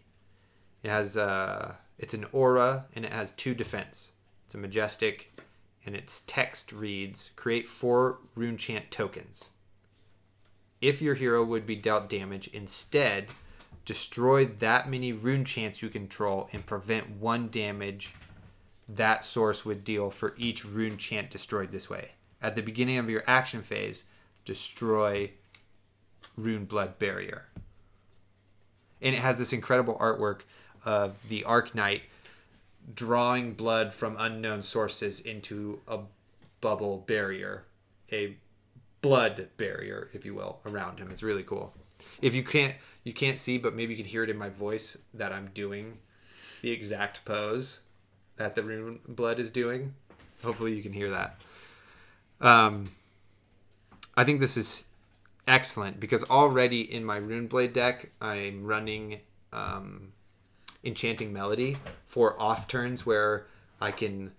[0.83, 4.13] It has uh, it's an aura and it has two defense.
[4.45, 5.39] It's a majestic,
[5.85, 9.45] and its text reads: Create four rune chant tokens.
[10.81, 13.27] If your hero would be dealt damage, instead
[13.89, 18.13] destroy that many rune chants you control and prevent one damage
[18.87, 22.11] that source would deal for each rune chant destroyed this way.
[22.39, 24.03] At the beginning of your action phase,
[24.45, 25.31] destroy
[26.37, 27.45] rune blood barrier.
[29.01, 30.41] And it has this incredible artwork
[30.85, 32.03] of the Arc Knight
[32.93, 36.01] drawing blood from unknown sources into a
[36.61, 37.65] bubble barrier,
[38.11, 38.37] a
[39.01, 41.09] blood barrier, if you will, around him.
[41.09, 41.73] It's really cool.
[42.21, 44.97] If you can't you can't see, but maybe you can hear it in my voice
[45.13, 45.99] that I'm doing
[46.61, 47.79] the exact pose
[48.37, 49.93] that the rune blood is doing.
[50.43, 51.39] Hopefully you can hear that.
[52.41, 52.91] Um,
[54.15, 54.85] I think this is
[55.47, 59.21] excellent because already in my rune blade deck I'm running
[59.51, 60.13] um,
[60.83, 63.47] enchanting melody for off turns where
[63.81, 64.31] I can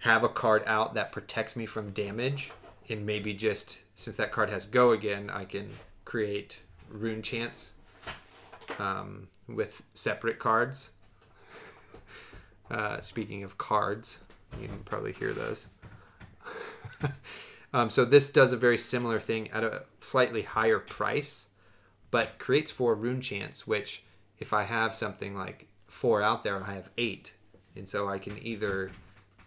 [0.00, 2.52] have a card out that protects me from damage
[2.88, 5.70] and maybe just since that card has go again I can
[6.04, 7.70] create rune chants
[8.78, 10.90] um, with separate cards
[12.70, 14.18] uh, speaking of cards,
[14.60, 15.66] you can probably hear those.
[17.72, 21.46] um, so this does a very similar thing at a slightly higher price,
[22.10, 23.66] but creates four rune chants.
[23.66, 24.04] Which,
[24.38, 27.34] if I have something like four out there, I have eight,
[27.76, 28.90] and so I can either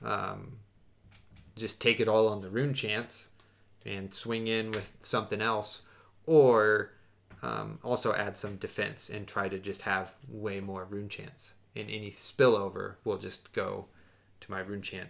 [0.04, 0.58] um,
[1.56, 3.28] just take it all on the rune chants
[3.86, 5.82] and swing in with something else,
[6.26, 6.92] or
[7.42, 11.54] um, also add some defense and try to just have way more rune chants.
[11.76, 13.86] And any spillover will just go
[14.42, 15.10] to my rune chant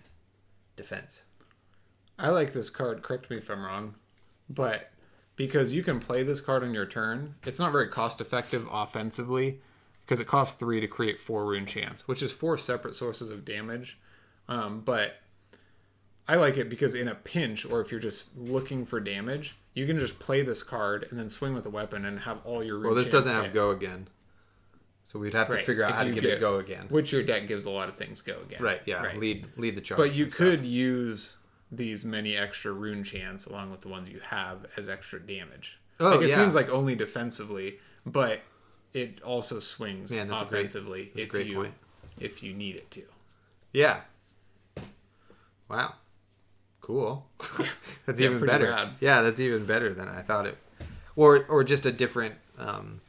[0.76, 1.24] defense.
[2.18, 3.02] I like this card.
[3.02, 3.96] Correct me if I'm wrong,
[4.50, 4.92] but
[5.36, 9.60] because you can play this card on your turn, it's not very cost effective offensively
[10.06, 13.46] because it costs three to create four rune chants, which is four separate sources of
[13.46, 13.98] damage.
[14.48, 15.16] Um, but
[16.28, 19.86] I like it because in a pinch, or if you're just looking for damage, you
[19.88, 22.80] can just play this card and then swing with a weapon and have all your.
[22.80, 23.54] Well, this doesn't have hit.
[23.54, 24.08] go again,
[25.06, 26.88] so we'd have to figure out if how to you get, it go again.
[26.90, 28.62] Which your deck gives a lot of things go again.
[28.62, 28.82] Right.
[28.86, 29.04] Yeah.
[29.04, 29.18] Right.
[29.18, 29.98] Lead lead the charge.
[29.98, 30.48] But you and stuff.
[30.48, 31.38] could use
[31.72, 35.80] these many extra rune chants along with the ones you have as extra damage.
[36.00, 36.36] Oh, like, it yeah.
[36.36, 38.42] seems like only defensively, but
[38.94, 41.74] it also swings Man, great- offensively a if great you point.
[42.20, 43.04] if you need it to.
[43.72, 44.02] Yeah.
[45.70, 45.94] Wow.
[46.82, 47.26] Cool.
[48.06, 48.66] that's Yeah, even better.
[48.66, 48.90] rad.
[49.00, 50.58] Yeah, that's even better than I thought it.
[51.16, 53.02] Or or just a different um,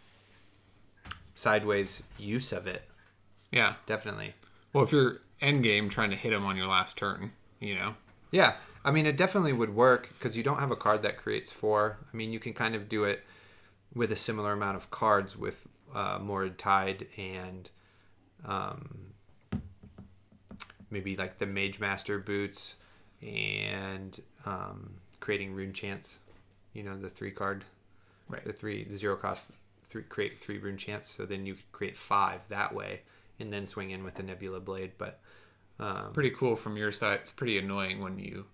[1.34, 2.82] sideways use of it.
[3.50, 3.74] Yeah.
[3.86, 4.34] Definitely.
[4.72, 7.94] Well, if you're end game trying to hit him on your last turn, you know.
[8.30, 8.54] Yeah,
[8.84, 11.98] I mean, it definitely would work because you don't have a card that creates four.
[12.12, 13.22] I mean, you can kind of do it
[13.94, 17.68] with a similar amount of cards with uh, Mordred Tide and
[18.46, 19.12] um,
[20.90, 22.76] maybe like the Mage Master boots
[23.22, 26.18] and um, creating rune chants.
[26.72, 27.64] You know, the three card,
[28.28, 28.44] Right.
[28.44, 29.50] the three, the zero cost,
[29.84, 31.08] three create three rune chants.
[31.08, 33.02] So then you could create five that way,
[33.38, 34.92] and then swing in with the Nebula Blade.
[34.98, 35.20] But
[35.78, 37.20] um, Pretty cool from your side.
[37.20, 38.46] It's pretty annoying when you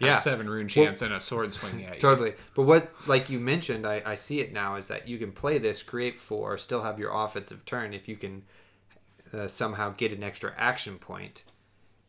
[0.00, 2.00] have yeah, seven rune chants and a sword swinging at you.
[2.00, 2.32] Totally.
[2.54, 5.58] But what, like you mentioned, I, I see it now is that you can play
[5.58, 8.44] this, create four, still have your offensive turn if you can
[9.34, 11.44] uh, somehow get an extra action point,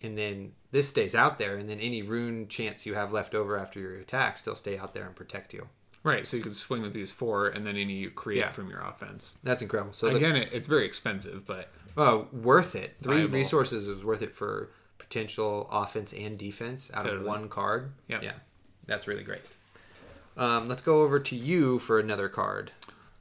[0.04, 3.58] and then this stays out there, and then any rune chants you have left over
[3.58, 5.68] after your attack still stay out there and protect you.
[6.04, 8.50] Right, so you can swing with these four, and then any you create Yeah.
[8.50, 9.38] from your offense.
[9.44, 9.94] That's incredible.
[9.94, 12.96] So Again, it, it's very expensive, but oh, worth it.
[13.02, 13.34] Three Viable.
[13.36, 17.92] resources is worth it for potential offense and defense out of one card.
[18.08, 18.24] Yep.
[18.24, 18.32] Yeah,
[18.88, 19.42] that's really great.
[20.38, 22.72] Um, let's go over to you for another card.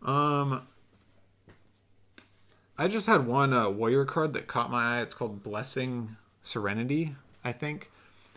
[0.03, 0.67] um,
[2.79, 5.01] I just had one uh, warrior card that caught my eye.
[5.03, 7.15] It's called Blessing Serenity,
[7.45, 7.91] I think,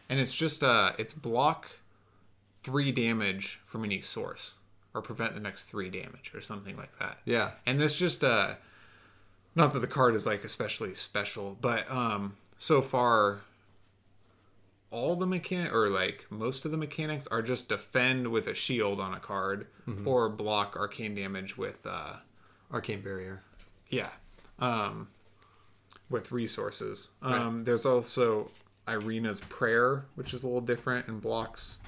[0.10, 1.68] and it's just uh, it's block
[2.62, 4.54] three damage from any source
[4.94, 7.18] or prevent the next three damage or something like that.
[7.26, 7.52] Yeah.
[7.66, 8.56] And this just uh
[9.56, 13.42] not that the card is like especially special, but um so far
[14.92, 19.00] all the mechanic or like most of the mechanics are just defend with a shield
[19.00, 19.68] on a card
[20.06, 22.18] or block arcane damage with uh
[22.72, 23.42] Arcane Barrier.
[23.90, 24.12] yeah.
[24.60, 25.10] Um
[26.14, 27.10] with resources.
[27.22, 28.50] Um there's also
[28.88, 31.80] Irina's prayer, which is a little different and blocks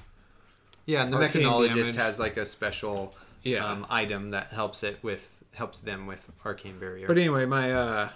[0.84, 1.96] Yeah, and the mechanologist damage.
[1.96, 3.64] has like a special Yeah.
[3.64, 7.06] um, item that helps it with helps them with arcane barrier.
[7.06, 8.08] But anyway, my uh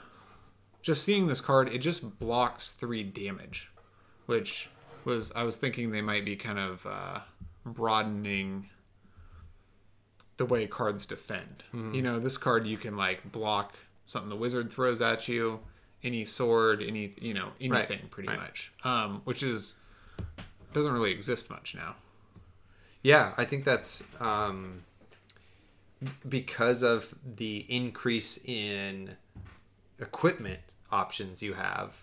[0.82, 3.70] just seeing this card, it just blocks three damage,
[4.26, 4.68] which
[5.04, 7.20] was I was thinking they might be kind of uh,
[7.66, 8.68] broadening
[10.38, 11.64] the way cards defend.
[11.72, 13.74] You know, this card you can like block
[14.06, 15.60] something the wizard throws at you,
[16.02, 18.38] any sword, any you know anything pretty right.
[18.38, 19.74] much, um, which is
[20.72, 21.96] doesn't really exist much now.
[23.02, 24.82] yeah, I think that's um,
[26.28, 29.16] because of the increase in
[29.98, 30.60] equipment
[30.90, 32.02] options you have.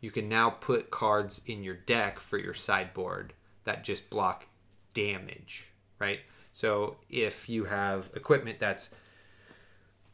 [0.00, 3.34] You can now put cards in your deck for your sideboard
[3.64, 4.46] that just block
[4.94, 5.68] damage,
[5.98, 6.20] right?
[6.52, 8.90] So if you have equipment that's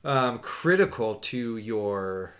[0.04, 2.34] um, critical to your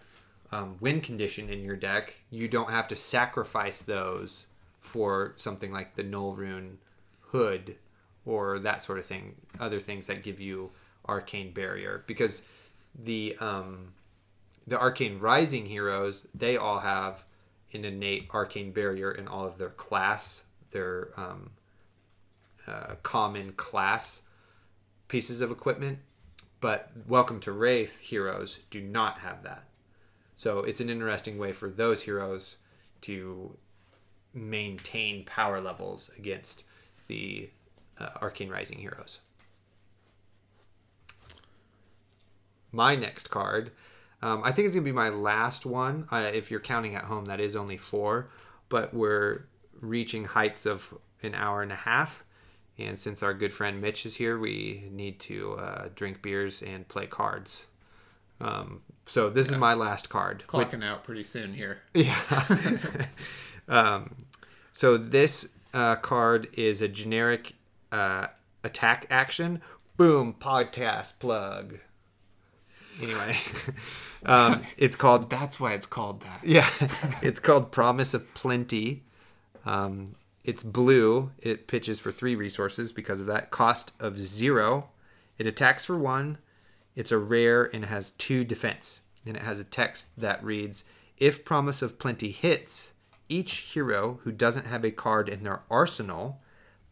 [0.53, 4.47] um, win condition in your deck, you don't have to sacrifice those
[4.81, 6.79] for something like the null rune
[7.21, 7.77] hood
[8.25, 9.35] or that sort of thing.
[9.59, 10.71] Other things that give you
[11.09, 12.43] arcane barrier because
[13.05, 13.93] the um,
[14.67, 17.25] the arcane rising heroes they all have
[17.73, 21.51] an innate arcane barrier in all of their class, their um,
[22.67, 24.23] uh, common class
[25.09, 25.99] pieces of equipment.
[26.61, 29.66] But Welcome to Rathe heroes do not have that.
[30.37, 32.57] So it's an interesting way for those heroes
[33.03, 33.57] to
[34.35, 36.63] maintain power levels against
[37.09, 37.51] the
[37.99, 39.21] uh, Arcane Rising heroes.
[42.71, 43.73] My next card,
[44.21, 46.07] um, I think it's going to be my last one.
[46.11, 48.29] Uh, if you're counting at home, that is only four,
[48.69, 49.47] but we're
[49.81, 50.93] reaching heights of
[51.23, 52.25] an hour and a half.
[52.79, 56.87] And since our good friend Mitch is here, we need to uh, drink beers and
[56.87, 57.67] play cards.
[58.39, 60.45] Um, so this is my last card.
[60.49, 61.79] Clocking out pretty soon here.
[61.95, 62.21] yeah.
[63.69, 64.15] um,
[64.73, 67.55] so this uh, card is a generic
[67.93, 68.27] uh,
[68.65, 69.63] attack action.
[69.97, 71.79] Boom, podcast plug.
[73.01, 73.37] Anyway,
[74.27, 76.41] um, it's called That's why it's called that.
[76.43, 76.69] yeah,
[77.23, 79.03] it's called Promise of Plenty.
[79.65, 81.33] Um, it's blue.
[81.39, 83.51] It pitches for three resources because of that.
[83.51, 84.89] Cost of zero.
[85.39, 86.39] It attacks for one.
[86.97, 89.01] It's a rare and has two defense.
[89.25, 90.85] And it has a text that reads
[91.19, 92.93] If Promise of Plenty hits,
[93.29, 96.41] each hero who doesn't have a card in their arsenal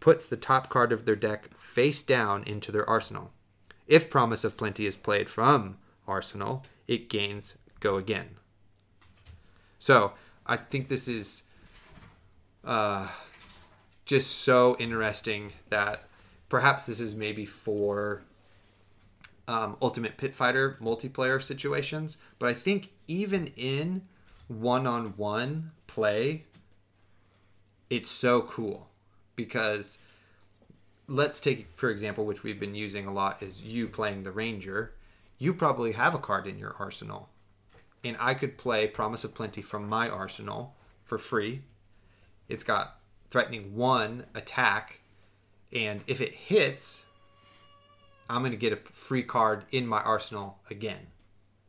[0.00, 3.32] puts the top card of their deck face down into their arsenal.
[3.86, 8.36] If Promise of Plenty is played from arsenal, it gains go again.
[9.78, 10.12] So
[10.46, 11.44] I think this is
[12.64, 13.08] uh,
[14.04, 16.04] just so interesting that
[16.48, 18.22] perhaps this is maybe for
[19.46, 24.02] um, Ultimate Pit Fighter multiplayer situations, but I think even in
[24.48, 26.44] one-on-one play,
[27.90, 28.88] it's so cool
[29.36, 29.98] because
[31.06, 34.92] let's take for example, which we've been using a lot, is you playing the Ranger.
[35.38, 37.28] You probably have a card in your arsenal,
[38.02, 41.62] and I could play Promise of Plenty from my arsenal for free.
[42.48, 42.98] It's got
[43.30, 45.00] threatening one attack,
[45.72, 47.04] and if it hits,
[48.28, 51.06] I'm going to get a free card in my arsenal again,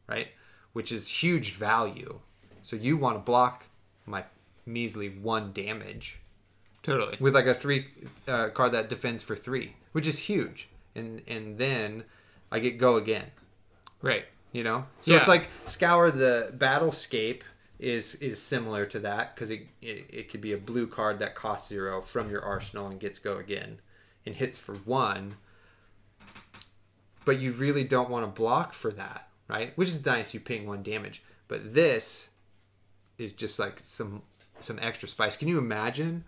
[0.07, 0.27] right?
[0.73, 2.19] Which is huge value.
[2.61, 3.65] So you want to block
[4.05, 4.23] my
[4.65, 6.19] measly one damage
[6.83, 7.17] Totally.
[7.19, 7.87] with like a three
[8.27, 10.69] uh, card that defends for three, which is huge.
[10.95, 12.03] And and then
[12.51, 13.25] I get go again.
[14.01, 14.25] Right.
[14.51, 15.19] You know, so Yeah.
[15.19, 17.41] it's like scour the battlescape
[17.77, 21.35] is is similar to that because it, it it could be a blue card that
[21.35, 23.79] costs zero from your arsenal and gets go again
[24.25, 25.35] and hits for one.
[27.25, 29.75] But you really don't want to block for that, right?
[29.77, 30.33] Which is nice.
[30.33, 32.29] You ping one damage, but this
[33.17, 34.21] is just like some
[34.59, 35.35] some extra spice.
[35.35, 36.23] Can you imagine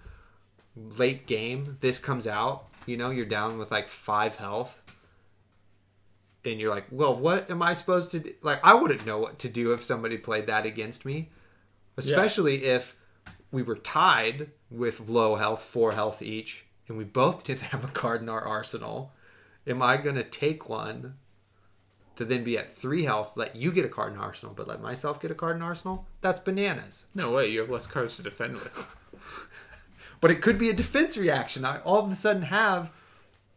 [0.75, 1.77] late game?
[1.79, 2.67] This comes out.
[2.85, 4.79] You know, you're down with like five health
[6.51, 8.33] and you're like, well, what am I supposed to do?
[8.41, 11.29] Like, I wouldn't know what to do if somebody played that against me,
[11.97, 12.95] especially if
[13.51, 17.89] we were tied with low health, four health each, and we both didn't have a
[17.89, 19.13] card in our arsenal.
[19.67, 21.15] Am I going to take one
[22.15, 24.81] to then be at three health, let you get a card in arsenal, but let
[24.81, 26.07] myself get a card in arsenal?
[26.21, 27.05] That's bananas.
[27.13, 27.49] No way.
[27.49, 28.95] You have less cards to defend with.
[30.19, 32.91] But it could be a defense reaction I all of a sudden have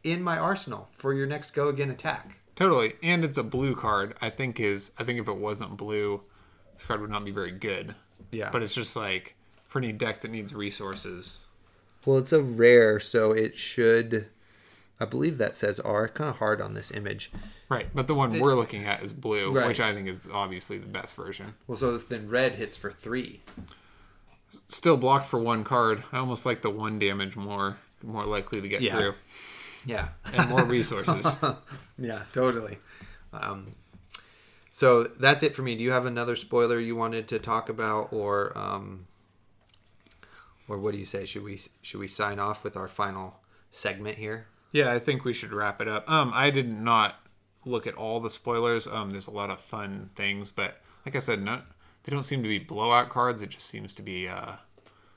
[0.03, 2.39] in my arsenal for your next go again attack.
[2.57, 2.95] Totally.
[3.03, 4.15] And it's a blue card.
[4.21, 6.23] I think is I think if it wasn't blue,
[6.75, 7.95] this card would not be very good.
[8.31, 8.51] Yeah.
[8.51, 9.37] But it's just like
[9.69, 11.47] for any deck that needs resources.
[12.05, 14.29] Well, it's a rare, so it should.
[15.01, 16.09] I believe that says R.
[16.09, 17.33] Kind of hard on this image.
[17.71, 17.87] Right.
[17.95, 19.67] But the one we're looking at is blue, Right.
[19.67, 21.55] which I think is obviously the best version.
[21.67, 23.41] Well, so then red hits for three.
[24.69, 26.03] Still blocked for one card.
[26.13, 28.99] I almost like the one damage more more likely to get Yeah.
[28.99, 29.15] through.
[29.87, 30.09] Yeah.
[30.35, 31.37] And more resources.
[31.99, 32.79] yeah, totally.
[33.33, 33.75] Um,
[34.71, 35.77] so that's it for me.
[35.77, 39.07] Do you have another spoiler you wanted to talk about, or um,
[40.69, 41.25] or what do you say?
[41.25, 43.41] Should we should we sign off with our final
[43.71, 44.47] segment here?
[44.73, 46.09] Yeah, I think we should wrap it up.
[46.11, 47.17] Um, I did not
[47.65, 48.87] look at all the spoilers.
[48.87, 51.63] Um, there's a lot of fun things, but like I said, no,
[52.05, 53.43] they don't seem to be blowout cards.
[53.43, 54.53] It just seems to be uh,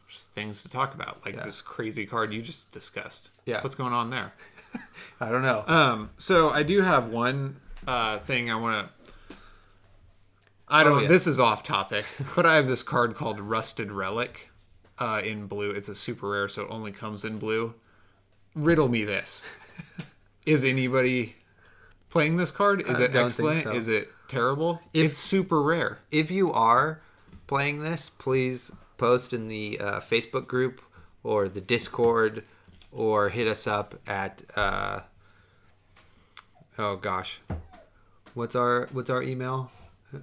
[0.09, 1.43] just things to talk about, like Yeah.
[1.43, 3.30] this crazy card you just discussed.
[3.45, 3.61] Yeah.
[3.61, 4.34] what's going on there?
[5.19, 5.63] I don't know.
[5.67, 7.57] Um, so I do have one
[7.88, 9.35] uh, thing I want to.
[10.67, 10.93] I don't.
[10.93, 11.07] Oh, yeah.
[11.07, 12.05] This is off topic,
[12.35, 14.49] but I have this card called Rusted Relic
[14.97, 15.69] uh, in blue.
[15.71, 17.75] It's a super rare, so it only comes in blue.
[18.55, 19.45] Riddle me this:
[20.45, 21.35] Is anybody
[22.09, 22.81] playing this card?
[22.88, 23.63] Is I it don't think excellent?
[23.63, 23.71] so.
[23.71, 24.80] Is it terrible?
[24.93, 25.99] If- it's super rare.
[26.11, 27.01] if you are
[27.47, 30.81] playing this, please post in the uh, Facebook group
[31.23, 32.43] or the Discord
[32.91, 35.01] or hit us up at uh,
[36.77, 37.39] oh gosh,
[38.34, 39.71] what's our what's our email?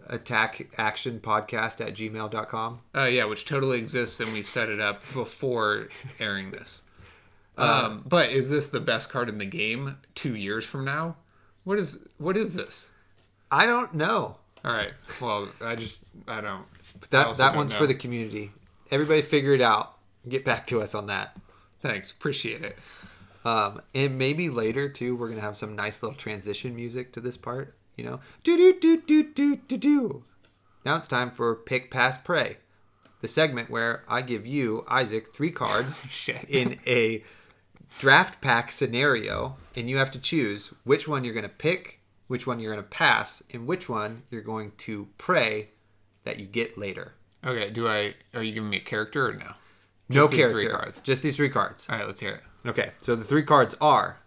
[0.07, 2.78] Attack action podcast at gmail.com.
[2.94, 5.89] Uh, yeah, which totally exists, and we set it up before
[6.20, 6.82] airing this.
[7.61, 11.16] Um, but is this the best card in the game two years from now?
[11.65, 12.89] What is what is this?
[13.51, 14.37] I don't know.
[14.65, 14.93] All right.
[15.20, 16.62] Well, I just I don't.
[16.62, 17.78] I That that don't one's know.
[17.78, 18.53] for the community.
[18.91, 19.95] Everybody figure it out.
[20.28, 21.37] Get back to us on that.
[21.81, 22.77] Thanks, appreciate it.
[23.45, 27.37] Um, and maybe later too, we're gonna have some nice little transition music to this
[27.37, 27.74] part.
[27.97, 30.24] You know, do do do do do do do.
[30.85, 32.59] Now it's time for pick, pass, pray,
[33.20, 36.03] the segment where I give you Isaac three cards
[36.49, 37.24] in a
[37.99, 42.61] draft pack scenario, and you have to choose which one you're gonna pick, which one
[42.61, 45.71] you're gonna pass, and which one you're going to pray
[46.25, 47.15] that you get later.
[47.45, 47.71] Okay.
[47.71, 48.15] Do I?
[48.35, 49.53] Are you giving me a character or no?
[50.09, 51.01] No Just these character, three cards.
[51.01, 51.87] just these three cards.
[51.89, 52.07] All right.
[52.07, 52.69] Let's hear it.
[52.69, 54.19] Okay, so the three cards are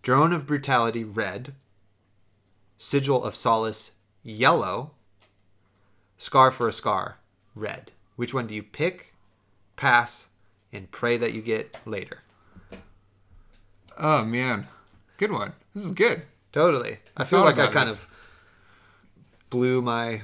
[0.00, 1.52] Drone of Brutality red,
[2.78, 3.92] Sigil of Solace
[4.22, 4.92] yellow,
[6.16, 7.18] Scar for a Scar
[7.54, 7.92] red.
[8.16, 9.12] Which one do you pick,
[9.76, 10.28] pass,
[10.72, 12.20] and pray that you get later?
[13.98, 14.68] Oh man,
[15.16, 15.52] good one.
[15.74, 16.22] This is good.
[16.52, 16.98] Totally.
[17.16, 17.98] I feel like I kind this.
[17.98, 18.08] of
[19.50, 20.22] blew my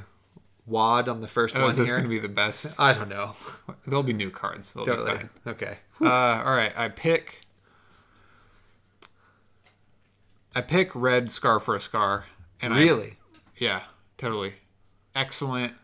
[0.66, 1.96] wad on the first Oh, one is this here.
[1.98, 2.66] going to be the best?
[2.78, 3.32] I don't know.
[3.86, 4.72] There'll be new cards.
[4.72, 5.16] They'll be Totally.
[5.16, 5.30] fine.
[5.46, 5.78] Okay.
[6.00, 7.40] Uh, all right, I pick.
[10.54, 12.26] I pick red scar for a scar,
[12.60, 13.16] and I Really?
[13.56, 13.82] Yeah,
[14.18, 14.54] totally.
[15.14, 15.74] Excellent.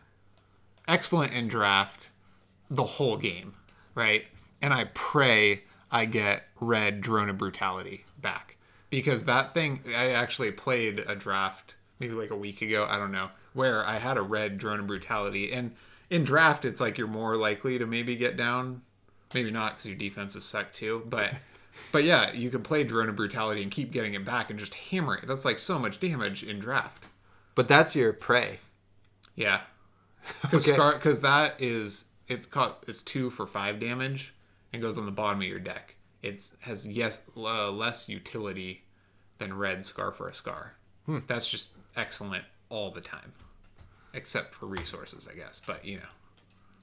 [0.87, 2.09] Excellent in draft
[2.69, 3.53] the whole game,
[3.95, 4.25] right?
[4.61, 8.57] And I pray I get red drone of brutality back.
[8.89, 13.11] Because that thing I actually played a draft maybe like a week ago, I don't
[13.11, 15.75] know, where I had a red drone of brutality and
[16.09, 18.81] in draft it's like you're more likely to maybe get down.
[19.33, 21.33] Maybe not because your defense is suck too, but
[21.91, 24.73] but yeah, you can play drone of brutality and keep getting it back and just
[24.73, 25.27] hammer it.
[25.27, 27.05] That's like so much damage in draft.
[27.53, 28.59] But that's your prey.
[29.35, 29.61] Yeah,
[30.41, 31.21] because Okay.
[31.21, 34.33] that is it's caught it's two for five damage
[34.73, 35.95] and goes on the bottom of your deck.
[36.21, 38.83] It has yes uh, less utility
[39.37, 40.75] than red scar for a scar.
[41.05, 41.19] Hmm.
[41.27, 43.33] That's just excellent all the time,
[44.13, 45.61] except for resources, I guess.
[45.65, 46.09] But you know,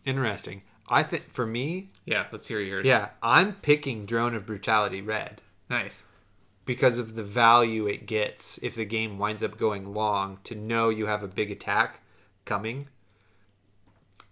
[0.04, 0.62] Interesting.
[0.88, 2.26] I think for me, yeah.
[2.30, 2.86] Let's hear yours.
[2.86, 6.04] yeah, I'm picking Drone of Brutality red nice.
[6.64, 10.88] because of the value it gets if the game winds up going long to know
[10.88, 12.00] you have a big attack
[12.44, 12.86] coming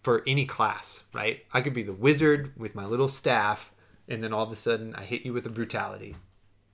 [0.05, 1.44] for any class, right?
[1.52, 3.72] I could be the wizard with my little staff
[4.06, 6.14] and then all of a sudden I hit you with a brutality,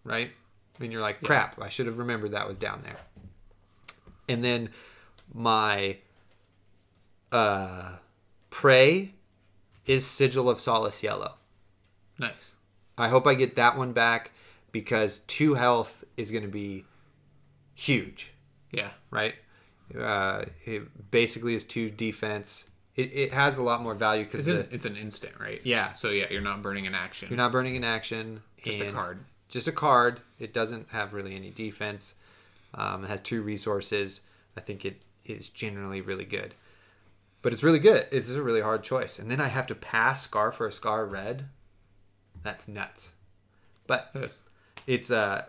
[0.04, 0.32] right?
[0.80, 2.96] And you're like, crap, I should have remembered that was down there.
[4.28, 4.70] And then
[5.32, 5.98] my
[7.32, 7.92] uh
[8.50, 9.14] prey
[9.86, 11.34] is Sigil of Solace Yellow.
[12.18, 12.56] Nice.
[12.98, 14.32] I hope I get that one back
[14.72, 16.84] because two health is going to be
[17.74, 18.32] huge,
[18.72, 18.90] Yeah.
[19.10, 19.34] right?
[19.98, 22.64] Uh, it basically is two defense.
[22.96, 25.60] It, it has a lot more value because It's, an, it's an instant, right?
[25.64, 25.94] Yeah.
[25.94, 27.28] So yeah, you're not burning an action.
[27.30, 28.42] you're not burning an action.
[28.62, 29.20] Just a card.
[29.48, 30.20] Just a card.
[30.38, 32.14] It doesn't have really any defense.
[32.74, 34.20] Um, it has two resources.
[34.56, 36.54] I think it is generally really good.
[37.42, 38.06] But it's really good.
[38.12, 39.18] It's a really hard choice.
[39.18, 41.46] And then I have to pass Scar for a Scar Red.
[42.42, 43.12] That's nuts.
[43.86, 44.40] But Yes.
[44.86, 45.46] it's uh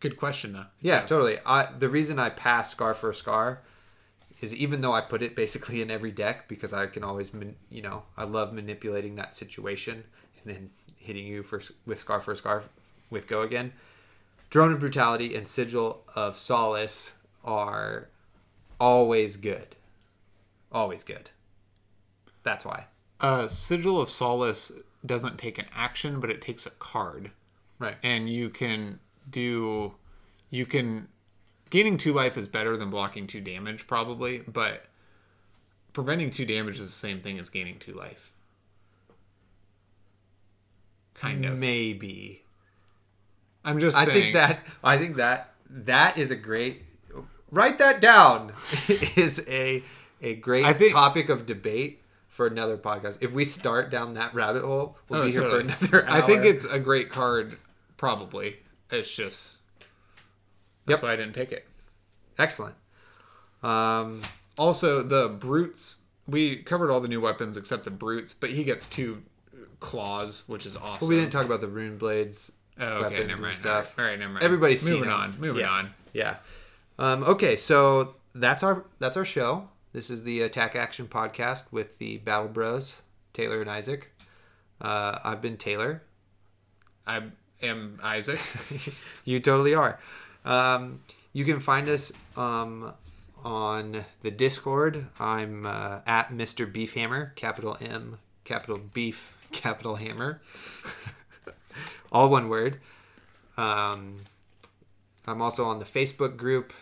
[0.00, 0.66] Good question though.
[0.82, 1.38] Yeah, totally.
[1.46, 3.60] I the reason I pass scar for scar
[4.40, 7.30] is even though I put it basically in every deck because I can always,
[7.70, 10.04] you know, I love manipulating that situation
[10.44, 12.64] and then hitting you for with scar for scar
[13.10, 13.72] with go again.
[14.50, 18.08] Drone of brutality and sigil of solace are
[18.80, 19.76] always good,
[20.72, 21.30] always good.
[22.42, 22.86] That's why,
[23.20, 24.70] Uh, Sigil of Solace
[25.04, 27.30] doesn't take an action, but it takes a card.
[27.78, 27.96] right?
[28.02, 29.94] and you can do
[30.50, 31.08] you can
[31.70, 34.84] gaining two life is better than blocking two damage probably but
[35.92, 38.32] preventing two damage is the same thing as gaining two life
[41.14, 42.42] kind of Maybe
[43.64, 46.82] i'm just I saying think that I think that that is a great.
[47.50, 48.52] Write that down.
[49.16, 49.82] is a
[50.20, 53.18] a great think- topic of debate for another podcast.
[53.20, 55.72] If we start down that rabbit hole, we'll Oh, be here totally.
[55.72, 56.16] for another hour.
[56.18, 57.56] i think it's a great card
[57.96, 58.56] probably
[58.90, 59.58] it's just
[60.86, 61.02] that's Yep.
[61.02, 61.66] why i didn't pick it
[62.38, 62.74] excellent.
[63.62, 64.20] Um,
[64.58, 65.98] Also, the brutes.
[66.26, 69.22] We covered all the new weapons except the brutes, but he gets two
[69.80, 70.98] claws, which is awesome.
[71.00, 73.56] but we didn't talk about the rune blades, Oh, okay, weapons never and mind.
[73.56, 73.94] stuff.
[73.98, 74.44] All right, never mind.
[74.44, 75.18] Everybody's seen moving them.
[75.20, 75.40] on.
[75.40, 75.70] Moving Yeah.
[75.70, 75.94] on.
[76.12, 76.36] Yeah.
[76.98, 79.68] Um, okay, so that's our that's our show.
[79.92, 83.02] This is the Attack Action podcast with the Battle Bros,
[83.32, 84.10] Taylor and Isaac.
[84.80, 86.02] Uh, I've been Taylor.
[87.06, 87.22] I
[87.62, 88.40] am Isaac.
[89.24, 89.98] You totally are.
[90.44, 91.00] Um,
[91.32, 92.92] you can find us um,
[93.44, 95.06] on the Discord.
[95.18, 96.70] I'm uh, at Mr.
[96.70, 100.40] Beefhammer, capital M, capital Beef, capital Hammer.
[102.12, 102.78] All one word.
[103.56, 104.16] Um,
[105.26, 106.72] I'm also on the Facebook group.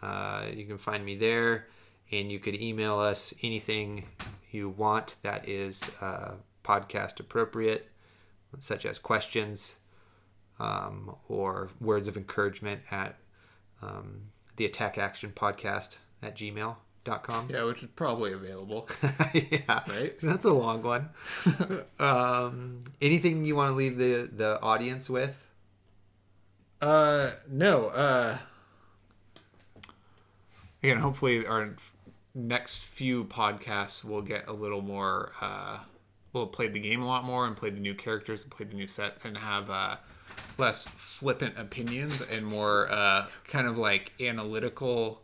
[0.00, 1.66] Uh, you can find me there,
[2.10, 4.04] and you could email us anything
[4.50, 6.32] you want that is uh,
[6.64, 7.88] podcast appropriate,
[8.60, 9.76] such as questions
[10.60, 13.16] um, or words of encouragement at
[13.82, 14.22] um,
[14.56, 17.48] the attack action podcast at gmail.com.
[17.50, 18.88] yeah, which is probably available.
[19.34, 19.80] yeah.
[19.88, 20.14] Right?
[20.22, 21.10] That's a long one.
[21.98, 25.46] um, anything you want to leave the, the audience with?
[26.80, 27.86] Uh, no.
[27.86, 28.38] Uh,
[30.82, 31.76] again, hopefully our
[32.34, 35.32] next few podcasts will get a little more.
[35.40, 35.80] Uh,
[36.32, 38.76] we'll play the game a lot more and play the new characters and play the
[38.76, 39.96] new set and have uh,
[40.58, 45.22] less flippant opinions and more uh, kind of like analytical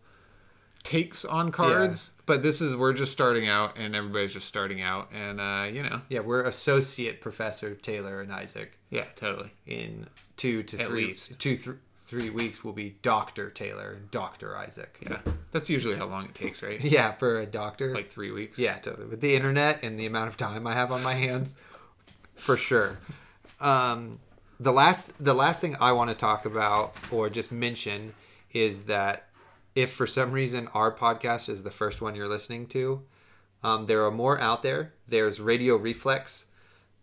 [0.83, 2.13] takes on cards.
[2.27, 5.83] But this is we're just starting out and everybody's just starting out and uh, you
[5.83, 10.07] know Yeah, we're associate professor Taylor and Isaac yeah totally in
[10.37, 11.39] two to At three least.
[11.39, 14.99] two th- three weeks will be Doctor Taylor and Doctor Isaac.
[15.01, 15.21] Yeah,
[15.53, 16.79] that's usually how long it takes, right?
[16.85, 17.95] Yeah, for a doctor.
[17.95, 18.59] Like three weeks.
[18.59, 19.07] Yeah, totally.
[19.07, 21.57] With the internet and the amount of time I have on my hands,
[22.37, 22.99] for sure.
[23.59, 24.19] Um,
[24.65, 28.15] the last the last thing I want to talk about or just mention
[28.53, 29.29] is that
[29.75, 33.03] if for some reason our podcast is the first one you're listening to,
[33.63, 34.95] um, there are more out there.
[35.07, 36.47] There's Radio Reflex,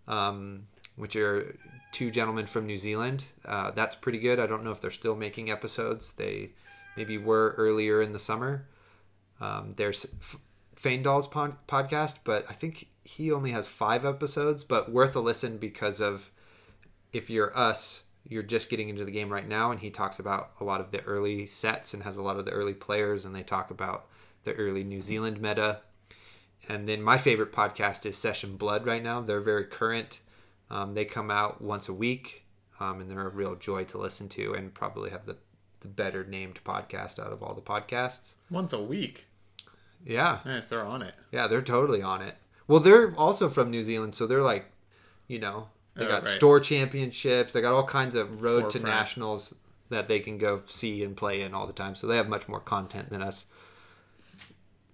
[0.07, 1.55] um, which are
[1.91, 3.25] two gentlemen from New Zealand.
[3.45, 4.39] Uh, that's pretty good.
[4.39, 6.13] I don't know if they're still making episodes.
[6.13, 6.53] They
[6.97, 8.65] maybe were earlier in the summer.
[9.39, 10.39] Um, there's F-
[11.29, 16.01] pod- podcast, but I think he only has five episodes, but worth a listen because
[16.01, 16.31] of
[17.13, 20.51] if you're us, you're just getting into the game right now, and he talks about
[20.59, 23.35] a lot of the early sets and has a lot of the early players, and
[23.35, 24.07] they talk about
[24.43, 25.81] the early New Zealand meta.
[26.69, 29.21] And then my favorite podcast is Session Blood right now.
[29.21, 30.19] They're very current.
[30.69, 32.45] Um, they come out once a week,
[32.79, 35.37] um, and they're a real joy to listen to, and probably have the,
[35.81, 38.33] the better named podcast out of all the podcasts.
[38.49, 39.25] Once a week.
[40.05, 41.13] Yeah, Nice, they're on it.
[41.31, 42.35] yeah, they're totally on it.
[42.67, 44.65] Well, they're also from New Zealand, so they're like,
[45.27, 45.67] you know,
[46.01, 46.35] they Oh, got right.
[46.35, 47.53] store championships.
[47.53, 49.53] They got all kinds of road to nationals
[49.89, 51.95] that they can go see and play in all the time.
[51.95, 53.45] So they have much more content than us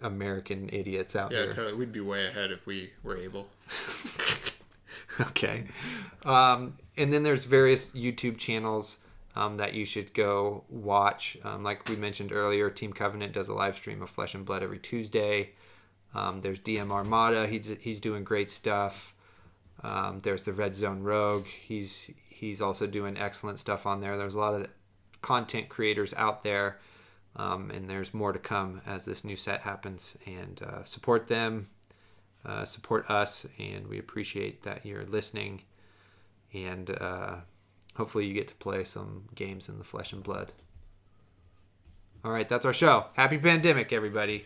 [0.02, 1.40] American idiots out there.
[1.40, 1.54] Yeah, here.
[1.54, 1.74] totally.
[1.76, 3.48] We'd be way ahead if we were able.
[5.22, 5.64] okay.
[6.24, 9.00] Um, and then there's various YouTube channels
[9.36, 11.38] um, that you should go watch.
[11.44, 14.64] Um, like we mentioned earlier, Team Covenant does a live stream of Flesh and Blood
[14.64, 15.52] every Tuesday.
[16.16, 17.46] Um, there's DM Armada.
[17.48, 19.14] He's he's doing great stuff.
[19.84, 21.46] Um, there's the Red Zone Rogue.
[21.46, 24.18] He's he's also doing excellent stuff on there.
[24.18, 24.72] There's a lot of
[25.22, 26.80] content creators out there,
[27.36, 30.18] um, and there's more to come as this new set happens.
[30.26, 31.70] And uh, support them,
[32.46, 35.64] uh, support us, and we appreciate that you're listening.
[36.54, 37.36] And uh,
[37.96, 40.54] hopefully, you get to play some games in the Flesh and Blood.
[42.26, 43.06] All right, that's our show.
[43.14, 44.44] Happy pandemic, everybody.